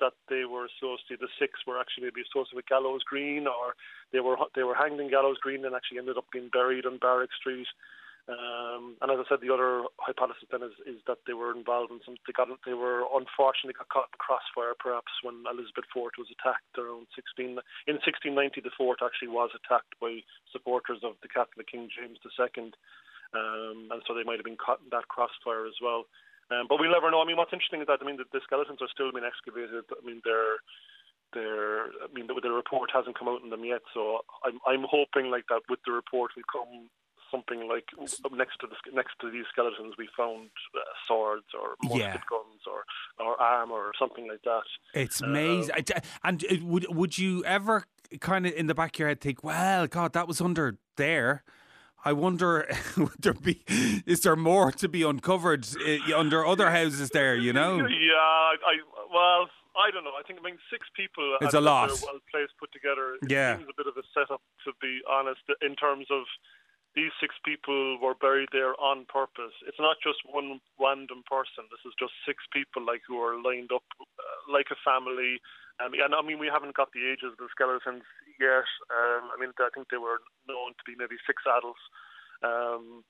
that 0.00 0.16
they 0.28 0.48
were 0.48 0.66
associated. 0.66 1.20
The 1.20 1.38
six 1.38 1.60
were 1.66 1.78
actually 1.78 2.08
maybe 2.08 2.24
associated 2.24 2.56
with 2.56 2.72
Gallows 2.72 3.04
Green, 3.04 3.46
or 3.46 3.76
they 4.12 4.20
were 4.20 4.36
they 4.56 4.64
were 4.64 4.74
hanged 4.74 4.98
in 4.98 5.10
Gallows 5.10 5.38
Green 5.38 5.64
and 5.64 5.76
actually 5.76 5.98
ended 5.98 6.16
up 6.16 6.26
being 6.32 6.48
buried 6.48 6.86
on 6.86 6.98
Barrack 6.98 7.30
Street. 7.38 7.68
Um, 8.28 9.00
and 9.00 9.08
as 9.10 9.18
I 9.18 9.26
said, 9.26 9.40
the 9.40 9.52
other 9.52 9.88
hypothesis 9.96 10.44
then 10.52 10.62
is, 10.62 10.76
is 10.84 11.00
that 11.08 11.24
they 11.26 11.32
were 11.32 11.56
involved 11.56 11.90
in 11.90 12.04
some. 12.04 12.20
They 12.28 12.36
got 12.36 12.52
they 12.68 12.76
were 12.76 13.08
unfortunately 13.08 13.74
got 13.74 13.88
caught 13.88 14.12
in 14.12 14.20
crossfire, 14.20 14.76
perhaps 14.76 15.10
when 15.24 15.42
Elizabeth 15.48 15.88
Fort 15.88 16.14
was 16.20 16.28
attacked 16.28 16.76
around 16.76 17.08
16 17.16 17.56
in 17.88 17.96
1690. 18.04 18.60
The 18.60 18.76
fort 18.76 19.00
actually 19.00 19.32
was 19.32 19.50
attacked 19.56 19.96
by 19.98 20.20
supporters 20.52 21.00
of 21.00 21.16
the 21.24 21.32
Catholic 21.32 21.72
King 21.72 21.88
James 21.88 22.20
II, 22.22 22.76
um, 23.32 23.88
and 23.88 24.02
so 24.04 24.12
they 24.12 24.26
might 24.26 24.38
have 24.38 24.46
been 24.46 24.60
caught 24.60 24.84
in 24.84 24.92
that 24.92 25.08
crossfire 25.08 25.64
as 25.64 25.80
well. 25.80 26.04
Um, 26.50 26.66
but 26.68 26.78
we'll 26.78 26.92
never 26.92 27.10
know. 27.10 27.22
I 27.22 27.26
mean, 27.26 27.38
what's 27.38 27.54
interesting 27.54 27.80
is 27.80 27.88
that 27.88 28.02
I 28.02 28.06
mean 28.06 28.18
the, 28.18 28.28
the 28.30 28.44
skeletons 28.44 28.82
are 28.82 28.92
still 28.92 29.10
being 29.10 29.26
excavated. 29.26 29.86
I 29.90 30.02
mean 30.04 30.20
they're 30.22 30.60
they're 31.32 31.90
I 32.04 32.10
mean 32.12 32.26
the, 32.26 32.34
the 32.36 32.50
report 32.52 32.90
hasn't 32.92 33.18
come 33.18 33.32
out 33.32 33.42
in 33.42 33.50
them 33.50 33.64
yet, 33.64 33.82
so 33.94 34.22
I'm 34.44 34.58
I'm 34.66 34.84
hoping 34.84 35.30
like 35.30 35.46
that 35.48 35.66
with 35.70 35.80
the 35.86 35.94
report 35.94 36.34
will 36.34 36.46
come 36.50 36.90
something 37.30 37.68
like 37.68 37.84
next 38.32 38.58
to 38.60 38.66
the 38.66 38.76
next 38.94 39.14
to 39.20 39.30
these 39.30 39.44
skeletons 39.52 39.94
we 39.98 40.08
found 40.16 40.50
uh, 40.74 40.80
swords 41.06 41.46
or 41.54 41.76
musket 41.82 42.00
yeah. 42.00 42.20
guns 42.28 42.62
or 42.66 42.84
or 43.24 43.40
armor 43.40 43.74
or 43.74 43.92
something 43.98 44.28
like 44.28 44.42
that. 44.44 44.62
It's 44.94 45.20
amazing. 45.20 45.74
Um, 45.76 46.02
and 46.24 46.44
would 46.62 46.86
would 46.94 47.18
you 47.18 47.44
ever 47.44 47.84
kind 48.18 48.46
of 48.46 48.52
in 48.54 48.66
the 48.66 48.74
back 48.74 48.96
of 48.96 48.98
your 48.98 49.08
head 49.08 49.20
think, 49.20 49.44
well, 49.44 49.86
God, 49.86 50.12
that 50.14 50.26
was 50.26 50.40
under 50.40 50.78
there. 50.96 51.44
I 52.04 52.12
wonder, 52.12 52.66
would 52.96 53.20
there 53.20 53.34
be? 53.34 53.62
Is 54.06 54.20
there 54.22 54.36
more 54.36 54.72
to 54.72 54.88
be 54.88 55.02
uncovered 55.02 55.66
uh, 55.76 56.16
under 56.16 56.46
other 56.46 56.70
houses 56.70 57.10
there? 57.10 57.36
You 57.36 57.52
know? 57.52 57.76
Yeah, 57.76 58.16
I 58.16 58.80
well, 59.12 59.48
I 59.76 59.90
don't 59.90 60.04
know. 60.04 60.16
I 60.18 60.22
think 60.26 60.40
I 60.40 60.42
mean 60.42 60.58
six 60.70 60.86
people. 60.96 61.36
It's 61.42 61.54
a 61.54 61.60
lot. 61.60 61.90
Well 61.90 62.20
placed, 62.30 62.52
put 62.58 62.72
together. 62.72 63.16
It 63.22 63.30
yeah, 63.30 63.56
seems 63.56 63.68
a 63.68 63.76
bit 63.76 63.86
of 63.86 63.96
a 63.96 64.02
setup 64.14 64.40
to 64.64 64.72
be 64.80 65.00
honest. 65.08 65.40
In 65.60 65.76
terms 65.76 66.06
of 66.10 66.24
these 66.94 67.14
six 67.22 67.34
people 67.46 67.98
were 68.02 68.18
buried 68.18 68.50
there 68.50 68.74
on 68.80 69.06
purpose. 69.06 69.54
It's 69.66 69.78
not 69.78 70.02
just 70.02 70.26
one 70.26 70.58
random 70.74 71.22
person. 71.22 71.70
This 71.70 71.82
is 71.86 71.94
just 71.94 72.12
six 72.26 72.42
people 72.50 72.82
like 72.82 73.06
who 73.06 73.22
are 73.22 73.38
lined 73.38 73.70
up 73.70 73.86
uh, 74.02 74.38
like 74.50 74.74
a 74.74 74.78
family. 74.82 75.38
Um, 75.78 75.94
and 75.94 76.14
I 76.14 76.22
mean, 76.22 76.42
we 76.42 76.50
haven't 76.50 76.74
got 76.74 76.90
the 76.90 77.06
ages 77.06 77.38
of 77.38 77.38
the 77.38 77.48
skeletons 77.54 78.02
yet. 78.42 78.66
Um, 78.90 79.30
I 79.30 79.38
mean, 79.38 79.54
I 79.54 79.70
think 79.70 79.88
they 79.88 80.02
were 80.02 80.18
known 80.50 80.74
to 80.74 80.84
be 80.84 80.98
maybe 80.98 81.14
six 81.26 81.46
adults. 81.46 81.82
Um, 82.42 83.06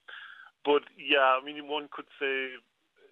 but 0.65 0.85
yeah, 1.01 1.41
I 1.41 1.41
mean, 1.41 1.65
one 1.65 1.89
could 1.89 2.09
say 2.21 2.61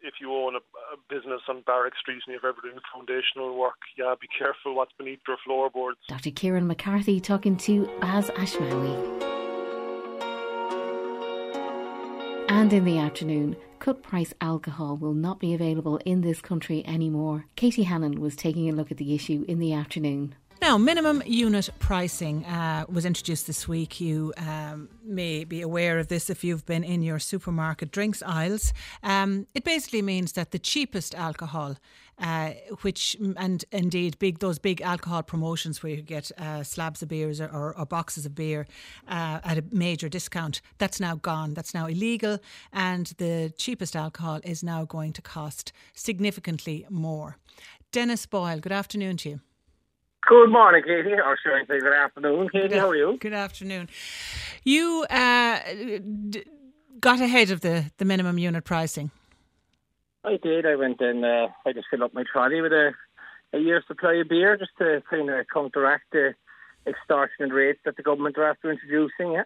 if 0.04 0.20
you 0.20 0.32
own 0.36 0.54
a, 0.54 0.62
a 0.92 0.96
business 1.08 1.40
on 1.48 1.62
Barrack 1.64 1.96
Street 1.96 2.20
and 2.26 2.36
you've 2.36 2.44
ever 2.44 2.60
done 2.60 2.80
foundational 2.92 3.56
work, 3.56 3.80
yeah, 3.96 4.14
be 4.20 4.28
careful 4.28 4.76
what's 4.76 4.92
beneath 4.98 5.20
your 5.26 5.38
floorboards. 5.44 5.98
Dr. 6.08 6.30
Kieran 6.30 6.66
McCarthy 6.66 7.20
talking 7.20 7.56
to 7.64 7.88
Baz 8.00 8.30
Ashmawy. 8.36 9.47
And 12.58 12.72
in 12.72 12.84
the 12.84 12.98
afternoon, 12.98 13.54
cut 13.78 14.02
price 14.02 14.34
alcohol 14.40 14.96
will 14.96 15.14
not 15.14 15.38
be 15.38 15.54
available 15.54 15.98
in 15.98 16.22
this 16.22 16.40
country 16.40 16.84
anymore. 16.84 17.46
Katie 17.54 17.84
Hannon 17.84 18.20
was 18.20 18.34
taking 18.34 18.68
a 18.68 18.72
look 18.72 18.90
at 18.90 18.96
the 18.96 19.14
issue 19.14 19.44
in 19.46 19.60
the 19.60 19.72
afternoon. 19.72 20.34
Now, 20.60 20.76
minimum 20.76 21.22
unit 21.24 21.70
pricing 21.78 22.44
uh, 22.44 22.84
was 22.88 23.04
introduced 23.04 23.46
this 23.46 23.68
week. 23.68 24.00
You 24.00 24.34
um, 24.36 24.88
may 25.04 25.44
be 25.44 25.62
aware 25.62 26.00
of 26.00 26.08
this 26.08 26.28
if 26.28 26.42
you've 26.42 26.66
been 26.66 26.82
in 26.82 27.00
your 27.00 27.20
supermarket 27.20 27.92
drinks 27.92 28.24
aisles. 28.26 28.72
Um, 29.04 29.46
it 29.54 29.62
basically 29.62 30.02
means 30.02 30.32
that 30.32 30.50
the 30.50 30.58
cheapest 30.58 31.14
alcohol 31.14 31.76
uh, 32.18 32.50
which 32.82 33.16
and 33.36 33.64
indeed 33.70 34.18
big 34.18 34.40
those 34.40 34.58
big 34.58 34.80
alcohol 34.80 35.22
promotions 35.22 35.82
where 35.82 35.92
you 35.92 36.02
get 36.02 36.32
uh, 36.36 36.64
slabs 36.64 37.00
of 37.02 37.08
beers 37.08 37.40
or, 37.40 37.46
or, 37.46 37.78
or 37.78 37.86
boxes 37.86 38.26
of 38.26 38.34
beer 38.34 38.66
uh, 39.06 39.38
at 39.44 39.58
a 39.58 39.64
major 39.70 40.08
discount. 40.08 40.60
That's 40.78 40.98
now 40.98 41.14
gone. 41.14 41.54
That's 41.54 41.74
now 41.74 41.86
illegal, 41.86 42.40
and 42.72 43.06
the 43.18 43.52
cheapest 43.56 43.94
alcohol 43.94 44.40
is 44.42 44.64
now 44.64 44.84
going 44.84 45.12
to 45.12 45.22
cost 45.22 45.72
significantly 45.94 46.84
more. 46.90 47.36
Dennis 47.92 48.26
Boyle, 48.26 48.58
good 48.58 48.72
afternoon 48.72 49.16
to 49.18 49.28
you. 49.28 49.40
Good 50.28 50.50
morning, 50.50 50.82
Katie. 50.82 51.14
Or 51.14 51.38
should 51.42 51.54
I 51.54 51.60
say 51.60 51.80
good 51.80 51.94
afternoon, 51.94 52.50
Katie? 52.50 52.68
Good, 52.68 52.78
how 52.78 52.90
are 52.90 52.96
you? 52.96 53.16
Good 53.18 53.32
afternoon. 53.32 53.88
You 54.62 55.06
uh, 55.08 55.60
d- 56.28 56.44
got 57.00 57.22
ahead 57.22 57.50
of 57.50 57.62
the, 57.62 57.90
the 57.96 58.04
minimum 58.04 58.36
unit 58.36 58.64
pricing. 58.64 59.10
I 60.24 60.36
did. 60.36 60.66
I 60.66 60.76
went 60.76 61.00
in. 61.00 61.24
Uh, 61.24 61.46
I 61.64 61.72
just 61.72 61.86
filled 61.90 62.02
up 62.02 62.12
my 62.12 62.24
trolley 62.30 62.60
with 62.60 62.72
a 62.72 62.92
a 63.54 63.58
year's 63.58 63.84
supply 63.88 64.16
of 64.16 64.28
beer 64.28 64.58
just 64.58 64.72
to 64.76 65.02
kind 65.08 65.30
of 65.30 65.46
counteract 65.50 66.04
the 66.12 66.34
extortionate 66.86 67.50
rates 67.50 67.80
that 67.86 67.96
the 67.96 68.02
government 68.02 68.36
are 68.36 68.50
after 68.50 68.70
introducing. 68.70 69.32
Yeah. 69.32 69.44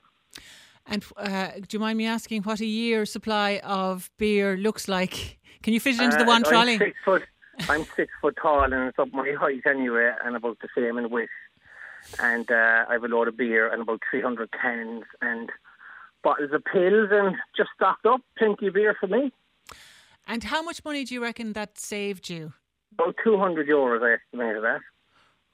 And 0.86 1.04
uh, 1.16 1.50
do 1.68 1.76
you 1.76 1.78
mind 1.78 1.96
me 1.96 2.06
asking 2.06 2.42
what 2.42 2.58
a 2.58 2.66
year 2.66 3.06
supply 3.06 3.60
of 3.62 4.10
beer 4.18 4.56
looks 4.56 4.88
like? 4.88 5.38
Can 5.62 5.74
you 5.74 5.78
fit 5.78 5.94
it 5.94 6.02
into 6.02 6.16
the 6.16 6.24
uh, 6.24 6.26
one 6.26 6.42
trolley? 6.42 6.78
Six 6.78 6.96
foot. 7.04 7.22
I'm 7.68 7.84
six 7.96 8.12
foot 8.20 8.36
tall 8.40 8.64
and 8.64 8.74
it's 8.74 8.98
up 8.98 9.12
my 9.12 9.32
height 9.38 9.62
anyway, 9.66 10.12
and 10.24 10.36
about 10.36 10.58
the 10.60 10.68
same 10.76 10.98
in 10.98 11.10
width. 11.10 11.30
And 12.18 12.50
uh, 12.50 12.84
I 12.88 12.94
have 12.94 13.04
a 13.04 13.08
load 13.08 13.28
of 13.28 13.36
beer 13.36 13.72
and 13.72 13.82
about 13.82 14.02
300 14.10 14.50
cans 14.52 15.04
and 15.20 15.50
bottles 16.22 16.52
of 16.52 16.64
pills 16.64 17.10
and 17.12 17.36
just 17.56 17.70
stocked 17.74 18.06
up. 18.06 18.20
Plenty 18.36 18.68
of 18.68 18.74
beer 18.74 18.96
for 18.98 19.06
me. 19.06 19.32
And 20.26 20.44
how 20.44 20.62
much 20.62 20.84
money 20.84 21.04
do 21.04 21.14
you 21.14 21.22
reckon 21.22 21.52
that 21.52 21.78
saved 21.78 22.28
you? 22.28 22.52
About 22.92 23.16
200 23.24 23.68
euros, 23.68 24.02
I 24.02 24.14
estimated 24.14 24.62
that. 24.62 24.80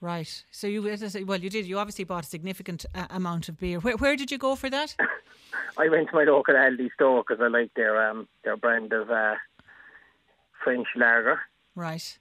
Right. 0.01 0.43
So 0.51 0.67
you, 0.67 0.81
well, 1.25 1.39
you 1.39 1.49
did. 1.49 1.65
You 1.65 1.77
obviously 1.77 2.05
bought 2.05 2.23
a 2.23 2.27
significant 2.27 2.85
uh, 2.95 3.07
amount 3.09 3.49
of 3.49 3.57
beer. 3.57 3.79
Where, 3.79 3.97
where 3.97 4.15
did 4.15 4.31
you 4.31 4.37
go 4.37 4.55
for 4.55 4.69
that? 4.69 4.95
I 5.77 5.89
went 5.89 6.09
to 6.09 6.15
my 6.15 6.23
local 6.23 6.55
Aldi 6.55 6.89
store 6.93 7.23
because 7.27 7.43
I 7.43 7.47
like 7.47 7.73
their 7.75 8.09
um, 8.09 8.27
their 8.43 8.55
brand 8.55 8.93
of 8.93 9.09
uh, 9.09 9.35
French 10.63 10.87
lager. 10.95 11.39
Right. 11.75 12.17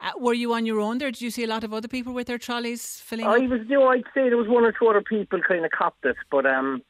Uh, 0.00 0.12
were 0.18 0.32
you 0.32 0.54
on 0.54 0.64
your 0.64 0.80
own 0.80 0.98
there? 0.98 1.10
Did 1.10 1.20
you 1.20 1.30
see 1.30 1.44
a 1.44 1.46
lot 1.46 1.62
of 1.62 1.74
other 1.74 1.88
people 1.88 2.14
with 2.14 2.26
their 2.26 2.38
trolleys 2.38 3.00
filling? 3.00 3.26
I 3.26 3.38
was. 3.38 3.60
You 3.68 3.78
know, 3.78 3.88
I'd 3.88 4.04
say 4.14 4.28
there 4.28 4.36
was 4.36 4.48
one 4.48 4.64
or 4.64 4.72
two 4.72 4.86
other 4.88 5.02
people 5.02 5.40
kind 5.46 5.64
of 5.64 5.70
copped 5.70 6.06
it, 6.06 6.16
but 6.30 6.46
um, 6.46 6.82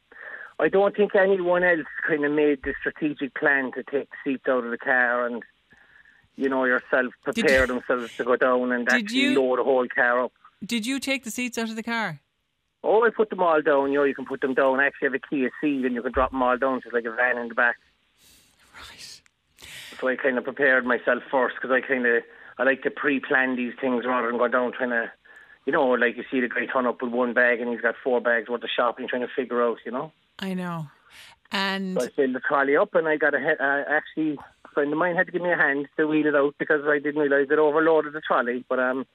I 0.59 0.69
don't 0.69 0.95
think 0.95 1.15
anyone 1.15 1.63
else 1.63 1.87
kind 2.07 2.23
of 2.23 2.31
made 2.31 2.59
the 2.63 2.73
strategic 2.79 3.33
plan 3.33 3.71
to 3.73 3.83
take 3.83 4.09
the 4.11 4.15
seats 4.23 4.43
out 4.47 4.63
of 4.63 4.71
the 4.71 4.77
car 4.77 5.25
and, 5.25 5.41
you 6.35 6.47
know, 6.47 6.65
yourself 6.65 7.11
prepare 7.23 7.61
you, 7.61 7.67
themselves 7.67 8.15
to 8.17 8.23
go 8.23 8.35
down 8.35 8.71
and 8.71 8.87
actually 8.87 9.19
you, 9.19 9.41
load 9.41 9.59
the 9.59 9.63
whole 9.63 9.87
car 9.93 10.23
up. 10.23 10.31
Did 10.63 10.85
you 10.85 10.99
take 10.99 11.23
the 11.23 11.31
seats 11.31 11.57
out 11.57 11.69
of 11.69 11.75
the 11.75 11.83
car? 11.83 12.19
Oh, 12.83 13.03
I 13.03 13.09
put 13.09 13.29
them 13.29 13.41
all 13.41 13.61
down. 13.61 13.91
You 13.91 13.99
know, 13.99 14.03
you 14.05 14.15
can 14.15 14.25
put 14.25 14.41
them 14.41 14.53
down. 14.53 14.79
I 14.79 14.85
actually 14.85 15.07
have 15.07 15.15
a 15.15 15.19
Kia 15.19 15.51
Ceed 15.61 15.85
and 15.85 15.95
you 15.95 16.01
can 16.01 16.11
drop 16.11 16.31
them 16.31 16.43
all 16.43 16.57
down. 16.57 16.79
So 16.81 16.87
it's 16.87 16.93
like 16.93 17.05
a 17.05 17.11
van 17.11 17.37
in 17.37 17.49
the 17.49 17.55
back. 17.55 17.77
Right. 18.75 19.10
So 20.01 20.07
I 20.07 20.15
kind 20.15 20.37
of 20.39 20.43
prepared 20.43 20.85
myself 20.85 21.21
first 21.29 21.55
because 21.55 21.71
I 21.71 21.79
kind 21.87 22.05
of 22.07 22.23
I 22.57 22.63
like 22.63 22.81
to 22.83 22.91
pre-plan 22.91 23.55
these 23.55 23.73
things 23.79 24.03
rather 24.05 24.27
than 24.27 24.37
go 24.37 24.47
down 24.47 24.73
trying 24.73 24.89
to, 24.89 25.11
you 25.65 25.71
know, 25.71 25.89
like 25.89 26.17
you 26.17 26.23
see 26.29 26.41
the 26.41 26.49
guy 26.49 26.65
turn 26.65 26.87
up 26.87 27.01
with 27.01 27.11
one 27.11 27.33
bag 27.33 27.61
and 27.61 27.69
he's 27.69 27.81
got 27.81 27.95
four 28.03 28.19
bags 28.19 28.49
worth 28.49 28.63
of 28.63 28.69
shopping 28.75 29.07
trying 29.07 29.21
to 29.21 29.27
figure 29.33 29.63
out, 29.63 29.77
you 29.85 29.91
know. 29.91 30.11
I 30.39 30.55
know. 30.55 30.87
And 31.51 31.99
so 31.99 32.07
I 32.07 32.09
filled 32.09 32.33
the 32.33 32.39
trolley 32.39 32.77
up, 32.77 32.95
and 32.95 33.07
I 33.07 33.17
got 33.17 33.33
a 33.33 33.37
uh, 33.37 33.83
actually 33.89 34.39
a 34.65 34.67
friend 34.69 34.91
of 34.91 34.97
mine 34.97 35.15
had 35.15 35.27
to 35.27 35.31
give 35.31 35.41
me 35.41 35.51
a 35.51 35.57
hand 35.57 35.87
to 35.97 36.07
wheel 36.07 36.25
it 36.25 36.35
out 36.35 36.55
because 36.57 36.81
I 36.85 36.97
didn't 36.97 37.21
realise 37.21 37.49
it 37.51 37.59
overloaded 37.59 38.13
the 38.13 38.21
trolley. 38.21 38.63
But 38.67 38.79
um, 38.79 39.05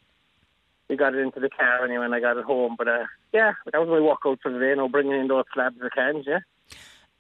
we 0.89 0.97
got 0.97 1.15
it 1.15 1.21
into 1.21 1.41
the 1.41 1.49
car 1.49 1.85
anyway, 1.85 2.05
and 2.05 2.15
I 2.15 2.21
got 2.21 2.37
it 2.37 2.45
home. 2.45 2.77
But 2.77 2.89
uh, 2.89 3.07
yeah, 3.33 3.55
that 3.73 3.79
was 3.81 3.89
my 3.89 3.99
walkout 3.99 4.41
for 4.43 4.53
the 4.53 4.59
day. 4.59 4.75
No, 4.77 4.89
bringing 4.89 5.19
in 5.19 5.29
those 5.29 5.45
slabs 5.53 5.81
of 5.81 5.91
cans, 5.93 6.27
yeah. 6.29 6.41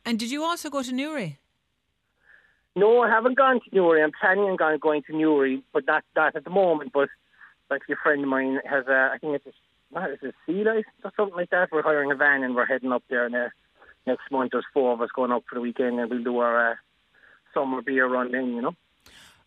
And 0.05 0.19
did 0.19 0.31
you 0.31 0.45
also 0.45 0.69
go 0.71 0.83
to 0.83 0.93
Newry? 0.93 1.39
No, 2.77 3.01
I 3.01 3.09
haven't 3.09 3.37
gone 3.37 3.61
to 3.61 3.75
Newry. 3.75 4.03
I'm 4.03 4.13
planning 4.19 4.45
on 4.45 4.79
going 4.79 5.03
to 5.05 5.17
Newry, 5.17 5.63
but 5.73 5.87
not 5.87 6.05
not 6.15 6.37
at 6.37 6.45
the 6.45 6.51
moment. 6.51 6.93
But 6.93 7.09
like 7.71 7.83
a 7.91 7.97
friend 8.03 8.23
of 8.23 8.29
mine 8.29 8.61
has 8.65 8.87
a, 8.87 9.11
I 9.13 9.19
think 9.19 9.35
it's 9.35 9.47
a, 9.47 9.53
what 9.91 10.11
is 10.11 10.19
it, 10.23 10.35
sea 10.47 10.63
life 10.63 10.85
or 11.03 11.13
something 11.17 11.37
like 11.37 11.51
that. 11.51 11.71
We're 11.73 11.83
hiring 11.83 12.13
a 12.13 12.15
van 12.15 12.45
and 12.45 12.55
we're 12.55 12.67
heading 12.67 12.93
up 12.93 13.03
there 13.11 13.29
now 13.29 13.49
next 14.07 14.31
month 14.31 14.53
there's 14.53 14.65
four 14.73 14.93
of 14.93 15.01
us 15.01 15.11
going 15.15 15.33
up 15.33 15.45
for 15.49 15.57
the 15.57 15.61
weekend 15.61 15.99
and 15.99 16.11
we'll 16.11 16.23
do 16.23 16.39
our 16.39 16.73
uh, 16.73 16.75
summer 17.53 17.83
beer 17.83 18.09
run 18.09 18.33
then, 18.33 18.55
you 18.55 18.63
know. 18.63 18.75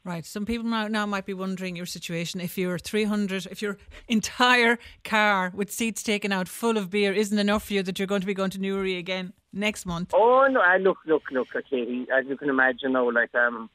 Right. 0.06 0.26
Some 0.26 0.46
people 0.46 0.66
now, 0.66 0.88
now 0.88 1.06
might 1.06 1.26
be 1.26 1.34
wondering 1.34 1.76
your 1.76 1.86
situation. 1.86 2.40
If 2.40 2.58
your 2.58 2.80
300, 2.80 3.48
if 3.48 3.62
your 3.62 3.78
entire 4.08 4.80
car 5.04 5.52
with 5.54 5.72
seats 5.72 6.04
taken 6.04 6.32
out 6.32 6.48
full 6.48 6.78
of 6.78 6.90
beer 6.90 7.14
isn't 7.14 7.38
enough 7.38 7.66
for 7.66 7.74
you, 7.74 7.84
that 7.84 8.00
you're 8.00 8.08
going 8.08 8.22
to 8.22 8.28
be 8.28 8.34
going 8.34 8.52
to 8.52 8.60
Newry 8.60 8.98
again 8.98 9.34
next 9.54 9.86
month. 9.86 10.12
Oh, 10.14 10.48
no. 10.50 10.62
I 10.62 10.78
look, 10.78 10.98
look, 11.06 11.24
look, 11.32 11.48
okay. 11.56 12.06
As 12.16 12.26
you 12.28 12.38
can 12.38 12.50
imagine, 12.50 12.94
though, 12.94 13.08
like, 13.08 13.34
um, 13.36 13.70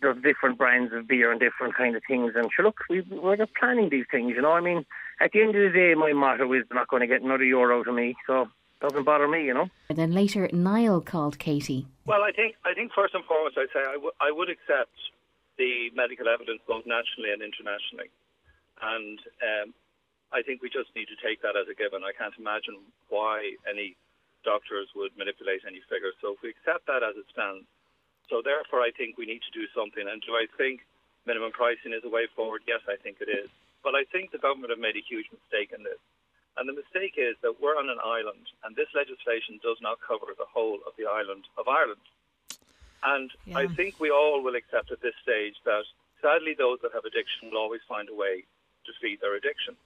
there's 0.00 0.22
different 0.22 0.58
brands 0.58 0.92
of 0.92 1.08
beer 1.08 1.30
and 1.30 1.40
different 1.40 1.74
kind 1.74 1.96
of 1.96 2.02
things. 2.06 2.32
And 2.36 2.48
sure, 2.54 2.64
look, 2.64 2.80
we, 2.90 3.02
we're 3.10 3.36
just 3.36 3.54
planning 3.54 3.88
these 3.90 4.06
things, 4.10 4.32
you 4.34 4.42
know. 4.42 4.52
I 4.52 4.60
mean, 4.60 4.84
at 5.20 5.32
the 5.32 5.40
end 5.40 5.54
of 5.56 5.72
the 5.72 5.78
day, 5.78 5.94
my 5.94 6.12
motto 6.12 6.52
is 6.52 6.64
not 6.72 6.88
going 6.88 7.00
to 7.00 7.06
get 7.06 7.22
another 7.22 7.44
euro 7.44 7.80
out 7.80 7.88
of 7.88 7.94
me. 7.94 8.14
So 8.26 8.48
doesn't 8.80 9.04
bother 9.04 9.28
me, 9.28 9.44
you 9.44 9.54
know. 9.54 9.68
And 9.88 9.96
then 9.96 10.12
later, 10.12 10.48
Niall 10.52 11.00
called 11.00 11.38
Katie. 11.38 11.86
Well, 12.04 12.22
I 12.22 12.32
think 12.32 12.56
I 12.64 12.74
think 12.74 12.92
first 12.92 13.14
and 13.14 13.24
foremost, 13.24 13.56
I'd 13.56 13.72
say 13.72 13.80
I, 13.80 13.94
w- 13.94 14.12
I 14.20 14.30
would 14.30 14.50
accept 14.50 14.92
the 15.56 15.88
medical 15.94 16.28
evidence 16.28 16.60
both 16.68 16.84
nationally 16.84 17.32
and 17.32 17.40
internationally, 17.40 18.10
and 18.82 19.18
um, 19.40 19.74
I 20.32 20.42
think 20.42 20.60
we 20.60 20.68
just 20.68 20.90
need 20.94 21.08
to 21.08 21.16
take 21.16 21.40
that 21.40 21.56
as 21.56 21.64
a 21.70 21.74
given. 21.74 22.02
I 22.04 22.12
can't 22.12 22.34
imagine 22.36 22.76
why 23.08 23.54
any 23.64 23.96
doctors 24.44 24.92
would 24.94 25.16
manipulate 25.16 25.64
any 25.66 25.80
figure. 25.88 26.12
So 26.20 26.36
if 26.36 26.42
we 26.44 26.52
accept 26.52 26.86
that 26.86 27.02
as 27.02 27.16
it 27.16 27.26
stands, 27.32 27.66
so 28.28 28.40
therefore 28.44 28.80
I 28.80 28.92
think 28.92 29.16
we 29.16 29.26
need 29.26 29.42
to 29.42 29.52
do 29.56 29.66
something. 29.74 30.04
And 30.04 30.22
do 30.22 30.36
I 30.36 30.46
think 30.56 30.84
minimum 31.26 31.52
pricing 31.52 31.92
is 31.92 32.04
a 32.04 32.12
way 32.12 32.28
forward? 32.36 32.62
Yes, 32.68 32.80
I 32.88 32.96
think 32.96 33.18
it 33.20 33.28
is. 33.28 33.50
But 33.82 33.94
I 33.94 34.04
think 34.08 34.30
the 34.32 34.40
government 34.40 34.72
have 34.72 34.80
made 34.80 34.96
a 34.96 35.04
huge 35.04 35.28
mistake 35.32 35.72
in 35.76 35.84
this. 35.84 36.00
And 36.56 36.68
the 36.68 36.76
mistake 36.76 37.18
is 37.18 37.34
that 37.42 37.60
we're 37.60 37.76
on 37.76 37.90
an 37.90 37.98
island, 37.98 38.46
and 38.62 38.76
this 38.76 38.88
legislation 38.94 39.58
does 39.58 39.76
not 39.82 39.98
cover 39.98 40.30
the 40.38 40.46
whole 40.46 40.78
of 40.86 40.94
the 40.96 41.10
island 41.10 41.50
of 41.58 41.66
Ireland. 41.66 42.06
And 43.02 43.30
yeah. 43.44 43.58
I 43.58 43.66
think 43.66 43.98
we 43.98 44.10
all 44.10 44.40
will 44.40 44.54
accept 44.54 44.92
at 44.92 45.02
this 45.02 45.18
stage 45.20 45.56
that 45.64 45.84
sadly 46.22 46.54
those 46.56 46.78
that 46.82 46.94
have 46.94 47.04
addiction 47.04 47.50
will 47.50 47.58
always 47.58 47.82
find 47.88 48.08
a 48.08 48.14
way 48.14 48.44
to 48.86 48.92
feed 49.02 49.20
their 49.20 49.34
addiction. 49.34 49.76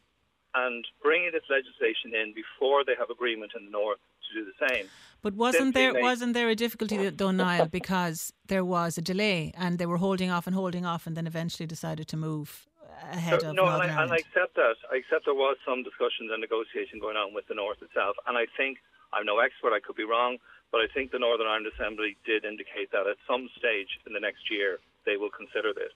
And 0.54 0.86
bringing 1.02 1.32
this 1.32 1.48
legislation 1.50 2.14
in 2.14 2.32
before 2.32 2.84
they 2.84 2.94
have 2.98 3.10
agreement 3.10 3.52
in 3.56 3.66
the 3.66 3.70
north 3.72 3.98
to 4.28 4.34
do 4.40 4.44
the 4.44 4.68
same. 4.68 4.86
But 5.20 5.34
wasn't 5.34 5.74
there 5.74 5.94
wasn't 6.00 6.34
there 6.34 6.48
a 6.48 6.54
difficulty 6.54 6.96
though, 7.10 7.30
Niall, 7.42 7.66
because 7.66 8.32
there 8.46 8.64
was 8.64 8.98
a 8.98 9.02
delay 9.02 9.52
and 9.56 9.78
they 9.78 9.86
were 9.86 9.96
holding 9.98 10.30
off 10.30 10.46
and 10.46 10.54
holding 10.54 10.86
off, 10.86 11.06
and 11.06 11.16
then 11.16 11.26
eventually 11.26 11.66
decided 11.66 12.06
to 12.08 12.16
move 12.16 12.68
ahead 13.12 13.40
so, 13.40 13.50
of 13.50 13.54
no, 13.54 13.64
Northern 13.64 13.90
and 13.90 13.98
I, 13.98 14.02
and 14.02 14.12
I 14.12 14.16
accept 14.16 14.54
that. 14.54 14.76
I 14.92 14.96
accept 14.96 15.24
there 15.26 15.34
was 15.34 15.56
some 15.66 15.82
discussions 15.82 16.30
and 16.32 16.40
negotiation 16.40 17.00
going 17.00 17.16
on 17.16 17.34
with 17.34 17.46
the 17.48 17.54
north 17.54 17.82
itself, 17.82 18.16
and 18.26 18.38
I 18.38 18.46
think 18.56 18.78
I'm 19.12 19.26
no 19.26 19.38
expert. 19.40 19.72
I 19.74 19.80
could 19.80 19.96
be 19.96 20.04
wrong, 20.04 20.38
but 20.70 20.78
I 20.78 20.86
think 20.92 21.10
the 21.10 21.18
Northern 21.18 21.46
Ireland 21.46 21.66
Assembly 21.74 22.16
did 22.24 22.44
indicate 22.44 22.92
that 22.92 23.06
at 23.06 23.18
some 23.26 23.48
stage 23.58 23.98
in 24.06 24.12
the 24.12 24.20
next 24.20 24.50
year 24.50 24.78
they 25.06 25.16
will 25.16 25.30
consider 25.30 25.72
this. 25.74 25.92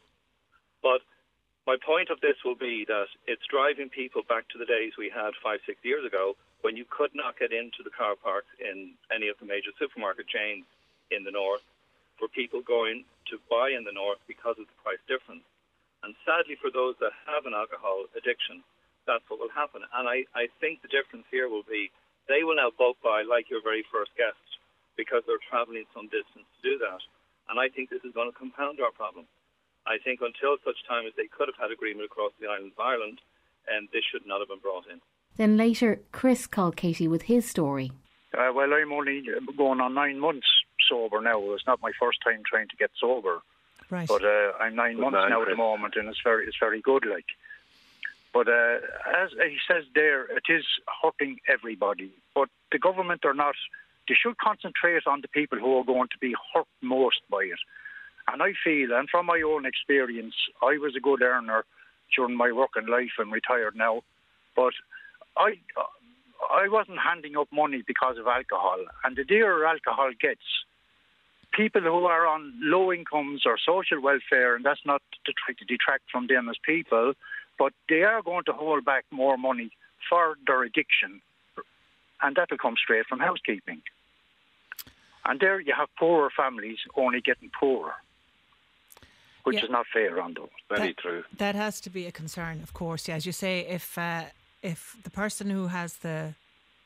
But 0.82 1.04
my 1.66 1.76
point 1.78 2.10
of 2.10 2.18
this 2.20 2.34
will 2.44 2.58
be 2.58 2.84
that 2.88 3.06
it's 3.26 3.46
driving 3.46 3.88
people 3.88 4.22
back 4.26 4.48
to 4.50 4.58
the 4.58 4.66
days 4.66 4.98
we 4.98 5.12
had 5.14 5.30
five, 5.42 5.60
six 5.66 5.78
years 5.84 6.04
ago 6.04 6.34
when 6.62 6.78
you 6.78 6.86
could 6.88 7.10
not 7.14 7.38
get 7.38 7.52
into 7.52 7.82
the 7.82 7.90
car 7.90 8.14
parks 8.14 8.50
in 8.58 8.94
any 9.10 9.28
of 9.28 9.36
the 9.38 9.46
major 9.46 9.70
supermarket 9.78 10.26
chains 10.26 10.64
in 11.10 11.22
the 11.22 11.34
north 11.34 11.62
for 12.18 12.30
people 12.30 12.62
going 12.62 13.04
to 13.26 13.38
buy 13.50 13.70
in 13.74 13.84
the 13.84 13.92
north 13.92 14.18
because 14.30 14.56
of 14.58 14.66
the 14.66 14.78
price 14.82 15.02
difference. 15.10 15.42
And 16.02 16.14
sadly, 16.26 16.54
for 16.58 16.70
those 16.70 16.94
that 16.98 17.14
have 17.26 17.46
an 17.46 17.54
alcohol 17.54 18.06
addiction, 18.14 18.62
that's 19.06 19.26
what 19.26 19.42
will 19.42 19.50
happen. 19.54 19.82
And 19.94 20.06
I, 20.06 20.26
I 20.34 20.46
think 20.62 20.82
the 20.82 20.90
difference 20.90 21.26
here 21.30 21.50
will 21.50 21.66
be 21.66 21.90
they 22.30 22.46
will 22.46 22.54
now 22.54 22.70
bulk 22.70 23.02
buy 23.02 23.26
like 23.26 23.50
your 23.50 23.62
very 23.62 23.82
first 23.90 24.14
guest 24.14 24.38
because 24.94 25.26
they're 25.26 25.42
traveling 25.42 25.86
some 25.90 26.06
distance 26.06 26.46
to 26.46 26.60
do 26.62 26.78
that. 26.78 27.02
And 27.50 27.58
I 27.58 27.66
think 27.68 27.90
this 27.90 28.06
is 28.06 28.14
going 28.14 28.30
to 28.30 28.38
compound 28.38 28.78
our 28.78 28.94
problem. 28.94 29.26
I 29.82 29.98
think 29.98 30.22
until 30.22 30.62
such 30.62 30.78
time 30.86 31.10
as 31.10 31.14
they 31.18 31.26
could 31.26 31.50
have 31.50 31.58
had 31.58 31.74
agreement 31.74 32.06
across 32.06 32.30
the 32.38 32.46
island 32.46 32.70
of 32.70 32.78
Ireland, 32.78 33.18
and 33.66 33.90
this 33.90 34.06
should 34.06 34.26
not 34.26 34.38
have 34.38 34.46
been 34.46 34.62
brought 34.62 34.86
in. 34.86 35.02
Then 35.36 35.56
later, 35.56 36.00
Chris 36.12 36.46
called 36.46 36.76
Katie 36.76 37.08
with 37.08 37.22
his 37.22 37.48
story. 37.48 37.92
Uh, 38.36 38.52
well, 38.54 38.72
I'm 38.72 38.92
only 38.92 39.24
going 39.56 39.80
on 39.80 39.94
nine 39.94 40.18
months 40.18 40.46
sober 40.88 41.20
now. 41.20 41.40
It's 41.52 41.66
not 41.66 41.82
my 41.82 41.92
first 41.98 42.18
time 42.22 42.42
trying 42.46 42.68
to 42.68 42.76
get 42.76 42.90
sober. 42.98 43.40
Right. 43.90 44.08
But 44.08 44.24
uh, 44.24 44.52
I'm 44.60 44.74
nine 44.74 44.96
good 44.96 45.02
months 45.02 45.16
man, 45.16 45.30
now 45.30 45.36
Chris. 45.36 45.48
at 45.48 45.52
the 45.52 45.56
moment, 45.56 45.94
and 45.96 46.08
it's 46.08 46.20
very, 46.24 46.46
it's 46.46 46.56
very 46.58 46.80
good. 46.80 47.04
Like, 47.04 47.26
but 48.32 48.48
uh, 48.48 48.78
as 49.22 49.30
he 49.32 49.58
says 49.68 49.84
there, 49.94 50.24
it 50.24 50.44
is 50.48 50.64
hurting 51.02 51.38
everybody. 51.48 52.10
But 52.34 52.48
the 52.70 52.78
government 52.78 53.24
are 53.24 53.34
not. 53.34 53.54
They 54.08 54.14
should 54.20 54.38
concentrate 54.38 55.06
on 55.06 55.20
the 55.20 55.28
people 55.28 55.58
who 55.58 55.76
are 55.78 55.84
going 55.84 56.08
to 56.08 56.18
be 56.18 56.34
hurt 56.54 56.66
most 56.80 57.20
by 57.30 57.42
it. 57.44 57.58
And 58.32 58.42
I 58.42 58.52
feel, 58.64 58.92
and 58.92 59.08
from 59.08 59.26
my 59.26 59.42
own 59.46 59.66
experience, 59.66 60.34
I 60.62 60.78
was 60.78 60.94
a 60.96 61.00
good 61.00 61.22
earner 61.22 61.64
during 62.16 62.36
my 62.36 62.52
working 62.52 62.86
life. 62.86 63.10
I'm 63.18 63.32
retired 63.32 63.76
now, 63.76 64.02
but 64.56 64.72
I 65.36 65.58
I 66.50 66.68
wasn't 66.68 66.98
handing 66.98 67.36
up 67.36 67.48
money 67.52 67.82
because 67.86 68.18
of 68.18 68.26
alcohol. 68.26 68.78
And 69.04 69.16
the 69.16 69.24
dearer 69.24 69.64
alcohol 69.64 70.10
gets, 70.20 70.42
people 71.52 71.82
who 71.82 72.04
are 72.06 72.26
on 72.26 72.52
low 72.60 72.92
incomes 72.92 73.42
or 73.46 73.56
social 73.58 74.00
welfare, 74.00 74.56
and 74.56 74.64
that's 74.64 74.84
not 74.84 75.02
to 75.26 75.32
try 75.32 75.54
to 75.54 75.64
detract 75.64 76.04
from 76.10 76.26
them 76.26 76.48
as 76.48 76.56
people, 76.64 77.12
but 77.58 77.72
they 77.88 78.02
are 78.02 78.22
going 78.22 78.44
to 78.44 78.52
hold 78.52 78.84
back 78.84 79.04
more 79.10 79.36
money 79.36 79.70
for 80.08 80.36
their 80.46 80.62
addiction, 80.62 81.20
and 82.20 82.36
that 82.36 82.50
will 82.50 82.58
come 82.58 82.74
straight 82.76 83.06
from 83.06 83.20
housekeeping. 83.20 83.82
And 85.24 85.38
there 85.38 85.60
you 85.60 85.74
have 85.76 85.88
poorer 85.98 86.30
families 86.36 86.78
only 86.96 87.20
getting 87.20 87.50
poorer 87.58 87.94
which 89.44 89.56
yeah. 89.56 89.64
is 89.64 89.70
not 89.70 89.86
fair 89.92 90.20
on 90.20 90.34
those. 90.34 90.48
Very 90.68 90.88
that, 90.88 90.98
true. 90.98 91.24
That 91.38 91.54
has 91.54 91.80
to 91.80 91.90
be 91.90 92.06
a 92.06 92.12
concern, 92.12 92.60
of 92.62 92.74
course. 92.74 93.08
Yeah, 93.08 93.16
as 93.16 93.26
you 93.26 93.32
say, 93.32 93.66
if 93.66 93.98
uh, 93.98 94.26
if 94.62 94.96
the 95.02 95.10
person 95.10 95.50
who 95.50 95.68
has 95.68 95.96
the 95.98 96.34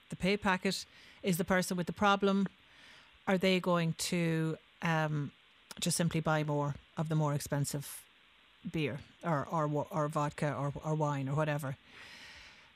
the 0.08 0.16
pay 0.16 0.36
packet 0.36 0.84
is 1.22 1.36
the 1.36 1.44
person 1.44 1.76
with 1.76 1.86
the 1.86 1.92
problem, 1.92 2.46
are 3.26 3.36
they 3.36 3.58
going 3.58 3.94
to 3.98 4.56
um, 4.82 5.32
just 5.80 5.96
simply 5.96 6.20
buy 6.20 6.44
more 6.44 6.76
of 6.96 7.08
the 7.08 7.14
more 7.14 7.34
expensive 7.34 8.02
beer 8.72 9.00
or 9.24 9.46
or, 9.50 9.86
or 9.90 10.08
vodka 10.08 10.54
or, 10.54 10.72
or 10.84 10.94
wine 10.94 11.28
or 11.28 11.34
whatever? 11.34 11.76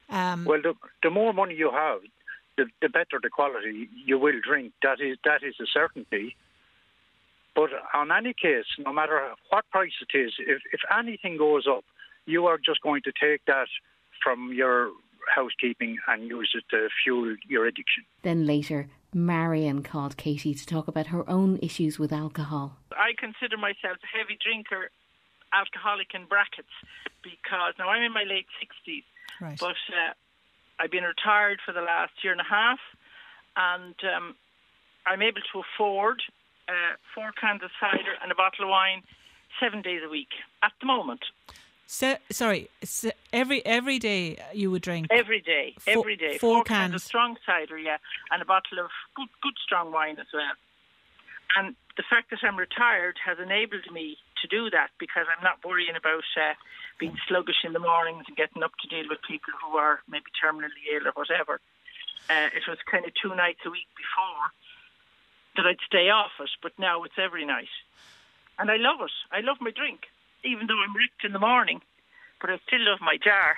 Um, 0.09 0.45
well, 0.45 0.61
the, 0.61 0.75
the 1.03 1.11
more 1.11 1.33
money 1.33 1.55
you 1.55 1.71
have, 1.71 2.01
the, 2.57 2.67
the 2.83 2.89
better 2.89 3.21
the 3.23 3.31
quality 3.31 3.89
you 4.05 4.19
will 4.19 4.41
drink. 4.45 4.73
That 4.83 5.01
is 5.01 5.17
that 5.25 5.43
is 5.43 5.55
a 5.61 5.67
certainty. 5.67 6.37
But 7.55 7.71
on 7.95 8.13
any 8.13 8.33
case, 8.33 8.67
no 8.79 8.93
matter 8.93 9.33
what 9.51 9.69
price 9.71 9.93
it 10.01 10.17
is, 10.17 10.33
if, 10.39 10.63
if 10.73 10.81
anything 10.97 11.37
goes 11.37 11.67
up, 11.69 11.85
you 12.25 12.47
are 12.47 12.59
just 12.59 12.81
going 12.81 13.03
to 13.03 13.13
take 13.21 13.45
that 13.47 13.67
from 14.23 14.53
your 14.53 14.91
housekeeping 15.35 15.99
and 16.09 16.29
use 16.29 16.51
it 16.55 16.65
to 16.71 16.89
fuel 17.03 17.37
your 17.49 17.67
addiction. 17.67 18.05
Then 18.23 18.47
later, 18.47 18.89
Marion 19.15 19.83
called 19.83 20.17
Katie 20.17 20.55
to 20.55 20.67
talk 20.67 20.89
about 20.89 21.09
her 21.09 21.29
own 21.29 21.59
issues 21.63 21.99
with 21.99 22.13
alcohol. 22.13 22.77
I 22.93 23.13
consider 23.19 23.57
myself 23.57 23.99
a 24.03 24.19
heavy 24.19 24.39
drinker, 24.43 24.91
alcoholic 25.53 26.09
in 26.15 26.27
brackets, 26.27 26.73
because 27.23 27.75
now 27.79 27.89
I'm 27.89 28.03
in 28.03 28.13
my 28.13 28.25
late 28.25 28.47
60s, 28.63 29.05
right. 29.41 29.59
but 29.59 29.77
uh, 29.91 30.15
I've 30.79 30.91
been 30.91 31.05
retired 31.05 31.61
for 31.65 31.73
the 31.73 31.83
last 31.83 32.13
year 32.23 32.33
and 32.33 32.41
a 32.41 32.49
half, 32.49 32.79
and 33.57 33.95
um, 34.17 34.35
I'm 35.07 35.23
able 35.23 35.43
to 35.53 35.63
afford 35.63 36.23
uh, 36.69 36.97
four 37.15 37.33
cans 37.33 37.63
of 37.63 37.71
cider 37.81 38.15
and 38.23 38.31
a 38.31 38.35
bottle 38.35 38.65
of 38.65 38.71
wine 38.71 39.03
seven 39.61 39.83
days 39.83 40.03
a 40.05 40.09
week 40.09 40.31
at 40.63 40.73
the 40.81 40.87
moment. 40.87 41.21
So, 41.93 42.15
sorry, 42.31 42.71
so 42.85 43.11
every 43.33 43.67
every 43.67 43.99
day 43.99 44.39
you 44.55 44.71
would 44.71 44.81
drink 44.81 45.09
every 45.11 45.41
day, 45.41 45.75
four, 45.81 45.93
every 45.99 46.15
day 46.15 46.39
four, 46.39 46.59
four 46.59 46.65
cans. 46.65 46.93
cans 46.93 46.95
of 46.95 47.03
strong 47.03 47.37
cider, 47.45 47.77
yeah, 47.77 47.99
and 48.31 48.41
a 48.41 48.45
bottle 48.45 48.79
of 48.79 48.91
good 49.17 49.27
good 49.43 49.55
strong 49.61 49.91
wine 49.91 50.17
as 50.21 50.29
well. 50.33 50.55
And 51.59 51.75
the 51.97 52.05
fact 52.09 52.31
that 52.31 52.39
I'm 52.45 52.57
retired 52.57 53.17
has 53.27 53.41
enabled 53.41 53.91
me 53.93 54.19
to 54.41 54.47
do 54.47 54.71
that 54.71 54.91
because 55.01 55.27
I'm 55.37 55.43
not 55.43 55.65
worrying 55.65 55.97
about 55.97 56.23
uh, 56.41 56.55
being 57.01 57.19
sluggish 57.27 57.65
in 57.65 57.73
the 57.73 57.81
mornings 57.81 58.23
and 58.29 58.37
getting 58.37 58.63
up 58.63 58.71
to 58.83 58.89
deal 58.89 59.09
with 59.11 59.19
people 59.27 59.53
who 59.59 59.77
are 59.77 59.99
maybe 60.09 60.31
terminally 60.39 60.95
ill 60.95 61.09
or 61.09 61.13
whatever. 61.19 61.59
Uh, 62.31 62.55
it 62.55 62.63
was 62.69 62.79
kind 62.89 63.05
of 63.05 63.11
two 63.21 63.35
nights 63.35 63.67
a 63.67 63.71
week 63.71 63.91
before, 63.99 64.47
that 65.57 65.67
I'd 65.67 65.83
stay 65.85 66.09
off 66.09 66.39
it, 66.39 66.51
but 66.63 66.71
now 66.79 67.03
it's 67.03 67.19
every 67.19 67.45
night. 67.45 67.75
And 68.61 68.71
I 68.71 68.77
love 68.77 69.01
it. 69.01 69.11
I 69.33 69.41
love 69.41 69.57
my 69.61 69.73
drink, 69.73 70.07
even 70.45 70.67
though 70.67 70.81
I'm 70.83 70.95
ripped 70.95 71.25
in 71.25 71.33
the 71.33 71.39
morning, 71.39 71.81
but 72.41 72.51
I 72.51 72.59
still 72.67 72.81
love 72.81 73.01
my 73.01 73.17
jar. 73.23 73.57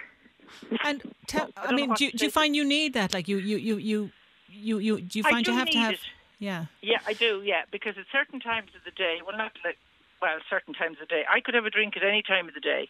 And 0.85 1.03
tell, 1.27 1.49
I, 1.57 1.67
I 1.67 1.73
mean, 1.73 1.95
do, 1.95 2.11
do 2.11 2.25
you 2.25 2.31
find 2.31 2.55
you 2.55 2.65
need 2.65 2.95
that? 2.95 3.15
Like 3.15 3.29
you, 3.29 3.39
you, 3.39 3.57
you, 3.57 3.77
you, 3.77 4.11
you, 4.51 4.79
you 4.79 5.01
do 5.01 5.19
you 5.19 5.23
find 5.23 5.45
do 5.45 5.53
you 5.53 5.59
have 5.59 5.71
to 5.71 5.79
have? 5.79 5.95
It. 5.95 6.01
Yeah. 6.39 6.67
Yeah, 6.83 6.99
I 7.07 7.13
do. 7.13 7.43
Yeah, 7.45 7.63
because 7.71 7.95
at 7.97 8.07
certain 8.11 8.41
times 8.41 8.71
of 8.77 8.85
the 8.85 8.91
day, 8.91 9.21
well, 9.25 9.37
not 9.37 9.53
like, 9.65 9.79
well, 10.21 10.39
certain 10.51 10.75
times 10.75 10.99
of 11.01 11.09
the 11.09 11.15
day, 11.15 11.23
I 11.31 11.41
could 11.41 11.55
have 11.55 11.65
a 11.65 11.71
drink 11.71 11.97
at 11.97 12.03
any 12.03 12.23
time 12.23 12.49
of 12.49 12.55
the 12.55 12.61
day. 12.61 12.89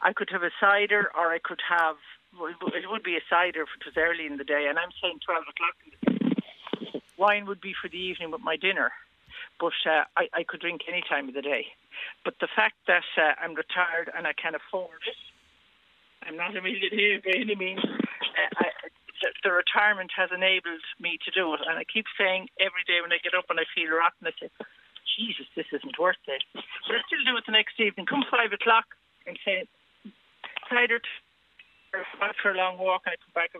I 0.00 0.12
could 0.12 0.30
have 0.30 0.42
a 0.42 0.50
cider, 0.60 1.10
or 1.16 1.32
I 1.32 1.38
could 1.38 1.60
have. 1.68 1.96
Well, 2.38 2.50
it 2.50 2.90
would 2.90 3.02
be 3.02 3.16
a 3.16 3.24
cider 3.28 3.62
if 3.62 3.68
it 3.80 3.86
was 3.86 3.96
early 3.96 4.26
in 4.26 4.36
the 4.36 4.44
day, 4.44 4.66
and 4.68 4.78
I'm 4.78 4.90
saying 5.02 5.20
twelve 5.24 5.44
o'clock 5.48 5.74
in 5.84 5.90
the 5.92 5.98
wine 7.18 7.46
would 7.46 7.60
be 7.60 7.74
for 7.80 7.88
the 7.88 7.98
evening 7.98 8.30
with 8.30 8.40
my 8.40 8.56
dinner, 8.56 8.92
but 9.60 9.76
uh, 9.86 10.04
I, 10.16 10.28
I 10.34 10.42
could 10.46 10.60
drink 10.60 10.82
any 10.88 11.02
time 11.08 11.28
of 11.28 11.34
the 11.34 11.42
day. 11.42 11.66
But 12.24 12.34
the 12.40 12.48
fact 12.54 12.78
that 12.86 13.06
uh, 13.18 13.34
I'm 13.42 13.54
retired 13.54 14.10
and 14.14 14.26
I 14.26 14.32
can 14.34 14.54
afford 14.54 15.02
it, 15.06 15.18
I'm 16.26 16.36
not 16.36 16.56
a 16.56 16.62
millionaire 16.62 17.20
by 17.22 17.34
any 17.34 17.54
means. 17.54 17.82
Uh, 17.82 18.62
I, 18.62 18.66
the, 19.22 19.28
the 19.42 19.52
retirement 19.52 20.10
has 20.14 20.30
enabled 20.30 20.82
me 21.02 21.18
to 21.26 21.30
do 21.34 21.54
it, 21.54 21.60
and 21.66 21.78
I 21.78 21.84
keep 21.84 22.06
saying 22.14 22.48
every 22.62 22.86
day 22.86 23.02
when 23.02 23.10
I 23.10 23.18
get 23.18 23.34
up 23.34 23.50
and 23.50 23.58
I 23.58 23.66
feel 23.74 23.90
rotten, 23.90 24.30
I 24.30 24.34
say, 24.38 24.50
"Jesus, 25.18 25.46
this 25.58 25.66
isn't 25.74 25.98
worth 25.98 26.22
it." 26.30 26.42
But 26.54 26.94
I 26.94 27.02
still 27.06 27.26
do 27.26 27.34
it 27.34 27.42
the 27.46 27.56
next 27.56 27.78
evening. 27.82 28.06
Come 28.06 28.22
five 28.30 28.54
o'clock, 28.54 28.86
I'm 29.26 29.38
saying, 29.42 29.66
tired, 30.70 31.02
or 31.92 32.06
for 32.42 32.54
a 32.54 32.58
long 32.58 32.78
walk, 32.78 33.02
and 33.06 33.14
I 33.14 33.18
come 33.18 33.34
back 33.34 33.50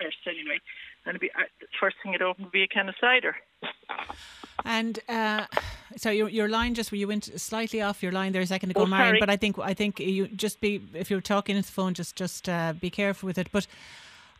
first 0.00 0.18
anyway 0.26 0.60
and 1.06 1.18
be, 1.18 1.30
uh, 1.32 1.42
first 1.78 1.96
thing 2.02 2.14
it 2.14 2.22
opened 2.22 2.46
would 2.46 2.52
be 2.52 2.62
a 2.62 2.68
can 2.68 2.88
of 2.88 2.94
cider. 3.00 3.36
And 4.64 4.98
uh, 5.08 5.46
so 5.96 6.10
your 6.10 6.28
your 6.28 6.48
line 6.48 6.74
just 6.74 6.92
where 6.92 6.98
you 6.98 7.08
went 7.08 7.24
slightly 7.40 7.80
off 7.80 8.02
your 8.02 8.12
line 8.12 8.32
there 8.32 8.42
a 8.42 8.46
second 8.46 8.70
ago, 8.70 8.82
oh, 8.82 8.86
Marion. 8.86 9.16
But 9.18 9.30
I 9.30 9.36
think 9.36 9.58
I 9.58 9.74
think 9.74 9.98
you 10.00 10.28
just 10.28 10.60
be 10.60 10.82
if 10.94 11.10
you're 11.10 11.20
talking 11.20 11.56
into 11.56 11.68
the 11.68 11.72
phone, 11.72 11.94
just 11.94 12.16
just 12.16 12.48
uh, 12.48 12.74
be 12.74 12.90
careful 12.90 13.26
with 13.26 13.38
it. 13.38 13.48
But 13.52 13.66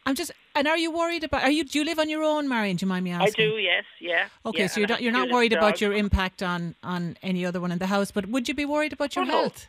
I'm 0.04 0.14
just. 0.14 0.32
And 0.54 0.66
are 0.66 0.76
you 0.76 0.90
worried 0.90 1.24
about? 1.24 1.44
Are 1.44 1.50
you? 1.50 1.64
Do 1.64 1.78
you 1.78 1.84
live 1.84 1.98
on 1.98 2.10
your 2.10 2.22
own, 2.22 2.48
Marion? 2.48 2.76
Do 2.76 2.84
you 2.84 2.88
mind 2.88 3.04
me 3.04 3.12
asking? 3.12 3.46
I 3.46 3.48
do. 3.48 3.56
Yes. 3.58 3.84
Yeah. 4.00 4.28
Okay, 4.44 4.62
yeah, 4.62 4.66
so 4.66 4.80
you're 4.80 4.88
not 4.88 5.00
you're 5.00 5.12
not 5.12 5.30
worried 5.30 5.52
about 5.52 5.80
your 5.80 5.92
impact 5.92 6.42
on 6.42 6.74
on 6.82 7.16
any 7.22 7.46
other 7.46 7.60
one 7.60 7.72
in 7.72 7.78
the 7.78 7.86
house, 7.86 8.10
but 8.10 8.26
would 8.26 8.48
you 8.48 8.54
be 8.54 8.64
worried 8.64 8.92
about 8.92 9.16
your 9.16 9.24
oh, 9.24 9.28
health? 9.28 9.68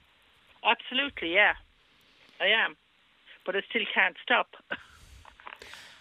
No. 0.63 0.71
Absolutely. 0.71 1.33
Yeah, 1.33 1.53
I 2.39 2.47
am, 2.47 2.75
but 3.45 3.55
I 3.55 3.61
still 3.69 3.83
can't 3.93 4.17
stop 4.23 4.47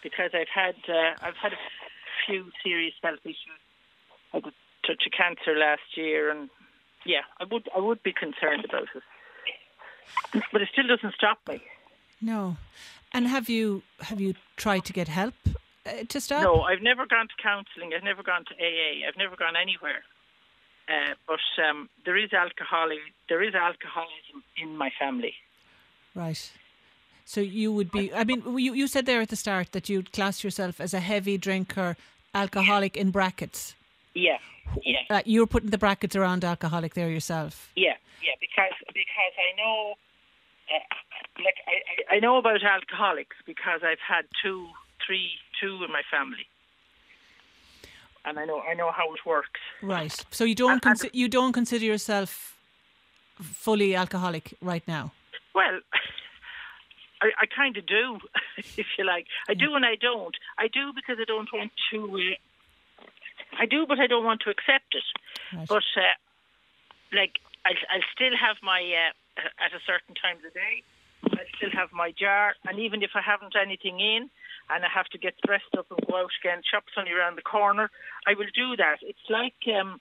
because 0.02 0.30
I've 0.34 0.52
had 0.52 0.76
uh, 0.88 1.14
I've 1.22 1.36
had 1.36 1.52
a 1.52 1.60
few 2.26 2.50
serious 2.62 2.94
health 3.02 3.20
issues. 3.24 3.60
I 4.32 4.36
had 4.36 4.46
a 4.46 4.52
touch 4.86 5.02
of 5.06 5.12
cancer 5.12 5.58
last 5.58 5.96
year, 5.96 6.30
and 6.30 6.50
yeah, 7.04 7.22
I 7.40 7.44
would 7.50 7.68
I 7.76 7.80
would 7.80 8.02
be 8.02 8.12
concerned 8.12 8.64
about 8.64 8.88
it, 8.94 10.42
but 10.52 10.62
it 10.62 10.68
still 10.72 10.86
doesn't 10.86 11.14
stop 11.14 11.38
me. 11.48 11.62
No, 12.20 12.56
and 13.12 13.26
have 13.26 13.48
you 13.48 13.82
have 14.00 14.20
you 14.20 14.34
tried 14.56 14.84
to 14.86 14.92
get 14.92 15.08
help 15.08 15.34
uh, 15.86 16.04
to 16.08 16.20
stop? 16.20 16.42
No, 16.42 16.62
I've 16.62 16.82
never 16.82 17.06
gone 17.06 17.28
to 17.28 17.42
counselling. 17.42 17.92
I've 17.96 18.04
never 18.04 18.22
gone 18.22 18.44
to 18.46 18.54
AA. 18.54 19.08
I've 19.08 19.16
never 19.16 19.36
gone 19.36 19.56
anywhere. 19.56 20.02
Uh, 20.88 21.14
but 21.26 21.64
um, 21.64 21.88
there 22.04 22.16
is 22.16 22.32
alcoholic. 22.32 22.98
There 23.28 23.42
is 23.42 23.54
alcoholism 23.54 24.42
in 24.56 24.76
my 24.76 24.90
family. 24.98 25.34
Right. 26.14 26.50
So 27.30 27.40
you 27.40 27.72
would 27.72 27.92
be. 27.92 28.12
I 28.12 28.24
mean, 28.24 28.42
you 28.58 28.74
you 28.74 28.88
said 28.88 29.06
there 29.06 29.20
at 29.20 29.28
the 29.28 29.36
start 29.36 29.70
that 29.70 29.88
you'd 29.88 30.10
class 30.10 30.42
yourself 30.42 30.80
as 30.80 30.92
a 30.92 30.98
heavy 30.98 31.38
drinker, 31.38 31.96
alcoholic 32.34 32.96
in 32.96 33.12
brackets. 33.12 33.76
Yeah. 34.14 34.38
Yeah. 34.84 35.02
Uh, 35.08 35.22
you 35.24 35.38
were 35.38 35.46
putting 35.46 35.70
the 35.70 35.78
brackets 35.78 36.16
around 36.16 36.44
alcoholic 36.44 36.94
there 36.94 37.08
yourself. 37.08 37.70
Yeah. 37.76 37.94
Yeah. 38.20 38.34
Because 38.40 38.74
because 38.88 39.34
I 39.46 39.50
know. 39.62 39.94
Uh, 40.74 41.42
like 41.44 41.58
I, 41.68 42.16
I 42.16 42.18
know 42.18 42.36
about 42.36 42.64
alcoholics 42.64 43.36
because 43.46 43.82
I've 43.84 44.04
had 44.04 44.24
two, 44.42 44.66
three, 45.06 45.30
two 45.60 45.84
in 45.84 45.92
my 45.92 46.02
family, 46.10 46.48
and 48.24 48.40
I 48.40 48.44
know 48.44 48.60
I 48.60 48.74
know 48.74 48.90
how 48.90 49.14
it 49.14 49.20
works. 49.24 49.60
Right. 49.82 50.16
So 50.32 50.42
you 50.42 50.56
don't 50.56 50.84
and, 50.84 50.98
consi- 50.98 51.14
you 51.14 51.28
don't 51.28 51.52
consider 51.52 51.84
yourself 51.84 52.56
fully 53.40 53.94
alcoholic 53.94 54.54
right 54.60 54.82
now. 54.88 55.12
Well, 55.54 55.78
I, 57.20 57.30
I 57.42 57.46
kind 57.46 57.76
of 57.76 57.86
do, 57.86 58.18
if 58.76 58.86
you 58.98 59.04
like. 59.04 59.26
I 59.48 59.54
do 59.54 59.74
and 59.74 59.84
I 59.84 59.96
don't. 59.96 60.34
I 60.58 60.68
do 60.68 60.92
because 60.94 61.18
I 61.20 61.24
don't 61.24 61.48
want 61.52 61.72
to. 61.92 61.98
Uh, 62.16 63.06
I 63.58 63.66
do, 63.66 63.86
but 63.86 63.98
I 63.98 64.06
don't 64.06 64.24
want 64.24 64.40
to 64.42 64.50
accept 64.50 64.94
it. 64.94 65.04
Right. 65.56 65.68
But 65.68 65.84
uh, 65.96 66.16
like, 67.12 67.40
I 67.64 67.72
I 67.90 68.00
still 68.14 68.36
have 68.38 68.56
my 68.62 68.80
uh, 68.80 69.12
at 69.64 69.72
a 69.72 69.82
certain 69.86 70.14
time 70.14 70.36
of 70.36 70.42
the 70.42 70.54
day. 70.54 70.82
I 71.24 71.44
still 71.56 71.70
have 71.72 71.92
my 71.92 72.12
jar, 72.12 72.54
and 72.64 72.78
even 72.78 73.02
if 73.02 73.10
I 73.14 73.20
haven't 73.20 73.54
anything 73.54 74.00
in, 74.00 74.30
and 74.70 74.84
I 74.84 74.88
have 74.88 75.06
to 75.12 75.18
get 75.18 75.34
dressed 75.44 75.74
up 75.76 75.86
and 75.90 76.00
go 76.06 76.16
out 76.16 76.30
again, 76.42 76.62
shop's 76.64 76.96
only 76.96 77.12
around 77.12 77.36
the 77.36 77.42
corner, 77.42 77.90
I 78.26 78.34
will 78.34 78.48
do 78.54 78.76
that. 78.76 78.98
It's 79.02 79.28
like 79.28 79.60
um, 79.68 80.00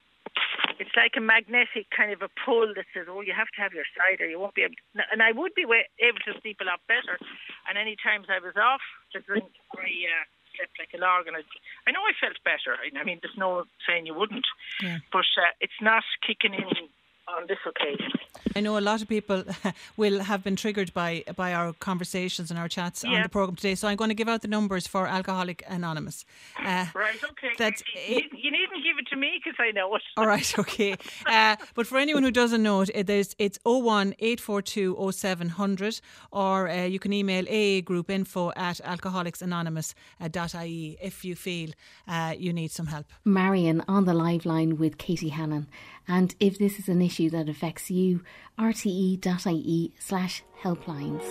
it's 0.79 0.95
like 0.95 1.13
a 1.17 1.21
magnetic 1.21 1.91
kind 1.91 2.11
of 2.11 2.21
a 2.23 2.31
pull 2.45 2.73
that 2.75 2.87
says, 2.95 3.07
"Oh, 3.09 3.21
you 3.21 3.33
have 3.35 3.51
to 3.55 3.61
have 3.61 3.73
your 3.73 3.85
cider. 3.93 4.27
You 4.27 4.39
won't 4.39 4.55
be 4.55 4.63
able." 4.63 4.79
To, 4.95 5.03
and 5.11 5.21
I 5.21 5.31
would 5.31 5.53
be 5.53 5.63
able 5.63 6.23
to 6.25 6.39
sleep 6.41 6.57
a 6.61 6.65
lot 6.65 6.79
better. 6.87 7.19
And 7.67 7.77
any 7.77 7.95
times 7.99 8.27
I 8.31 8.39
was 8.39 8.55
off 8.55 8.81
to 9.13 9.19
drink, 9.19 9.51
I 9.75 9.91
uh, 10.07 10.25
slept 10.55 10.79
like 10.79 10.93
a 10.95 10.99
log, 10.99 11.27
and 11.27 11.35
I, 11.35 11.43
I 11.87 11.91
know 11.91 12.01
I 12.01 12.15
felt 12.15 12.39
better. 12.47 12.79
I 12.79 13.03
mean, 13.03 13.19
there's 13.21 13.37
no 13.37 13.65
saying 13.87 14.07
you 14.07 14.15
wouldn't, 14.15 14.47
yeah. 14.81 14.99
but 15.11 15.27
uh, 15.37 15.51
it's 15.59 15.81
not 15.81 16.03
kicking 16.25 16.53
in 16.53 16.89
on 17.37 17.47
this 17.47 17.59
occasion. 17.65 18.11
I 18.55 18.61
know 18.61 18.77
a 18.77 18.81
lot 18.81 19.01
of 19.01 19.07
people 19.07 19.43
will 19.97 20.19
have 20.21 20.43
been 20.43 20.55
triggered 20.55 20.93
by 20.93 21.23
by 21.35 21.53
our 21.53 21.73
conversations 21.73 22.49
and 22.49 22.59
our 22.59 22.67
chats 22.67 23.03
yeah. 23.03 23.17
on 23.17 23.23
the 23.23 23.29
program 23.29 23.55
today. 23.55 23.75
So 23.75 23.87
I'm 23.87 23.95
going 23.95 24.09
to 24.09 24.15
give 24.15 24.27
out 24.27 24.41
the 24.41 24.47
numbers 24.47 24.87
for 24.87 25.05
Alcoholic 25.07 25.63
Anonymous. 25.67 26.25
Uh, 26.57 26.87
right, 26.95 27.23
okay. 27.23 27.51
That 27.57 27.81
you, 28.07 28.21
you, 28.33 28.51
needn't 28.51 28.83
give 28.83 28.97
it 28.97 29.07
to 29.09 29.15
me 29.15 29.39
because 29.43 29.57
I 29.59 29.71
know 29.71 29.95
it. 29.95 30.01
All 30.17 30.27
right, 30.27 30.59
okay. 30.59 30.95
uh, 31.25 31.55
but 31.75 31.87
for 31.87 31.97
anyone 31.97 32.23
who 32.23 32.31
doesn't 32.31 32.63
know 32.63 32.81
it, 32.81 33.07
there's, 33.07 33.35
it's 33.37 33.59
01 33.65 34.15
842 34.19 35.11
0700 35.11 36.01
or 36.31 36.69
uh, 36.69 36.85
you 36.85 36.99
can 36.99 37.11
email 37.13 37.45
AA 37.47 37.81
group 37.81 38.09
info 38.09 38.51
at 38.55 38.77
alcoholicsanonymous.ie 38.77 40.97
if 41.01 41.25
you 41.25 41.35
feel 41.35 41.69
uh, 42.07 42.33
you 42.37 42.53
need 42.53 42.71
some 42.71 42.85
help. 42.87 43.05
Marion 43.25 43.83
on 43.87 44.05
the 44.05 44.13
live 44.13 44.45
line 44.45 44.77
with 44.77 44.97
Katie 44.97 45.29
Hannon. 45.29 45.67
And 46.09 46.33
if 46.39 46.57
this 46.57 46.79
is 46.79 46.89
an 46.89 47.03
issue 47.03 47.29
that 47.29 47.47
affects 47.47 47.91
you, 47.91 48.21
rte.ie 48.57 49.93
slash 49.99 50.43
helplines. 50.61 51.23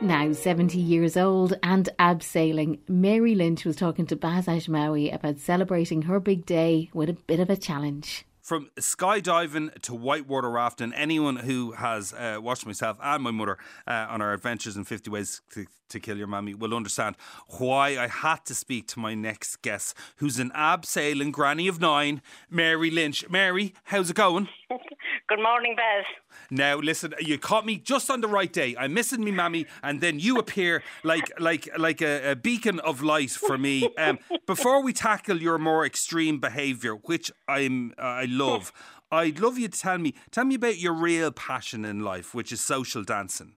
Now 0.00 0.32
70 0.32 0.78
years 0.78 1.16
old 1.16 1.54
and 1.62 1.90
abseiling, 1.98 2.78
Mary 2.88 3.34
Lynch 3.34 3.66
was 3.66 3.76
talking 3.76 4.06
to 4.06 4.16
Baz 4.16 4.46
Ashmawy 4.46 5.14
about 5.14 5.38
celebrating 5.38 6.02
her 6.02 6.18
big 6.18 6.46
day 6.46 6.90
with 6.94 7.10
a 7.10 7.12
bit 7.12 7.38
of 7.38 7.50
a 7.50 7.56
challenge 7.56 8.24
from 8.42 8.70
skydiving 8.76 9.80
to 9.82 9.94
whitewater 9.94 10.50
rafting, 10.50 10.92
anyone 10.92 11.36
who 11.36 11.72
has 11.72 12.12
uh, 12.12 12.38
watched 12.42 12.66
myself 12.66 12.98
and 13.02 13.22
my 13.22 13.30
mother 13.30 13.56
uh, 13.86 14.06
on 14.10 14.20
our 14.20 14.34
adventures 14.34 14.76
in 14.76 14.84
50 14.84 15.10
Ways 15.10 15.40
to, 15.52 15.66
to, 15.88 16.00
Kill 16.00 16.18
Your 16.18 16.26
Mammy 16.26 16.52
will 16.52 16.74
understand 16.74 17.16
why 17.58 17.96
I 17.98 18.08
had 18.08 18.44
to 18.46 18.54
speak 18.54 18.88
to 18.88 18.98
my 18.98 19.14
next 19.14 19.62
guest, 19.62 19.96
who's 20.16 20.40
an 20.40 20.50
abseiling 20.50 21.30
granny 21.30 21.68
of 21.68 21.80
nine, 21.80 22.20
Mary 22.50 22.90
Lynch. 22.90 23.28
Mary, 23.30 23.74
how's 23.84 24.10
it 24.10 24.16
going? 24.16 24.48
Good 25.28 25.42
morning, 25.42 25.74
Baz. 25.76 26.04
Now, 26.50 26.76
listen, 26.76 27.14
you 27.20 27.38
caught 27.38 27.66
me 27.66 27.78
just 27.78 28.10
on 28.10 28.20
the 28.20 28.28
right 28.28 28.52
day. 28.52 28.74
I'm 28.78 28.94
missing 28.94 29.24
me, 29.24 29.30
mammy, 29.30 29.66
and 29.82 30.00
then 30.00 30.18
you 30.18 30.38
appear 30.38 30.82
like 31.02 31.30
like 31.38 31.68
like 31.78 32.00
a, 32.00 32.32
a 32.32 32.36
beacon 32.36 32.80
of 32.80 33.02
light 33.02 33.30
for 33.30 33.58
me. 33.58 33.88
Um, 33.98 34.18
before 34.46 34.82
we 34.82 34.92
tackle 34.92 35.40
your 35.40 35.58
more 35.58 35.84
extreme 35.84 36.38
behaviour, 36.40 36.94
which 36.94 37.30
I'm 37.48 37.92
uh, 37.98 38.02
I 38.02 38.24
love, 38.24 38.72
I'd 39.12 39.40
love 39.40 39.58
you 39.58 39.68
to 39.68 39.80
tell 39.80 39.98
me 39.98 40.14
tell 40.30 40.44
me 40.44 40.54
about 40.54 40.78
your 40.78 40.94
real 40.94 41.30
passion 41.30 41.84
in 41.84 42.00
life, 42.00 42.34
which 42.34 42.52
is 42.52 42.60
social 42.60 43.02
dancing. 43.02 43.56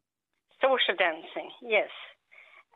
Social 0.62 0.96
dancing, 0.98 1.50
yes. 1.62 1.90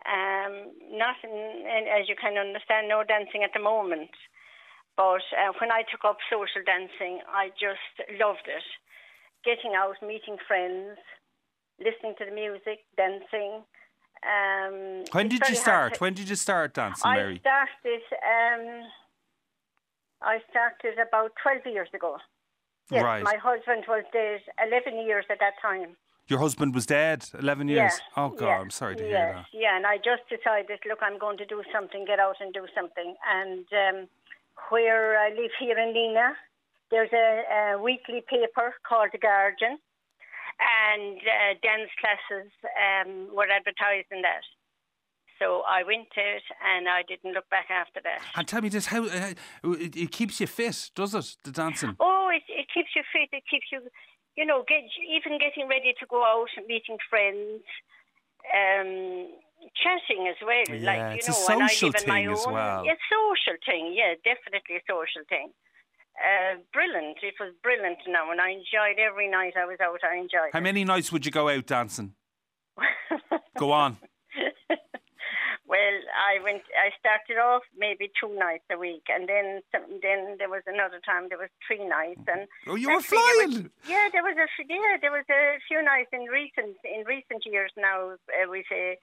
Um, 0.07 0.71
not 0.97 1.15
in, 1.23 1.29
in, 1.29 1.85
as 1.87 2.07
you 2.07 2.15
can 2.15 2.37
understand, 2.37 2.87
no 2.87 3.03
dancing 3.03 3.43
at 3.43 3.51
the 3.53 3.59
moment. 3.59 4.09
But 5.00 5.24
uh, 5.32 5.56
when 5.62 5.72
I 5.72 5.84
took 5.89 6.04
up 6.04 6.18
social 6.30 6.60
dancing, 6.68 7.24
I 7.32 7.56
just 7.56 7.95
loved 8.20 8.47
it 8.52 8.68
getting 9.47 9.72
out, 9.74 9.95
meeting 10.04 10.36
friends, 10.45 11.00
listening 11.80 12.16
to 12.20 12.26
the 12.28 12.36
music, 12.36 12.84
dancing. 12.97 13.64
Um, 14.28 15.06
when 15.14 15.30
did 15.30 15.47
you 15.47 15.56
start? 15.56 16.02
When 16.02 16.14
did 16.14 16.28
you 16.28 16.36
start 16.36 16.74
dancing, 16.74 17.10
Mary? 17.10 17.39
I 17.45 17.47
started. 17.47 18.04
Um, 18.36 18.64
I 20.22 20.39
started 20.50 21.00
about 21.00 21.32
twelve 21.41 21.66
years 21.66 21.88
ago. 21.93 22.18
Yes, 22.91 23.02
right. 23.02 23.24
my 23.24 23.38
husband 23.38 23.86
was 23.88 24.04
dead 24.12 24.41
eleven 24.68 25.00
years 25.08 25.24
at 25.32 25.39
that 25.39 25.54
time. 25.62 25.95
Your 26.28 26.39
husband 26.39 26.76
was 26.76 26.86
dead 26.86 27.24
eleven 27.39 27.70
years. 27.70 27.93
Yeah, 27.95 28.24
oh 28.24 28.30
God, 28.32 28.47
yeah, 28.47 28.60
I'm 28.60 28.70
sorry 28.70 28.97
to 28.97 29.04
yes, 29.04 29.10
hear 29.10 29.34
that. 29.34 29.45
Yeah, 29.54 29.78
and 29.78 29.86
I 29.86 29.95
just 29.95 30.28
decided, 30.28 30.80
look, 30.89 31.00
I'm 31.02 31.18
going 31.18 31.38
to 31.38 31.45
do 31.45 31.64
something, 31.74 32.04
get 32.06 32.20
out 32.20 32.36
and 32.41 32.54
do 32.54 32.68
something. 32.76 33.16
And 33.26 33.66
um, 33.72 34.10
where 34.70 35.18
I 35.20 35.30
live 35.30 35.51
here 35.60 35.78
in 35.78 35.93
Lena, 35.93 36.34
there's 36.91 37.12
a, 37.14 37.76
a 37.76 37.82
weekly 37.82 38.24
paper 38.28 38.74
called 38.88 39.10
The 39.12 39.18
Guardian, 39.18 39.78
and 40.60 41.18
uh, 41.18 41.53
dance 41.62 41.89
classes 41.99 42.51
um, 42.76 43.36
were 43.36 43.47
advertised 43.49 44.07
in 44.12 44.22
that. 44.22 44.43
So 45.39 45.64
I 45.66 45.84
went 45.84 46.12
to 46.16 46.20
it, 46.20 46.43
and 46.60 46.89
I 46.89 47.03
didn't 47.07 47.34
look 47.34 47.49
back 47.49 47.72
after 47.72 48.01
that. 48.03 48.20
And 48.36 48.45
tell 48.45 48.62
me 48.62 48.70
this: 48.70 48.88
how 48.88 49.05
uh, 49.05 49.34
it, 49.64 49.95
it, 49.95 50.12
keeps 50.12 50.41
you 50.41 50.47
fit, 50.47 50.91
does 50.95 51.16
it? 51.16 51.38
The 51.45 51.51
dancing? 51.51 51.95
Oh, 51.99 52.30
it, 52.34 52.43
it 52.49 52.68
keeps 52.74 52.89
you 52.95 53.03
fit. 53.14 53.30
It 53.32 53.43
keeps 53.49 53.68
you, 53.72 53.80
you 54.36 54.45
know, 54.45 54.66
get 54.68 54.84
even 55.07 55.39
getting 55.39 55.70
ready 55.70 55.93
to 55.97 56.05
go 56.10 56.24
out 56.26 56.49
and 56.57 56.68
meeting 56.68 56.97
friends, 57.10 57.64
um, 58.53 59.30
chatting 59.76 60.28
as 60.28 60.39
well. 60.41 60.78
Yeah, 60.78 60.86
like 60.86 61.12
you 61.14 61.18
it's 61.20 61.28
know, 61.28 61.34
a 61.34 61.38
social 61.38 61.55
when 61.55 61.62
I 61.62 61.74
live 61.82 62.07
my 62.07 62.22
thing 62.24 62.32
as 62.32 62.45
own, 62.45 62.53
well. 62.53 62.86
Yeah, 62.86 62.95
social 63.10 63.57
thing. 63.66 63.93
Yeah, 63.95 64.14
definitely 64.24 64.76
a 64.78 64.84
social 64.88 65.24
thing. 65.28 65.51
Uh, 66.20 66.60
brilliant. 66.74 67.18
It 67.24 67.36
was 67.39 67.53
brilliant 67.64 67.99
now, 68.07 68.32
and 68.32 68.41
I 68.41 68.49
enjoyed 68.51 68.99
every 68.99 69.30
night 69.30 69.53
I 69.57 69.66
was 69.66 69.78
out. 69.82 69.99
I 70.03 70.18
enjoyed. 70.18 70.51
How 70.51 70.60
it. 70.60 70.64
many 70.64 70.84
nights 70.84 71.12
would 71.12 71.26
you 71.26 71.32
go 71.32 71.49
out 71.49 71.66
dancing? 71.66 72.14
go 73.57 73.72
on. 73.72 73.97
Well, 75.70 75.97
I 76.17 76.41
went. 76.43 76.63
I 76.74 76.89
started 76.97 77.38
off 77.38 77.61
maybe 77.78 78.09
two 78.20 78.34
nights 78.34 78.65
a 78.74 78.78
week, 78.78 79.05
and 79.07 79.30
then 79.30 79.61
some, 79.72 79.86
then 80.01 80.36
there 80.41 80.49
was 80.49 80.63
another 80.65 80.97
time 81.05 81.30
there 81.30 81.38
was 81.38 81.53
three 81.67 81.86
nights, 81.86 82.26
and 82.26 82.49
oh, 82.65 82.74
you 82.74 82.89
were 82.89 82.97
there 83.05 83.13
flying. 83.13 83.70
was- 83.70 83.88
yeah, 83.88 84.09
there 84.11 84.24
was 84.26 84.34
a 84.34 84.47
yeah, 84.67 84.97
there 84.99 85.11
was 85.13 85.30
a 85.30 85.61
few 85.70 85.84
nights 85.86 86.09
in 86.11 86.26
recent 86.26 86.74
in 86.84 87.05
recent 87.05 87.45
years 87.45 87.70
now. 87.78 88.17
Uh, 88.34 88.49
we 88.49 88.65
say 88.67 88.97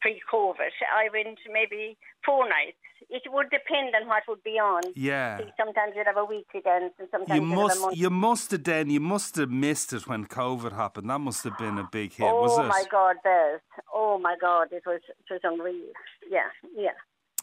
pre-COVID, 0.00 0.74
I 0.92 1.08
went 1.12 1.38
maybe 1.52 1.96
four 2.26 2.44
nights. 2.48 2.76
It 3.08 3.22
would 3.32 3.48
depend 3.50 3.94
on 4.00 4.06
what 4.08 4.22
would 4.28 4.42
be 4.44 4.58
on. 4.58 4.82
Yeah. 4.94 5.38
See, 5.38 5.50
sometimes 5.56 5.94
you'd 5.96 6.06
have 6.06 6.16
a 6.18 6.24
weekly 6.24 6.60
dance, 6.60 6.92
and 6.98 7.08
sometimes 7.10 7.40
You 7.40 7.46
you'd 7.46 7.58
have 7.58 7.76
a 7.76 7.80
must, 7.80 7.96
you 7.96 8.10
must 8.10 8.50
have 8.50 8.64
then, 8.64 8.90
you 8.90 9.00
must 9.00 9.36
have 9.36 9.50
missed 9.50 9.92
it 9.92 10.06
when 10.06 10.26
COVID 10.26 10.72
happened. 10.72 11.08
That 11.08 11.18
must 11.18 11.42
have 11.44 11.56
been 11.56 11.78
a 11.78 11.88
big 11.90 12.12
hit, 12.12 12.26
oh 12.28 12.42
was 12.42 12.58
it? 12.58 12.68
my 12.68 12.84
God, 12.90 13.16
Baz! 13.24 13.60
Oh 13.92 14.18
my 14.18 14.36
God, 14.40 14.68
it 14.72 14.82
was 14.86 15.00
it 15.08 15.32
was 15.32 15.40
unreal. 15.42 15.92
Yeah, 16.30 16.50
yeah. 16.76 16.96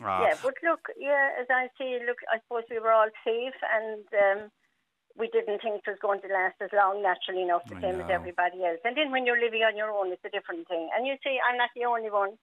Ah. 0.04 0.22
Yeah, 0.22 0.36
but 0.44 0.54
look, 0.64 0.90
yeah, 0.98 1.30
as 1.40 1.48
I 1.50 1.70
say, 1.78 2.00
look, 2.06 2.18
I 2.32 2.38
suppose 2.44 2.64
we 2.70 2.80
were 2.80 2.92
all 2.92 3.10
safe 3.26 3.56
and 3.74 4.06
um, 4.14 4.52
we 5.18 5.28
didn't 5.30 5.62
think 5.62 5.82
it 5.82 5.90
was 5.90 5.98
going 6.02 6.22
to 6.22 6.28
last 6.28 6.56
as 6.62 6.70
long, 6.74 7.02
naturally 7.02 7.42
enough, 7.44 7.64
the 7.68 7.78
I 7.78 7.82
same 7.82 8.02
as 8.02 8.10
everybody 8.10 8.64
else. 8.64 8.80
And 8.84 8.96
then 8.96 9.10
when 9.12 9.26
you're 9.26 9.42
living 9.42 9.64
on 9.64 9.76
your 9.76 9.90
own, 9.90 10.12
it's 10.12 10.24
a 10.24 10.30
different 10.30 10.68
thing. 10.68 10.90
And 10.96 11.08
you 11.08 11.16
see, 11.24 11.40
I'm 11.50 11.58
not 11.58 11.70
the 11.76 11.86
only 11.86 12.12
one. 12.12 12.38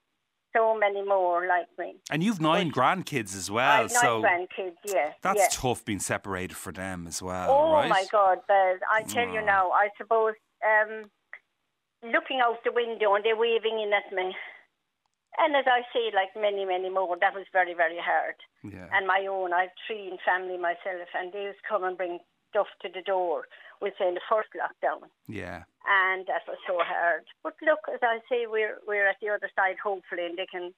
So 0.56 0.78
many 0.78 1.02
more 1.02 1.48
like 1.48 1.66
me. 1.80 1.96
And 2.12 2.22
you've 2.22 2.40
nine 2.40 2.70
grandkids 2.70 3.36
as 3.36 3.50
well, 3.50 3.82
I've 3.84 3.90
nine 3.90 4.00
so 4.00 4.22
grandkids, 4.22 4.76
yeah. 4.84 5.10
that's 5.20 5.40
yeah. 5.40 5.48
tough 5.50 5.84
being 5.84 5.98
separated 5.98 6.56
for 6.56 6.70
them 6.70 7.08
as 7.08 7.20
well, 7.20 7.50
Oh 7.50 7.72
right? 7.72 7.88
my 7.88 8.04
God, 8.12 8.38
Baz! 8.46 8.78
I 8.88 9.02
tell 9.02 9.28
you 9.28 9.40
Oh. 9.40 9.44
now, 9.44 9.70
I 9.72 9.88
suppose 9.98 10.34
um, 10.64 11.10
looking 12.04 12.38
out 12.40 12.62
the 12.62 12.70
window 12.70 13.14
and 13.16 13.24
they're 13.24 13.34
waving 13.36 13.80
in 13.80 13.92
at 13.92 14.12
me. 14.14 14.36
And 15.38 15.56
as 15.56 15.64
I 15.66 15.82
say, 15.92 16.10
like 16.14 16.30
many, 16.40 16.64
many 16.64 16.90
more, 16.90 17.16
that 17.20 17.34
was 17.34 17.44
very, 17.52 17.74
very 17.74 17.98
hard. 17.98 18.36
Yeah. 18.62 18.86
And 18.92 19.06
my 19.06 19.26
own, 19.28 19.52
I've 19.52 19.70
three 19.86 20.06
in 20.08 20.18
family 20.24 20.56
myself, 20.58 21.08
and 21.18 21.32
they 21.32 21.42
used 21.44 21.58
to 21.62 21.68
come 21.68 21.84
and 21.84 21.96
bring 21.96 22.20
stuff 22.50 22.68
to 22.82 22.88
the 22.88 23.02
door. 23.02 23.46
We 23.82 23.90
say 23.98 24.06
in 24.08 24.14
the 24.14 24.20
first 24.30 24.48
lockdown, 24.54 25.08
Yeah. 25.28 25.64
and 25.86 26.24
that 26.28 26.42
was 26.46 26.56
so 26.66 26.78
hard. 26.78 27.24
But 27.42 27.54
look, 27.62 27.80
as 27.92 28.00
I 28.02 28.18
say, 28.30 28.46
we're 28.46 28.78
we're 28.86 29.08
at 29.08 29.16
the 29.20 29.28
other 29.30 29.50
side, 29.56 29.76
hopefully, 29.82 30.24
and 30.26 30.38
they 30.38 30.46
can. 30.46 30.72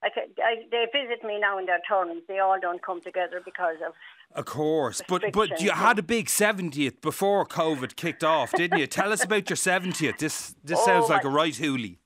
I 0.00 0.10
can 0.10 0.28
I, 0.38 0.62
they 0.70 0.86
visit 0.92 1.24
me 1.24 1.40
now 1.40 1.58
in 1.58 1.66
their 1.66 1.80
turns. 1.88 2.22
They 2.28 2.38
all 2.38 2.58
don't 2.60 2.80
come 2.80 3.00
together 3.02 3.42
because 3.44 3.78
of 3.84 3.94
Of 4.36 4.44
course, 4.44 5.02
but 5.08 5.32
but 5.32 5.60
you 5.60 5.72
had 5.72 5.98
a 5.98 6.04
big 6.04 6.30
seventieth 6.30 7.00
before 7.00 7.44
COVID 7.44 7.96
kicked 7.96 8.22
off, 8.22 8.52
didn't 8.52 8.78
you? 8.78 8.86
Tell 8.86 9.10
us 9.12 9.24
about 9.24 9.50
your 9.50 9.56
seventieth. 9.56 10.18
This 10.18 10.54
this 10.62 10.78
Oh, 10.82 10.86
sounds 10.86 11.08
like 11.10 11.24
a 11.24 11.28
right 11.28 11.52
hoolie. 11.52 11.98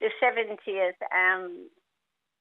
The 0.00 0.10
seventieth. 0.20 0.96
Um, 1.14 1.68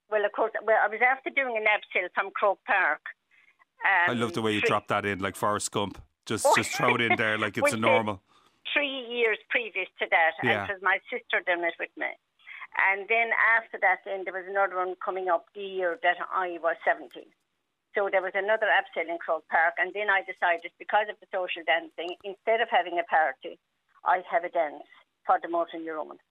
well, 0.09 0.25
of 0.25 0.31
course, 0.31 0.51
well, 0.63 0.77
I 0.83 0.87
was 0.87 0.99
after 1.05 1.29
doing 1.29 1.55
an 1.57 1.65
abseil 1.65 2.07
from 2.15 2.31
Croke 2.31 2.63
Park. 2.65 3.01
Um, 3.85 4.11
I 4.11 4.19
love 4.19 4.33
the 4.33 4.41
way 4.41 4.53
you 4.53 4.59
three- 4.61 4.69
dropped 4.69 4.89
that 4.89 5.05
in, 5.05 5.19
like 5.19 5.35
Forrest 5.35 5.71
Gump. 5.71 6.01
Just 6.25 6.45
Oh. 6.45 6.53
just 6.57 6.71
throw 6.75 6.95
it 6.95 7.01
in 7.01 7.15
there 7.15 7.37
like 7.37 7.57
it's 7.57 7.73
a 7.73 7.77
normal. 7.77 8.21
Three 8.73 9.05
years 9.09 9.37
previous 9.49 9.87
to 9.99 10.05
that, 10.11 10.33
Yeah. 10.43 10.61
and 10.63 10.69
it 10.69 10.73
was 10.73 10.81
my 10.81 10.99
sister 11.09 11.41
done 11.45 11.63
it 11.63 11.73
with 11.79 11.89
me. 11.97 12.09
And 12.91 13.07
then 13.09 13.31
after 13.57 13.79
that, 13.81 13.99
then 14.05 14.25
there 14.25 14.33
was 14.33 14.45
another 14.47 14.75
one 14.77 14.93
coming 15.03 15.27
up 15.27 15.45
the 15.55 15.61
year 15.61 15.97
that 16.03 16.17
I 16.31 16.59
was 16.61 16.75
17. 16.85 17.25
So 17.97 18.09
there 18.11 18.21
was 18.21 18.33
another 18.35 18.67
abseil 18.69 19.09
in 19.09 19.17
Croke 19.17 19.47
Park, 19.49 19.73
and 19.79 19.91
then 19.95 20.09
I 20.11 20.21
decided 20.21 20.71
because 20.77 21.07
of 21.09 21.17
the 21.19 21.25
social 21.33 21.63
dancing, 21.65 22.13
instead 22.23 22.61
of 22.61 22.69
having 22.69 22.99
a 22.99 23.03
party, 23.09 23.57
I'd 24.05 24.25
have 24.29 24.43
a 24.43 24.49
dance 24.53 24.85
for 25.25 25.39
the 25.41 25.49
motor 25.49 25.77
neuron. 25.81 26.21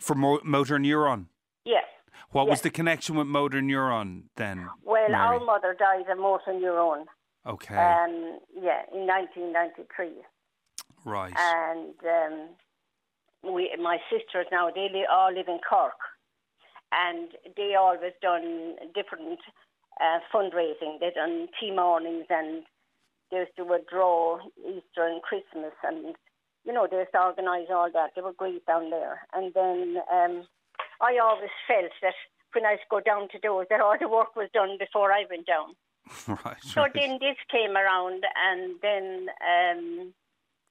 For 0.00 0.14
mo- 0.14 0.40
motor 0.44 0.78
neuron. 0.78 1.26
Yes. 1.64 1.84
What 2.30 2.48
was 2.48 2.60
the 2.60 2.70
connection 2.70 3.16
with 3.16 3.26
motor 3.26 3.60
neuron 3.60 4.24
then? 4.36 4.68
Well, 4.84 5.08
Mary? 5.08 5.14
our 5.14 5.40
mother 5.40 5.74
died 5.78 6.08
of 6.10 6.18
motor 6.18 6.52
neuron. 6.52 7.04
Okay. 7.46 7.74
Um, 7.76 8.38
yeah, 8.54 8.82
in 8.92 9.06
1993. 9.06 10.22
right. 11.04 11.32
and 11.36 11.94
um, 12.04 12.48
we, 13.54 13.70
my 13.80 13.98
sisters 14.10 14.46
now 14.50 14.70
they 14.74 14.88
li- 14.92 15.06
all 15.10 15.32
live 15.32 15.46
in 15.48 15.60
Cork, 15.68 15.94
and 16.92 17.28
they 17.56 17.74
always 17.78 18.12
done 18.20 18.74
different 18.94 19.38
uh, 20.00 20.18
fundraising. 20.34 20.98
They 21.00 21.10
done 21.14 21.46
tea 21.58 21.70
mornings, 21.70 22.26
and 22.28 22.64
they 23.30 23.38
used 23.38 23.52
to 23.56 23.64
do 23.64 23.72
a 23.74 23.78
draw 23.88 24.38
Easter 24.58 25.06
and 25.06 25.22
Christmas, 25.22 25.72
and 25.84 26.16
you 26.66 26.72
know 26.72 26.86
they 26.90 26.98
used 26.98 27.12
to 27.12 27.22
organise 27.22 27.68
all 27.70 27.90
that. 27.92 28.10
They 28.14 28.22
were 28.22 28.32
great 28.32 28.66
down 28.66 28.90
there, 28.90 29.26
and 29.32 29.54
then 29.54 29.96
um, 30.12 30.46
I 31.00 31.18
always 31.22 31.50
felt 31.66 31.92
that 32.02 32.14
when 32.52 32.66
I 32.66 32.72
used 32.72 32.82
to 32.82 32.88
go 32.90 33.00
down 33.00 33.28
to 33.28 33.38
those, 33.42 33.66
that 33.70 33.80
all 33.80 33.96
the 33.98 34.08
work 34.08 34.34
was 34.34 34.48
done 34.52 34.76
before 34.78 35.12
I 35.12 35.24
went 35.30 35.46
down. 35.46 35.76
right. 36.44 36.56
So 36.62 36.82
right. 36.82 36.92
then 36.94 37.18
this 37.20 37.36
came 37.50 37.76
around, 37.76 38.24
and 38.36 38.74
then 38.82 39.28
um, 39.40 40.14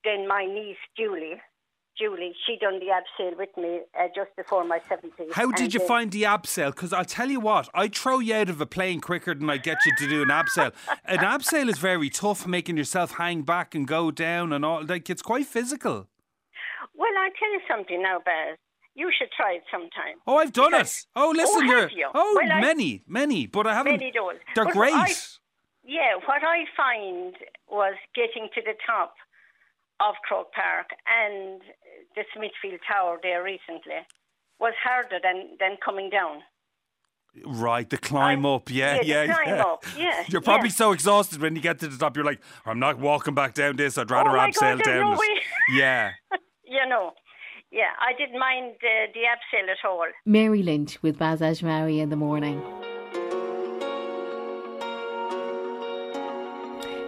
then 0.04 0.28
my 0.28 0.46
niece 0.46 0.84
Julie, 0.98 1.42
Julie, 1.98 2.36
she 2.46 2.58
done 2.58 2.80
the 2.80 2.88
abseil 2.88 3.38
with 3.38 3.56
me 3.58 3.80
uh, 3.98 4.08
just 4.14 4.36
before 4.36 4.66
my 4.66 4.80
seventies. 4.90 5.30
How 5.34 5.52
did 5.52 5.74
you 5.74 5.80
find 5.80 6.12
the 6.12 6.24
abseil? 6.24 6.72
Because 6.72 6.92
I'll 6.92 7.06
tell 7.06 7.30
you 7.30 7.40
what, 7.40 7.70
I'd 7.74 7.96
throw 7.96 8.20
you 8.20 8.36
out 8.36 8.50
of 8.50 8.60
a 8.60 8.66
plane 8.66 9.00
quicker 9.00 9.34
than 9.34 9.50
I 9.50 9.58
get 9.58 9.78
you 9.86 9.94
to 10.00 10.08
do 10.10 10.22
an 10.22 10.28
abseil. 10.30 10.74
an 11.06 11.20
abseil 11.20 11.70
is 11.70 11.78
very 11.78 12.10
tough, 12.10 12.46
making 12.46 12.76
yourself 12.78 13.12
hang 13.12 13.44
back 13.44 13.74
and 13.76 13.88
go 13.88 14.12
down 14.12 14.52
and 14.52 14.66
all. 14.66 14.84
Like 14.84 15.10
it's 15.10 15.22
quite 15.22 15.46
physical. 15.46 16.08
Well, 16.98 17.12
I'll 17.18 17.32
tell 17.40 17.52
you 17.54 17.62
something 17.70 18.02
now, 18.02 18.20
Baz. 18.26 18.58
You 18.94 19.10
should 19.18 19.30
try 19.36 19.54
it 19.54 19.64
sometime. 19.72 20.16
Oh, 20.28 20.38
I've 20.38 20.54
done 20.54 20.72
Because- 20.72 21.00
it. 21.00 21.06
Oh, 21.18 21.34
listen, 21.36 21.70
oh, 21.70 21.88
you? 21.94 22.08
Oh, 22.14 22.40
Well, 22.42 22.52
I- 22.52 22.62
many, 22.62 23.04
many, 23.08 23.46
but 23.48 23.68
I 23.68 23.74
haven't. 23.74 23.94
Many 24.00 24.12
does. 24.12 24.38
They're 24.54 24.66
But 24.66 24.74
great. 24.74 24.94
I- 24.94 25.14
Yeah, 25.88 26.16
what 26.26 26.44
I 26.44 26.66
find 26.76 27.36
was 27.70 27.96
getting 28.16 28.50
to 28.56 28.62
the 28.62 28.74
top 28.88 29.16
of 30.00 30.16
Croke 30.28 30.52
Park 30.52 30.88
and 31.08 31.62
the 32.16 32.24
Smithfield 32.34 32.80
Tower 32.88 33.20
there 33.22 33.44
recently 33.44 34.04
was 34.60 34.74
harder 34.84 35.20
than, 35.22 35.58
than 35.60 35.78
coming 35.84 36.10
down. 36.10 36.42
Right, 37.46 37.90
the 37.90 37.98
climb 37.98 38.46
up, 38.46 38.72
yeah, 38.72 38.96
yeah, 38.96 39.02
the 39.02 39.08
yeah, 39.08 39.34
climb 39.34 39.56
yeah. 39.56 39.64
up, 39.64 39.86
yeah, 39.98 40.24
You're 40.30 40.42
probably 40.42 40.70
yeah. 40.70 40.76
so 40.76 40.92
exhausted 40.94 41.42
when 41.42 41.56
you 41.56 41.62
get 41.62 41.80
to 41.80 41.88
the 41.88 41.98
top. 41.98 42.16
You're 42.16 42.26
like, 42.26 42.40
I'm 42.66 42.80
not 42.80 42.98
walking 42.98 43.34
back 43.34 43.54
down 43.54 43.76
this. 43.76 43.98
I'd 43.98 44.10
rather 44.10 44.30
oh 44.30 44.40
abseil 44.40 44.78
God, 44.78 44.84
down 44.84 45.00
no 45.02 45.12
this. 45.12 45.20
way. 45.20 45.42
Yeah. 45.76 46.12
you 46.66 46.86
know, 46.88 47.12
yeah, 47.72 47.92
I 48.00 48.14
didn't 48.18 48.40
mind 48.40 48.76
uh, 48.76 49.12
the 49.14 49.20
abseil 49.20 49.70
at 49.70 49.86
all. 49.86 50.06
Mary 50.26 50.64
Lynch 50.64 51.02
with 51.04 51.18
Baz 51.18 51.42
Ashmawy 51.42 52.00
in 52.00 52.10
the 52.10 52.16
morning. 52.16 52.62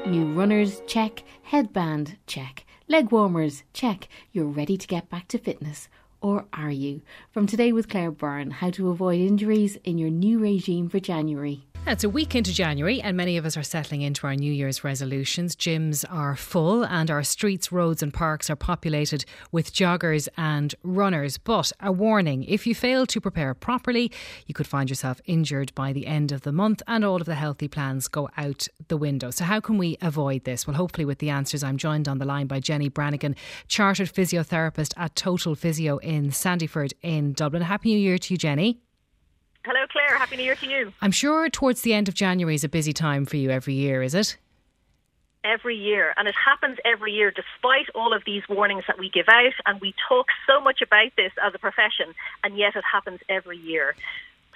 New 0.06 0.34
runners, 0.34 0.82
check. 0.88 1.24
Headband, 1.44 2.18
check. 2.28 2.66
Leg 2.90 3.12
warmers, 3.12 3.64
check. 3.74 4.08
You're 4.32 4.46
ready 4.46 4.78
to 4.78 4.88
get 4.88 5.10
back 5.10 5.28
to 5.28 5.38
fitness. 5.38 5.90
Or 6.22 6.46
are 6.54 6.72
you? 6.72 7.02
From 7.32 7.46
today 7.46 7.74
with 7.74 7.90
Claire 7.90 8.12
Byrne, 8.12 8.50
how 8.50 8.70
to 8.70 8.88
avoid 8.88 9.20
injuries 9.20 9.78
in 9.84 9.98
your 9.98 10.10
new 10.10 10.40
regime 10.40 10.88
for 10.88 11.02
January. 11.02 11.67
It's 11.90 12.04
a 12.04 12.10
week 12.10 12.36
into 12.36 12.54
January, 12.54 13.02
and 13.02 13.16
many 13.16 13.38
of 13.38 13.46
us 13.46 13.56
are 13.56 13.64
settling 13.64 14.02
into 14.02 14.28
our 14.28 14.36
New 14.36 14.52
Year's 14.52 14.84
resolutions. 14.84 15.56
Gyms 15.56 16.04
are 16.10 16.36
full, 16.36 16.84
and 16.84 17.10
our 17.10 17.24
streets, 17.24 17.72
roads, 17.72 18.04
and 18.04 18.14
parks 18.14 18.50
are 18.50 18.58
populated 18.58 19.24
with 19.54 19.74
joggers 19.74 20.28
and 20.36 20.76
runners. 20.84 21.38
But 21.38 21.72
a 21.80 21.94
warning 21.94 22.44
if 22.44 22.68
you 22.68 22.76
fail 22.76 23.06
to 23.06 23.22
prepare 23.22 23.54
properly, 23.54 24.12
you 24.48 24.54
could 24.54 24.68
find 24.68 24.90
yourself 24.90 25.22
injured 25.24 25.74
by 25.76 25.94
the 25.94 26.08
end 26.08 26.34
of 26.34 26.42
the 26.42 26.52
month, 26.52 26.82
and 26.88 27.06
all 27.06 27.22
of 27.22 27.26
the 27.26 27.36
healthy 27.36 27.70
plans 27.70 28.10
go 28.10 28.28
out 28.36 28.68
the 28.90 28.98
window. 28.98 29.32
So, 29.32 29.46
how 29.46 29.62
can 29.62 29.78
we 29.78 29.98
avoid 30.02 30.44
this? 30.44 30.68
Well, 30.68 30.76
hopefully, 30.76 31.06
with 31.06 31.20
the 31.20 31.30
answers, 31.30 31.64
I'm 31.64 31.78
joined 31.78 32.10
on 32.10 32.18
the 32.18 32.26
line 32.26 32.48
by 32.48 32.60
Jenny 32.60 32.90
Brannigan, 32.90 33.34
chartered 33.70 34.12
physiotherapist 34.12 34.94
at 34.98 35.16
Total 35.16 35.56
Physio 35.56 36.00
in 36.00 36.32
Sandyford 36.32 36.92
in 37.02 37.32
Dublin. 37.32 37.62
Happy 37.62 37.94
New 37.94 38.00
Year 38.02 38.18
to 38.18 38.34
you, 38.34 38.38
Jenny. 38.38 38.82
Hello, 39.68 39.86
Claire. 39.92 40.18
Happy 40.18 40.38
New 40.38 40.44
Year 40.44 40.56
to 40.56 40.66
you. 40.66 40.94
I'm 41.02 41.12
sure 41.12 41.50
towards 41.50 41.82
the 41.82 41.94
end 41.94 42.08
of 42.08 42.14
January 42.14 42.56
is 42.56 42.64
a 42.64 42.70
busy 42.70 42.94
time 42.94 43.26
for 43.26 43.36
you 43.36 43.50
every 43.50 43.74
year, 43.74 44.02
is 44.02 44.16
it? 44.16 44.38
Every 45.44 45.76
year, 45.76 46.14
and 46.16 46.26
it 46.26 46.36
happens 46.36 46.78
every 46.86 47.12
year 47.12 47.32
despite 47.32 47.90
all 47.94 48.14
of 48.14 48.24
these 48.26 48.44
warnings 48.48 48.86
that 48.88 48.98
we 48.98 49.10
give 49.10 49.28
out, 49.28 49.52
and 49.66 49.82
we 49.82 49.94
talk 50.08 50.28
so 50.48 50.62
much 50.62 50.82
about 50.82 51.12
this 51.18 51.34
as 51.46 51.54
a 51.54 51.60
profession, 51.60 52.16
and 52.46 52.58
yet 52.58 52.78
it 52.78 52.84
happens 52.90 53.20
every 53.28 53.58
year. 53.58 53.94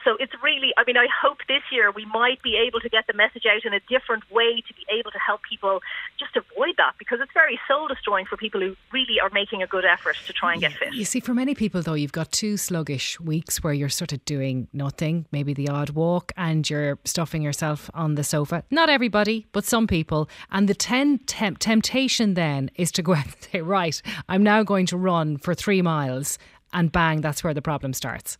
So 0.03 0.17
it's 0.19 0.33
really, 0.43 0.73
I 0.77 0.83
mean, 0.85 0.97
I 0.97 1.07
hope 1.21 1.37
this 1.47 1.61
year 1.71 1.91
we 1.91 2.05
might 2.05 2.41
be 2.41 2.57
able 2.57 2.79
to 2.79 2.89
get 2.89 3.05
the 3.07 3.13
message 3.13 3.43
out 3.45 3.63
in 3.65 3.73
a 3.73 3.79
different 3.89 4.29
way 4.31 4.61
to 4.67 4.73
be 4.73 4.85
able 4.91 5.11
to 5.11 5.19
help 5.19 5.41
people 5.47 5.79
just 6.19 6.35
avoid 6.35 6.75
that 6.77 6.93
because 6.97 7.19
it's 7.21 7.31
very 7.33 7.59
soul 7.67 7.87
destroying 7.87 8.25
for 8.25 8.37
people 8.37 8.61
who 8.61 8.75
really 8.91 9.19
are 9.21 9.29
making 9.31 9.61
a 9.61 9.67
good 9.67 9.85
effort 9.85 10.15
to 10.25 10.33
try 10.33 10.53
and 10.53 10.61
get 10.61 10.73
fit. 10.73 10.93
You 10.93 11.05
see, 11.05 11.19
for 11.19 11.33
many 11.33 11.53
people, 11.55 11.81
though, 11.81 11.93
you've 11.93 12.11
got 12.11 12.31
two 12.31 12.57
sluggish 12.57 13.19
weeks 13.19 13.63
where 13.63 13.73
you're 13.73 13.89
sort 13.89 14.11
of 14.13 14.23
doing 14.25 14.67
nothing, 14.73 15.25
maybe 15.31 15.53
the 15.53 15.69
odd 15.69 15.91
walk, 15.91 16.31
and 16.35 16.67
you're 16.69 16.97
stuffing 17.05 17.41
yourself 17.41 17.89
on 17.93 18.15
the 18.15 18.23
sofa. 18.23 18.63
Not 18.71 18.89
everybody, 18.89 19.45
but 19.51 19.65
some 19.65 19.87
people. 19.87 20.29
And 20.51 20.67
the 20.67 20.75
ten 20.75 21.19
temp- 21.19 21.59
temptation 21.59 22.33
then 22.33 22.71
is 22.75 22.91
to 22.93 23.01
go 23.03 23.13
out 23.19 23.25
and 23.25 23.35
say, 23.51 23.61
right, 23.61 24.01
I'm 24.27 24.43
now 24.43 24.63
going 24.63 24.85
to 24.87 24.97
run 24.97 25.37
for 25.37 25.53
three 25.53 25.81
miles. 25.81 26.37
and 26.73 26.91
bang, 26.91 27.21
that's 27.21 27.43
where 27.43 27.53
the 27.53 27.61
problem 27.61 27.93
starts. 27.93 28.37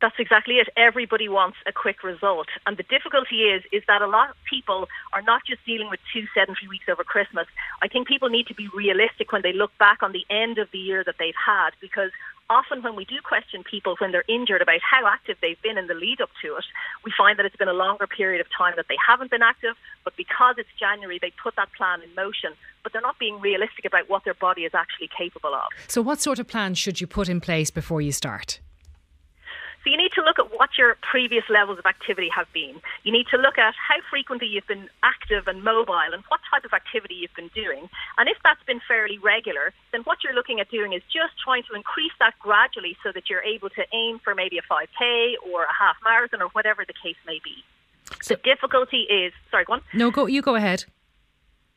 That's 0.00 0.14
exactly 0.18 0.56
it. 0.56 0.68
Everybody 0.76 1.28
wants 1.28 1.56
a 1.66 1.72
quick 1.72 2.04
result. 2.04 2.46
And 2.66 2.76
the 2.76 2.84
difficulty 2.84 3.50
is 3.50 3.62
is 3.72 3.82
that 3.88 4.00
a 4.00 4.06
lot 4.06 4.30
of 4.30 4.36
people 4.48 4.86
are 5.12 5.22
not 5.22 5.42
just 5.44 5.64
dealing 5.66 5.90
with 5.90 6.00
two 6.12 6.26
sedentary 6.34 6.68
weeks 6.68 6.86
over 6.88 7.02
Christmas. 7.02 7.46
I 7.82 7.88
think 7.88 8.06
people 8.06 8.28
need 8.28 8.46
to 8.46 8.54
be 8.54 8.68
realistic 8.74 9.32
when 9.32 9.42
they 9.42 9.52
look 9.52 9.76
back 9.78 10.02
on 10.02 10.12
the 10.12 10.24
end 10.30 10.58
of 10.58 10.68
the 10.72 10.78
year 10.78 11.02
that 11.04 11.16
they've 11.18 11.34
had 11.34 11.70
because 11.80 12.10
often 12.50 12.82
when 12.82 12.96
we 12.96 13.04
do 13.04 13.16
question 13.22 13.62
people 13.62 13.96
when 13.98 14.12
they're 14.12 14.24
injured 14.28 14.62
about 14.62 14.80
how 14.80 15.06
active 15.06 15.36
they've 15.42 15.60
been 15.62 15.76
in 15.76 15.86
the 15.86 15.94
lead 15.94 16.20
up 16.20 16.30
to 16.42 16.56
it, 16.56 16.64
we 17.04 17.12
find 17.16 17.38
that 17.38 17.44
it's 17.44 17.56
been 17.56 17.68
a 17.68 17.74
longer 17.74 18.06
period 18.06 18.40
of 18.40 18.46
time 18.56 18.74
that 18.76 18.86
they 18.88 18.96
haven't 19.04 19.30
been 19.30 19.42
active, 19.42 19.74
but 20.04 20.16
because 20.16 20.54
it's 20.58 20.68
January 20.78 21.18
they 21.20 21.32
put 21.42 21.56
that 21.56 21.68
plan 21.76 22.00
in 22.02 22.14
motion, 22.14 22.54
but 22.82 22.92
they're 22.92 23.02
not 23.02 23.18
being 23.18 23.40
realistic 23.40 23.84
about 23.84 24.08
what 24.08 24.24
their 24.24 24.34
body 24.34 24.62
is 24.62 24.72
actually 24.74 25.08
capable 25.16 25.54
of. 25.54 25.68
So 25.88 26.00
what 26.00 26.20
sort 26.20 26.38
of 26.38 26.46
plan 26.46 26.74
should 26.74 27.00
you 27.00 27.06
put 27.06 27.28
in 27.28 27.40
place 27.40 27.70
before 27.70 28.00
you 28.00 28.12
start? 28.12 28.60
So 29.88 29.92
you 29.92 29.96
need 29.96 30.12
to 30.16 30.22
look 30.22 30.38
at 30.38 30.52
what 30.52 30.76
your 30.76 30.98
previous 31.00 31.44
levels 31.48 31.78
of 31.78 31.86
activity 31.86 32.28
have 32.36 32.46
been. 32.52 32.76
You 33.04 33.12
need 33.12 33.24
to 33.32 33.38
look 33.38 33.56
at 33.56 33.72
how 33.72 33.96
frequently 34.10 34.46
you've 34.46 34.66
been 34.66 34.86
active 35.02 35.48
and 35.48 35.64
mobile 35.64 36.12
and 36.12 36.22
what 36.28 36.40
type 36.52 36.66
of 36.66 36.74
activity 36.74 37.14
you've 37.14 37.34
been 37.34 37.48
doing. 37.54 37.88
And 38.18 38.28
if 38.28 38.36
that's 38.44 38.62
been 38.64 38.82
fairly 38.86 39.16
regular, 39.16 39.72
then 39.92 40.02
what 40.02 40.18
you're 40.22 40.34
looking 40.34 40.60
at 40.60 40.70
doing 40.70 40.92
is 40.92 41.00
just 41.04 41.40
trying 41.42 41.62
to 41.70 41.74
increase 41.74 42.12
that 42.20 42.34
gradually 42.38 42.98
so 43.02 43.12
that 43.14 43.30
you're 43.30 43.40
able 43.40 43.70
to 43.70 43.84
aim 43.94 44.20
for 44.22 44.34
maybe 44.34 44.58
a 44.58 44.62
5K 44.68 45.40
or 45.48 45.64
a 45.64 45.72
half 45.72 45.96
marathon 46.04 46.42
or 46.42 46.48
whatever 46.48 46.84
the 46.86 46.92
case 46.92 47.16
may 47.26 47.40
be. 47.42 47.64
So, 48.20 48.34
the 48.34 48.42
difficulty 48.44 49.08
is, 49.08 49.32
sorry, 49.50 49.64
go 49.64 49.72
on. 49.74 49.80
No, 49.94 50.10
go. 50.10 50.26
You 50.26 50.42
go 50.42 50.54
ahead. 50.54 50.84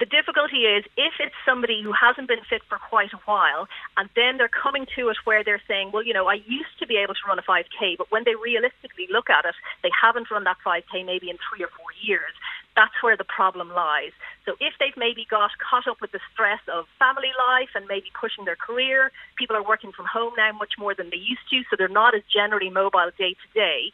The 0.01 0.09
difficulty 0.09 0.65
is 0.65 0.81
if 0.97 1.21
it's 1.21 1.37
somebody 1.45 1.85
who 1.85 1.93
hasn't 1.93 2.25
been 2.25 2.41
fit 2.49 2.65
for 2.65 2.81
quite 2.81 3.13
a 3.13 3.21
while 3.29 3.69
and 3.97 4.09
then 4.17 4.41
they're 4.41 4.49
coming 4.49 4.89
to 4.97 5.13
it 5.13 5.17
where 5.29 5.45
they're 5.45 5.61
saying, 5.69 5.91
well, 5.93 6.01
you 6.01 6.11
know, 6.11 6.25
I 6.25 6.41
used 6.49 6.73
to 6.81 6.89
be 6.89 6.97
able 6.97 7.13
to 7.13 7.21
run 7.29 7.37
a 7.37 7.45
5K, 7.45 8.01
but 8.01 8.09
when 8.09 8.25
they 8.25 8.33
realistically 8.33 9.05
look 9.13 9.29
at 9.29 9.45
it, 9.45 9.53
they 9.85 9.93
haven't 9.93 10.33
run 10.33 10.43
that 10.49 10.57
5K 10.65 11.05
maybe 11.05 11.29
in 11.29 11.37
three 11.37 11.61
or 11.63 11.69
four 11.77 11.93
years. 12.01 12.33
That's 12.75 12.97
where 13.05 13.15
the 13.15 13.29
problem 13.29 13.69
lies. 13.77 14.09
So 14.41 14.57
if 14.57 14.73
they've 14.81 14.97
maybe 14.97 15.29
got 15.29 15.53
caught 15.61 15.85
up 15.85 16.01
with 16.01 16.17
the 16.17 16.23
stress 16.33 16.65
of 16.65 16.89
family 16.97 17.29
life 17.37 17.77
and 17.77 17.85
maybe 17.85 18.09
pushing 18.17 18.45
their 18.49 18.57
career, 18.57 19.11
people 19.37 19.53
are 19.55 19.61
working 19.61 19.93
from 19.93 20.09
home 20.09 20.33
now 20.35 20.49
much 20.57 20.81
more 20.81 20.97
than 20.97 21.13
they 21.13 21.21
used 21.21 21.45
to, 21.53 21.61
so 21.69 21.77
they're 21.77 21.93
not 21.93 22.17
as 22.17 22.25
generally 22.25 22.73
mobile 22.73 23.13
day 23.21 23.37
to 23.37 23.47
day. 23.53 23.93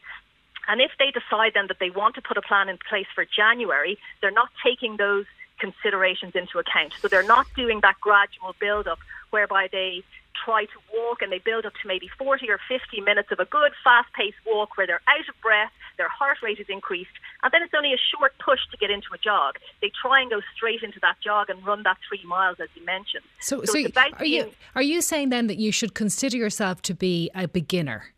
And 0.72 0.80
if 0.80 0.92
they 1.00 1.12
decide 1.12 1.52
then 1.56 1.68
that 1.68 1.84
they 1.84 1.92
want 1.92 2.16
to 2.16 2.24
put 2.24 2.40
a 2.40 2.42
plan 2.42 2.70
in 2.72 2.80
place 2.80 3.08
for 3.12 3.28
January, 3.28 4.00
they're 4.22 4.32
not 4.32 4.56
taking 4.64 4.96
those 4.96 5.28
considerations 5.60 6.34
into 6.36 6.60
account. 6.60 6.94
So 7.02 7.08
they're 7.08 7.24
not 7.24 7.48
doing 7.56 7.82
that 7.82 8.00
gradual 8.02 8.56
build 8.60 8.88
up 8.88 9.00
whereby 9.30 9.68
they 9.72 10.04
try 10.46 10.66
to 10.66 10.80
walk 10.94 11.22
and 11.22 11.32
they 11.32 11.40
build 11.40 11.66
up 11.66 11.74
to 11.82 11.88
maybe 11.88 12.10
40 12.18 12.50
or 12.50 12.60
50 12.68 13.02
minutes 13.02 13.32
of 13.32 13.40
a 13.40 13.46
good 13.46 13.72
fast 13.84 14.12
paced 14.14 14.38
walk 14.46 14.78
where 14.78 14.88
they're 14.88 15.02
out 15.08 15.28
of 15.28 15.36
breath, 15.42 15.72
their 15.98 16.08
heart 16.08 16.38
rate 16.44 16.60
is 16.60 16.68
increased, 16.70 17.12
and 17.44 17.52
then 17.52 17.62
it's 17.64 17.74
only 17.76 17.94
a 17.94 17.98
short 17.98 18.34
push 18.40 18.60
to 18.72 18.78
get 18.78 18.92
into 18.92 19.08
a 19.14 19.18
jog. 19.18 19.56
They 19.82 19.92
try 20.02 20.22
and 20.22 20.30
go 20.30 20.42
straight 20.56 20.84
into 20.84 21.00
that 21.02 21.16
jog 21.24 21.50
and 21.50 21.66
run 21.66 21.84
that 21.84 21.98
three 22.08 22.24
miles 22.26 22.58
as 22.60 22.70
you 22.76 22.86
mentioned. 22.86 23.24
So, 23.40 23.64
so, 23.64 23.74
so 23.74 24.02
are, 24.20 24.26
you, 24.26 24.52
are 24.76 24.82
you 24.82 25.02
saying 25.02 25.30
then 25.30 25.48
that 25.48 25.58
you 25.58 25.72
should 25.72 25.94
consider 25.96 26.38
yourself 26.38 26.82
to 26.84 26.94
be 26.94 27.32
a 27.34 27.48
beginner? 27.48 28.14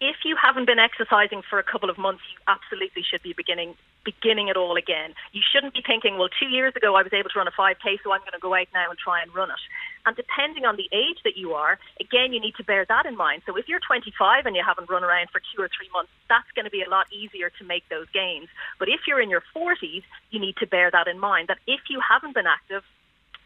If 0.00 0.16
you 0.24 0.36
haven't 0.36 0.66
been 0.66 0.78
exercising 0.78 1.42
for 1.48 1.58
a 1.58 1.62
couple 1.62 1.88
of 1.88 1.96
months, 1.96 2.22
you 2.30 2.38
absolutely 2.46 3.02
should 3.02 3.22
be 3.22 3.32
beginning 3.32 3.74
beginning 4.04 4.46
it 4.46 4.56
all 4.56 4.76
again. 4.76 5.12
You 5.32 5.42
shouldn't 5.42 5.74
be 5.74 5.82
thinking, 5.84 6.16
well, 6.16 6.28
two 6.30 6.46
years 6.46 6.72
ago 6.76 6.94
I 6.94 7.02
was 7.02 7.12
able 7.12 7.28
to 7.28 7.38
run 7.38 7.48
a 7.48 7.50
5K, 7.50 7.98
so 8.04 8.12
I'm 8.12 8.20
going 8.20 8.38
to 8.38 8.40
go 8.40 8.54
out 8.54 8.68
now 8.72 8.88
and 8.88 8.96
try 8.96 9.20
and 9.20 9.34
run 9.34 9.50
it. 9.50 9.58
And 10.06 10.14
depending 10.14 10.64
on 10.64 10.76
the 10.76 10.86
age 10.94 11.18
that 11.24 11.36
you 11.36 11.54
are, 11.54 11.76
again, 11.98 12.32
you 12.32 12.38
need 12.38 12.54
to 12.54 12.64
bear 12.64 12.86
that 12.86 13.04
in 13.04 13.16
mind. 13.16 13.42
So 13.46 13.56
if 13.56 13.66
you're 13.66 13.82
25 13.82 14.46
and 14.46 14.54
you 14.54 14.62
haven't 14.64 14.88
run 14.88 15.02
around 15.02 15.30
for 15.34 15.42
two 15.42 15.60
or 15.60 15.66
three 15.66 15.90
months, 15.92 16.12
that's 16.28 16.46
going 16.54 16.66
to 16.66 16.70
be 16.70 16.86
a 16.86 16.88
lot 16.88 17.10
easier 17.10 17.50
to 17.58 17.64
make 17.64 17.82
those 17.90 18.06
gains. 18.14 18.46
But 18.78 18.88
if 18.88 19.00
you're 19.08 19.20
in 19.20 19.28
your 19.28 19.42
40s, 19.50 20.04
you 20.30 20.38
need 20.38 20.56
to 20.62 20.66
bear 20.66 20.88
that 20.92 21.08
in 21.08 21.18
mind 21.18 21.48
that 21.48 21.58
if 21.66 21.90
you 21.90 21.98
haven't 21.98 22.34
been 22.34 22.46
active, 22.46 22.84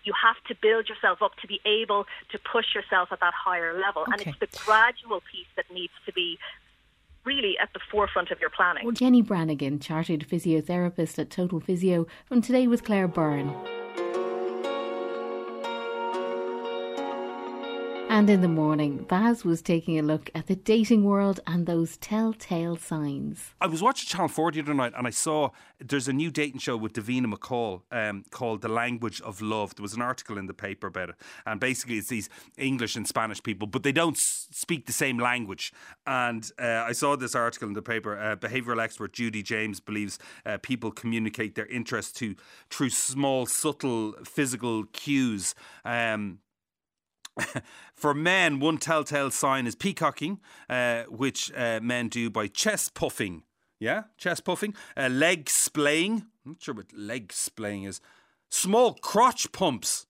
you 0.05 0.13
have 0.21 0.37
to 0.49 0.55
build 0.61 0.89
yourself 0.89 1.23
up 1.23 1.37
to 1.43 1.47
be 1.47 1.61
able 1.65 2.07
to 2.31 2.39
push 2.39 2.75
yourself 2.75 3.11
at 3.13 3.21
that 3.21 3.35
higher 3.35 3.79
level. 3.79 4.03
Okay. 4.03 4.13
And 4.13 4.27
it's 4.27 4.39
the 4.39 4.59
gradual 4.65 5.21
piece 5.31 5.49
that 5.57 5.71
needs 5.73 5.93
to 6.07 6.13
be 6.13 6.39
really 7.25 7.59
at 7.59 7.73
the 7.75 7.81
forefront 7.91 8.31
of 8.31 8.41
your 8.41 8.51
planning. 8.51 8.85
Well, 8.85 8.93
Jenny 8.93 9.23
Brannigan, 9.23 9.79
chartered 9.79 10.27
physiotherapist 10.29 11.19
at 11.19 11.31
Total 11.31 11.61
Physio, 11.61 12.07
from 12.27 12.41
Today 12.41 12.67
with 12.67 12.83
Claire 12.85 13.09
Byrne. 13.09 13.55
And 18.21 18.29
in 18.29 18.43
the 18.43 18.49
morning, 18.49 19.07
Baz 19.09 19.47
was 19.47 19.63
taking 19.63 19.99
a 19.99 20.03
look 20.03 20.29
at 20.35 20.47
the 20.47 20.55
dating 20.55 21.05
world 21.05 21.41
and 21.47 21.65
those 21.65 21.97
telltale 21.97 22.77
signs. 22.77 23.55
I 23.63 23.67
was 23.67 23.83
watching 23.83 24.09
Channel 24.09 24.29
4 24.29 24.53
the 24.53 24.61
other 24.61 24.75
night 24.75 24.93
and 24.95 25.07
I 25.07 25.11
saw 25.11 25.53
there's 25.79 26.07
a 26.07 26.13
new 26.13 26.31
dating 26.31 26.61
show 26.61 26.77
with 26.77 26.93
Davina 26.93 27.33
McCall 27.33 27.81
um, 27.91 28.27
called 28.31 28.61
The 28.61 28.69
Language 28.69 29.23
of 29.23 29.41
Love. 29.41 29.75
There 29.75 29.83
was 29.83 29.95
an 29.95 30.03
article 30.03 30.37
in 30.37 30.45
the 30.45 30.53
paper 30.53 30.89
about 30.89 31.09
it. 31.09 31.15
And 31.47 31.59
basically, 31.59 31.97
it's 31.97 32.09
these 32.09 32.29
English 32.59 32.95
and 32.95 33.09
Spanish 33.09 33.43
people, 33.43 33.67
but 33.67 33.85
they 33.85 33.93
don't 33.93 34.19
speak 34.19 34.85
the 34.85 34.93
same 34.93 35.17
language. 35.17 35.73
And 36.07 36.45
uh, 36.59 36.85
I 36.87 36.93
saw 36.93 37.17
this 37.17 37.35
article 37.35 37.69
in 37.69 37.73
the 37.73 37.81
paper. 37.81 38.19
Uh, 38.19 38.37
behavioral 38.37 38.83
expert 38.83 39.15
Judy 39.15 39.43
James 39.43 39.81
believes 39.81 40.19
uh, 40.45 40.59
people 40.59 40.91
communicate 40.91 41.55
their 41.55 41.69
interest 41.69 42.19
to 42.19 42.37
through 42.69 42.91
small, 42.91 43.47
subtle 43.47 44.13
physical 44.25 44.85
cues. 44.93 45.55
Um, 45.87 46.41
For 47.95 48.15
men, 48.15 48.61
one 48.61 48.79
telltale 48.79 49.31
sign 49.31 49.67
is 49.67 49.75
peacocking, 49.75 50.41
uh, 50.69 51.05
which 51.05 51.53
uh, 51.57 51.81
men 51.83 52.09
do 52.09 52.31
by 52.31 52.47
chest 52.47 52.95
puffing. 52.95 53.43
Yeah, 53.79 54.05
chest 54.19 54.45
puffing. 54.45 54.75
Uh, 54.97 55.09
leg 55.09 55.49
splaying. 55.49 56.27
I'm 56.45 56.53
not 56.53 56.63
sure 56.63 56.75
what 56.75 56.93
leg 56.93 57.33
splaying 57.33 57.85
is. 57.85 58.01
Small 58.51 58.95
crotch 58.95 59.53
pumps. 59.53 60.07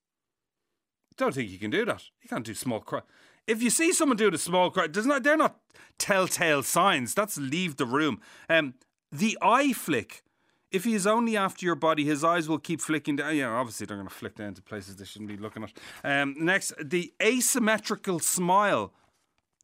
Don't 1.17 1.35
think 1.35 1.51
you 1.51 1.59
can 1.59 1.71
do 1.71 1.85
that. 1.85 2.05
You 2.23 2.29
can't 2.29 2.45
do 2.45 2.55
small 2.55 2.81
crotch. 2.81 3.05
If 3.47 3.63
you 3.63 3.71
see 3.71 3.93
someone 3.93 4.17
do 4.17 4.31
the 4.31 4.39
small 4.39 4.71
crotch, 4.71 4.97
not, 4.97 5.23
they're 5.23 5.37
not 5.37 5.61
telltale 5.99 6.63
signs. 6.63 7.15
That's 7.15 7.37
leave 7.37 7.77
the 7.77 7.87
room. 7.87 8.21
Um, 8.49 8.75
the 9.13 9.37
eye 9.43 9.73
flick 9.73 10.23
if 10.71 10.85
he 10.85 10.95
is 10.95 11.07
only 11.07 11.37
after 11.37 11.67
your 11.67 11.75
body, 11.75 12.05
his 12.05 12.23
eyes 12.23 12.49
will 12.49 12.59
keep 12.59 12.81
flicking 12.81 13.17
down. 13.17 13.37
Yeah, 13.37 13.49
obviously 13.49 13.87
they're 13.87 13.97
going 13.97 14.09
to 14.09 14.15
flick 14.15 14.37
down 14.37 14.55
to 14.55 14.63
places 14.63 14.97
they 14.97 15.05
shouldn't 15.05 15.29
be 15.29 15.37
looking 15.37 15.65
at. 15.65 15.73
Um, 16.05 16.35
next, 16.39 16.73
the 16.83 17.13
asymmetrical 17.23 18.21
smile. 18.21 18.93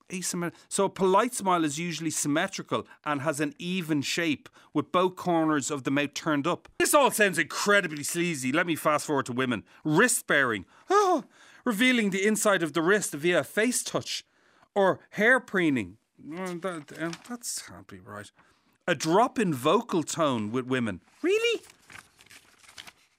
Asymmet- 0.08 0.54
so 0.68 0.84
a 0.84 0.88
polite 0.88 1.34
smile 1.34 1.64
is 1.64 1.80
usually 1.80 2.10
symmetrical 2.10 2.86
and 3.04 3.22
has 3.22 3.40
an 3.40 3.54
even 3.58 4.02
shape 4.02 4.48
with 4.72 4.92
both 4.92 5.16
corners 5.16 5.70
of 5.70 5.82
the 5.82 5.90
mouth 5.90 6.14
turned 6.14 6.46
up. 6.46 6.68
This 6.78 6.94
all 6.94 7.10
sounds 7.10 7.38
incredibly 7.38 8.04
sleazy. 8.04 8.52
Let 8.52 8.66
me 8.66 8.76
fast 8.76 9.06
forward 9.06 9.26
to 9.26 9.32
women. 9.32 9.64
Wrist 9.84 10.26
bearing. 10.28 10.64
Oh, 10.88 11.24
revealing 11.64 12.10
the 12.10 12.24
inside 12.24 12.62
of 12.62 12.72
the 12.72 12.82
wrist 12.82 13.14
via 13.14 13.42
face 13.42 13.82
touch. 13.82 14.24
Or 14.74 15.00
hair 15.10 15.40
preening. 15.40 15.96
That, 16.18 16.86
that 16.88 17.62
can't 17.66 17.86
be 17.86 17.98
right 17.98 18.30
a 18.86 18.94
drop 18.94 19.38
in 19.38 19.52
vocal 19.52 20.02
tone 20.02 20.52
with 20.52 20.66
women. 20.66 21.00
Really? 21.22 21.62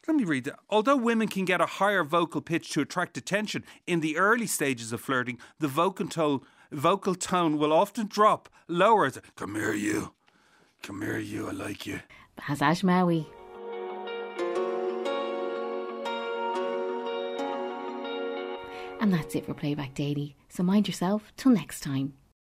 Let 0.08 0.16
me 0.16 0.24
read 0.24 0.46
that. 0.46 0.60
Although 0.70 0.96
women 0.96 1.28
can 1.28 1.44
get 1.44 1.60
a 1.60 1.66
higher 1.66 2.04
vocal 2.04 2.40
pitch 2.42 2.70
to 2.72 2.82
attract 2.82 3.18
attention 3.18 3.66
in 3.86 4.00
the 4.00 4.18
early 4.18 4.48
stages 4.48 4.94
of 4.94 5.02
flirting, 5.02 5.38
the 5.60 5.68
vocal 5.68 6.08
tone, 6.08 6.42
vocal 6.72 7.14
tone 7.14 7.58
will 7.58 7.74
often 7.74 8.08
drop 8.08 8.48
lower. 8.70 9.12
Come 9.36 9.56
here, 9.56 9.74
you. 9.74 10.14
Come 10.82 11.02
here, 11.02 11.18
you. 11.20 11.50
I 11.50 11.52
like 11.52 11.86
you. 11.86 12.00
Baz 12.38 12.60
Ashmawy. 12.60 13.26
And 19.00 19.14
that's 19.14 19.36
it 19.36 19.46
for 19.46 19.54
Playback 19.54 19.94
Daily. 19.94 20.38
So 20.50 20.64
mind 20.64 20.88
yourself 20.88 21.34
till 21.36 21.52
next 21.52 21.82
time. 21.82 22.14